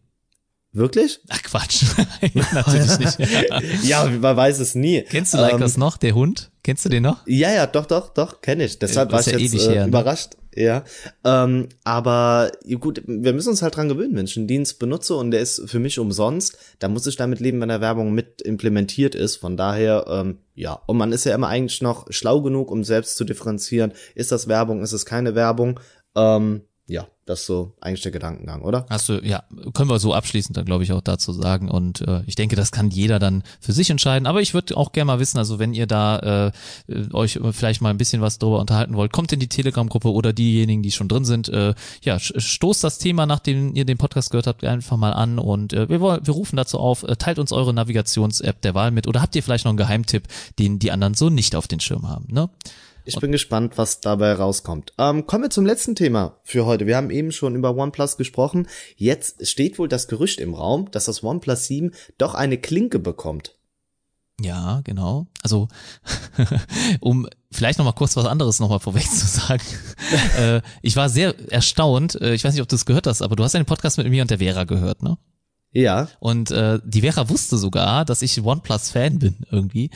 [0.73, 1.21] Wirklich?
[1.29, 1.85] Ach Quatsch.
[2.53, 3.19] Natürlich nicht.
[3.85, 5.03] Ja, man weiß es nie.
[5.03, 6.51] Kennst du Ähm, Lycos noch, der Hund?
[6.63, 7.27] Kennst du den noch?
[7.27, 8.79] Ja, ja, doch, doch, doch, kenne ich.
[8.79, 9.93] Deshalb war ich ja jetzt ewig äh, her, ne?
[10.55, 10.85] Ja,
[11.25, 15.31] ähm, aber gut, wir müssen uns halt dran gewöhnen, wenn ich einen Dienst benutze und
[15.31, 19.15] der ist für mich umsonst, dann muss ich damit leben, wenn der Werbung mit implementiert
[19.15, 19.37] ist.
[19.37, 23.17] Von daher, ähm, ja, und man ist ja immer eigentlich noch schlau genug, um selbst
[23.17, 25.79] zu differenzieren, ist das Werbung, ist es keine Werbung.
[26.17, 26.63] Ähm,
[27.29, 28.87] das ist so eigentlich der Gedankengang, oder?
[28.89, 29.43] Hast du, ja,
[29.75, 31.71] können wir so abschließend dann, glaube ich, auch dazu sagen.
[31.71, 34.27] Und äh, ich denke, das kann jeder dann für sich entscheiden.
[34.27, 36.51] Aber ich würde auch gerne mal wissen, also wenn ihr da
[36.89, 40.33] äh, euch vielleicht mal ein bisschen was drüber unterhalten wollt, kommt in die Telegram-Gruppe oder
[40.33, 44.47] diejenigen, die schon drin sind, äh, ja, stoßt das Thema, nachdem ihr den Podcast gehört
[44.47, 45.39] habt, einfach mal an.
[45.39, 49.07] Und äh, wir, wir rufen dazu auf, äh, teilt uns eure Navigations-App der Wahl mit.
[49.07, 50.23] Oder habt ihr vielleicht noch einen Geheimtipp,
[50.59, 52.49] den die anderen so nicht auf den Schirm haben, ne?
[53.09, 54.93] Ich bin gespannt, was dabei rauskommt.
[54.99, 56.87] Ähm, kommen wir zum letzten Thema für heute.
[56.87, 58.69] Wir haben eben schon über OnePlus gesprochen.
[58.97, 63.55] Jetzt steht wohl das Gerücht im Raum, dass das OnePlus 7 doch eine Klinke bekommt.
[64.43, 65.27] Ja, genau.
[65.43, 65.69] Also,
[67.01, 69.65] um vielleicht noch mal kurz was anderes noch mal vorweg zu sagen.
[70.39, 72.21] äh, ich war sehr erstaunt.
[72.21, 74.09] Äh, ich weiß nicht, ob du es gehört hast, aber du hast einen Podcast mit
[74.09, 75.17] mir und der Vera gehört, ne?
[75.73, 79.91] Ja, Und äh, die Vera wusste sogar, dass ich OnePlus-Fan bin irgendwie.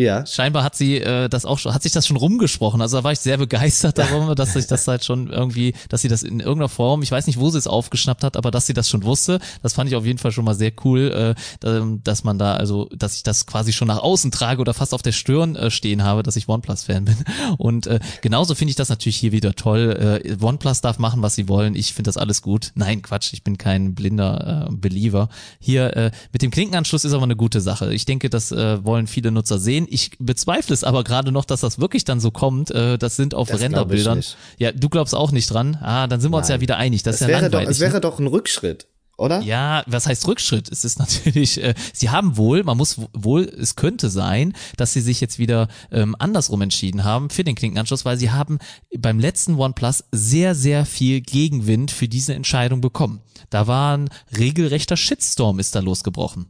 [0.00, 0.24] Ja.
[0.24, 2.80] Scheinbar hat sie äh, das auch schon, hat sich das schon rumgesprochen.
[2.80, 6.08] Also da war ich sehr begeistert darum, dass sich das halt schon irgendwie, dass sie
[6.08, 8.72] das in irgendeiner Form, ich weiß nicht, wo sie es aufgeschnappt hat, aber dass sie
[8.72, 12.24] das schon wusste, das fand ich auf jeden Fall schon mal sehr cool, äh, dass
[12.24, 15.12] man da, also, dass ich das quasi schon nach außen trage oder fast auf der
[15.12, 17.16] Stirn äh, stehen habe, dass ich OnePlus-Fan bin.
[17.58, 20.22] Und äh, genauso finde ich das natürlich hier wieder toll.
[20.24, 21.74] Äh, OnePlus darf machen, was sie wollen.
[21.74, 22.72] Ich finde das alles gut.
[22.74, 25.28] Nein, Quatsch, ich bin kein blinder äh, Believer.
[25.58, 27.92] Hier äh, mit dem Klinkenanschluss ist aber eine gute Sache.
[27.92, 29.88] Ich denke, das äh, wollen viele Nutzer sehen.
[29.90, 32.70] Ich bezweifle es aber gerade noch, dass das wirklich dann so kommt.
[32.70, 34.22] Äh, das sind auf Das Renderbildern.
[34.56, 35.76] Ja, du glaubst auch nicht dran.
[35.82, 36.58] Ah, dann sind wir uns Nein.
[36.58, 37.02] ja wieder einig.
[37.02, 38.86] Das Es ist ja wäre, doch, es wäre doch ein Rückschritt,
[39.16, 39.40] oder?
[39.40, 40.70] Ja, was heißt Rückschritt?
[40.70, 45.00] Es ist natürlich, äh, sie haben wohl, man muss wohl, es könnte sein, dass sie
[45.00, 48.60] sich jetzt wieder ähm, andersrum entschieden haben für den Klinkenanschluss, weil sie haben
[48.96, 53.22] beim letzten OnePlus sehr, sehr viel Gegenwind für diese Entscheidung bekommen.
[53.50, 56.46] Da war ein regelrechter Shitstorm ist da losgebrochen.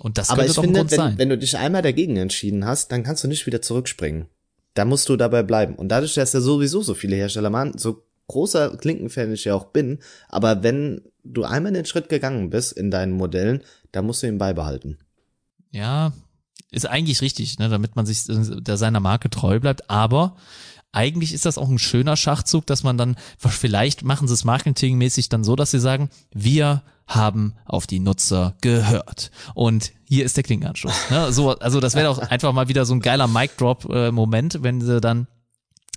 [0.00, 1.18] Und das Aber könnte ich doch ein finde, Grund wenn, sein.
[1.18, 4.26] wenn du dich einmal dagegen entschieden hast, dann kannst du nicht wieder zurückspringen.
[4.74, 5.74] Da musst du dabei bleiben.
[5.74, 9.66] Und dadurch, dass ja sowieso so viele Hersteller machen, so großer Klinkenfan ich ja auch
[9.66, 14.26] bin, aber wenn du einmal den Schritt gegangen bist in deinen Modellen, dann musst du
[14.26, 14.98] ihn beibehalten.
[15.70, 16.12] Ja,
[16.70, 20.36] ist eigentlich richtig, ne, damit man sich äh, der seiner Marke treu bleibt, aber
[20.92, 25.28] eigentlich ist das auch ein schöner Schachzug, dass man dann, vielleicht machen sie es marketingmäßig
[25.28, 29.30] dann so, dass sie sagen, wir haben auf die Nutzer gehört.
[29.54, 31.10] Und hier ist der Klinkenanschluss.
[31.10, 31.32] Ne?
[31.32, 35.26] So, also das wäre doch einfach mal wieder so ein geiler Mic-Drop-Moment, wenn sie dann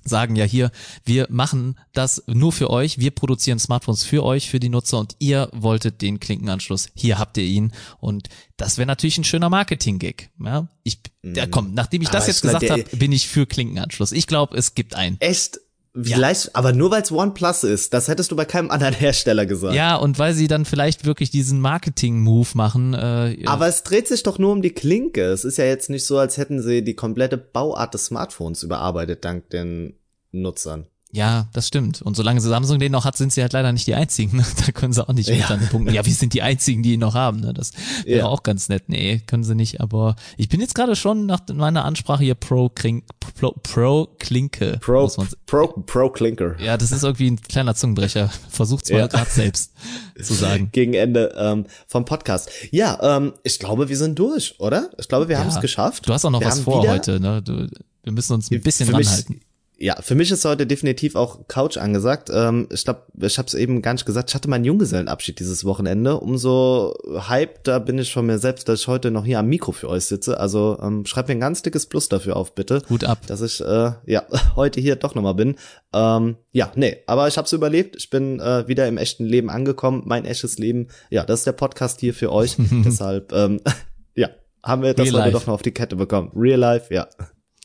[0.03, 0.71] sagen ja hier,
[1.05, 5.15] wir machen das nur für euch, wir produzieren Smartphones für euch, für die Nutzer und
[5.19, 10.29] ihr wolltet den Klinkenanschluss, hier habt ihr ihn und das wäre natürlich ein schöner Marketing-Gag.
[10.43, 13.27] Ja, ich, ja, komm, nachdem ich das Aber jetzt ich glaub, gesagt habe, bin ich
[13.27, 14.11] für Klinkenanschluss.
[14.11, 15.19] Ich glaube, es gibt einen.
[15.19, 15.59] Echt?
[15.95, 19.73] Vielleicht, aber nur weil es OnePlus ist, das hättest du bei keinem anderen Hersteller gesagt.
[19.73, 22.93] Ja, und weil sie dann vielleicht wirklich diesen Marketing-Move machen.
[22.93, 25.23] Äh, Aber es dreht sich doch nur um die Klinke.
[25.23, 29.25] Es ist ja jetzt nicht so, als hätten sie die komplette Bauart des Smartphones überarbeitet
[29.25, 29.95] dank den
[30.31, 30.85] Nutzern.
[31.11, 32.03] Ja, das stimmt.
[32.03, 34.37] Und solange Samsung den noch hat, sind sie halt leider nicht die einzigen.
[34.37, 34.45] Ne?
[34.65, 35.47] Da können sie auch nicht mit Ja.
[35.47, 35.91] an den Punkten.
[35.93, 37.39] Ja, wir sind die einzigen, die ihn noch haben.
[37.39, 37.51] Ne?
[37.51, 37.71] Das
[38.05, 38.25] wäre Ja.
[38.27, 38.89] auch ganz nett.
[38.89, 39.81] Nee, können sie nicht.
[39.81, 44.77] Aber ich bin jetzt gerade schon nach meiner Ansprache hier pro, Kling, pro, pro Klinke.
[44.81, 45.07] Pro,
[45.47, 46.59] Pro, Pro Klinker.
[46.61, 48.29] ja, das ist irgendwie ein kleiner Zungenbrecher.
[48.49, 49.07] Versucht's mal Ja.
[49.07, 49.73] gerade selbst
[50.21, 50.69] zu sagen.
[50.71, 52.51] Gegen Ende ähm, vom Podcast.
[52.69, 54.91] Ja, ähm, ich glaube, wir sind durch, oder?
[54.99, 55.61] Ich glaube, wir haben es Ja.
[55.61, 56.07] geschafft.
[56.07, 57.19] Du hast auch noch wir was vor wieder- heute.
[57.19, 57.41] Ne?
[57.41, 57.67] Du,
[58.03, 59.41] wir müssen uns ein bisschen ranhalten.
[59.81, 62.29] Ja, für mich ist heute definitiv auch Couch angesagt.
[62.33, 64.29] Ähm, ich glaube, ich habe es eben gar nicht gesagt.
[64.29, 66.19] Ich hatte meinen Junggesellenabschied dieses Wochenende.
[66.19, 66.93] Umso
[67.29, 70.03] hypter bin ich von mir selbst, dass ich heute noch hier am Mikro für euch
[70.03, 70.37] sitze.
[70.37, 72.81] Also ähm, schreibt mir ein ganz dickes Plus dafür auf, bitte.
[72.89, 73.19] Hut ab.
[73.27, 74.23] Dass ich äh, ja
[74.57, 75.55] heute hier doch nochmal bin.
[75.93, 77.95] Ähm, ja, nee, aber ich habe es überlebt.
[77.95, 80.03] Ich bin äh, wieder im echten Leben angekommen.
[80.05, 80.89] Mein echtes Leben.
[81.09, 82.57] Ja, das ist der Podcast hier für euch.
[82.85, 83.61] Deshalb, ähm,
[84.13, 84.27] ja,
[84.61, 85.39] haben wir das Real heute life.
[85.39, 86.33] doch noch auf die Kette bekommen.
[86.35, 87.07] Real life, ja.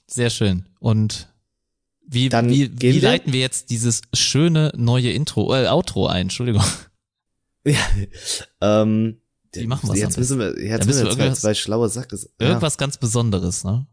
[0.07, 0.67] Sehr schön.
[0.79, 1.34] Und
[2.07, 6.23] wie, Dann wie, wie wir- leiten wir jetzt dieses schöne neue Intro, äh, Outro ein?
[6.23, 6.63] Entschuldigung.
[7.67, 7.79] Ja,
[8.61, 9.23] ähm,
[9.55, 12.19] Wie machen wir's jetzt müssen wir, jetzt müssen wir wir zwei, schlaue Sacke.
[12.39, 12.49] Ja.
[12.49, 13.87] Irgendwas ganz Besonderes, ne?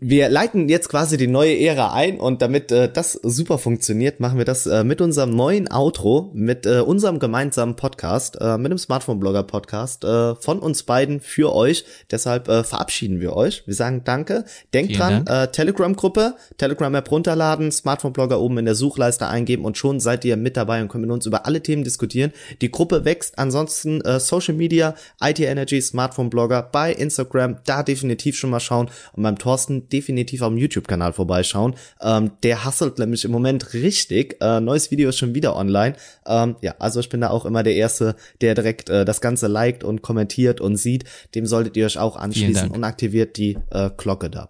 [0.00, 4.38] Wir leiten jetzt quasi die neue Ära ein und damit äh, das super funktioniert, machen
[4.38, 8.78] wir das äh, mit unserem neuen Outro, mit äh, unserem gemeinsamen Podcast, äh, mit dem
[8.78, 11.84] Smartphone-Blogger-Podcast äh, von uns beiden für euch.
[12.12, 13.66] Deshalb äh, verabschieden wir euch.
[13.66, 14.44] Wir sagen Danke.
[14.72, 19.98] Denkt Vielen dran, äh, Telegram-Gruppe, Telegram-App runterladen, Smartphone-Blogger oben in der Suchleiste eingeben und schon
[19.98, 22.32] seid ihr mit dabei und könnt mit uns über alle Themen diskutieren.
[22.60, 23.36] Die Gruppe wächst.
[23.36, 29.24] Ansonsten äh, Social Media, IT Energy, Smartphone-Blogger bei Instagram, da definitiv schon mal schauen und
[29.24, 31.74] beim Thorsten definitiv auf dem YouTube-Kanal vorbeischauen.
[32.00, 34.36] Ähm, der hustelt nämlich im Moment richtig.
[34.40, 35.96] Äh, neues Video ist schon wieder online.
[36.26, 39.46] Ähm, ja, also ich bin da auch immer der Erste, der direkt äh, das Ganze
[39.46, 41.04] liked und kommentiert und sieht.
[41.34, 44.48] Dem solltet ihr euch auch anschließen und aktiviert die äh, Glocke da.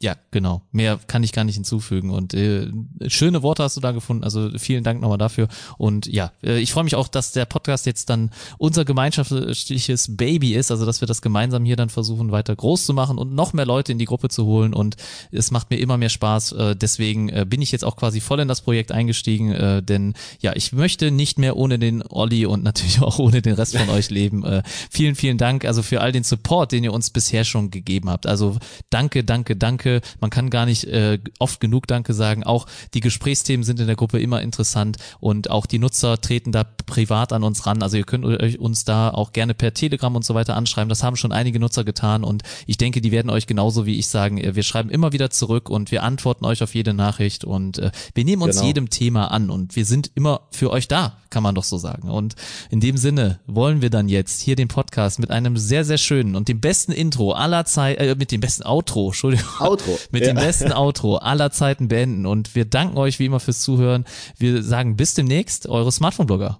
[0.00, 0.62] Ja, genau.
[0.70, 2.10] Mehr kann ich gar nicht hinzufügen.
[2.10, 2.70] Und äh,
[3.08, 4.22] schöne Worte hast du da gefunden.
[4.22, 5.48] Also vielen Dank nochmal dafür.
[5.76, 10.54] Und ja, äh, ich freue mich auch, dass der Podcast jetzt dann unser gemeinschaftliches Baby
[10.54, 10.70] ist.
[10.70, 13.66] Also dass wir das gemeinsam hier dann versuchen weiter groß zu machen und noch mehr
[13.66, 14.72] Leute in die Gruppe zu holen.
[14.72, 14.94] Und
[15.32, 16.52] es macht mir immer mehr Spaß.
[16.52, 19.50] Äh, deswegen äh, bin ich jetzt auch quasi voll in das Projekt eingestiegen.
[19.50, 23.54] Äh, denn ja, ich möchte nicht mehr ohne den Olli und natürlich auch ohne den
[23.54, 24.44] Rest von euch leben.
[24.44, 25.64] Äh, vielen, vielen Dank.
[25.64, 28.28] Also für all den Support, den ihr uns bisher schon gegeben habt.
[28.28, 28.58] Also
[28.90, 29.87] danke, danke, danke.
[30.20, 32.44] Man kann gar nicht äh, oft genug Danke sagen.
[32.44, 36.64] Auch die Gesprächsthemen sind in der Gruppe immer interessant und auch die Nutzer treten da
[36.64, 37.82] privat an uns ran.
[37.82, 40.88] Also ihr könnt euch uns da auch gerne per Telegram und so weiter anschreiben.
[40.88, 44.08] Das haben schon einige Nutzer getan und ich denke, die werden euch genauso wie ich
[44.08, 47.78] sagen, äh, wir schreiben immer wieder zurück und wir antworten euch auf jede Nachricht und
[47.78, 48.66] äh, wir nehmen uns Genau.
[48.66, 51.16] jedem Thema an und wir sind immer für euch da.
[51.30, 52.08] kann man doch so sagen.
[52.10, 52.36] Und
[52.70, 56.34] in dem Sinne wollen wir dann jetzt hier den Podcast mit einem sehr, sehr schönen
[56.34, 59.46] und dem besten Intro aller Zeit, äh, mit dem besten Outro, Entschuldigung.
[59.60, 59.77] Outro.
[60.10, 60.32] Mit Ja.
[60.32, 62.26] dem besten Outro aller Zeiten beenden.
[62.26, 64.04] Und wir danken euch wie immer fürs Zuhören.
[64.38, 66.58] Wir sagen bis demnächst, eure Smartphone-Blogger.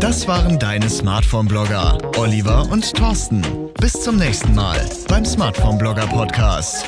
[0.00, 3.42] Das waren deine Smartphone-Blogger, Oliver und Thorsten.
[3.80, 6.86] Bis zum nächsten Mal beim Smartphone-Blogger Podcast.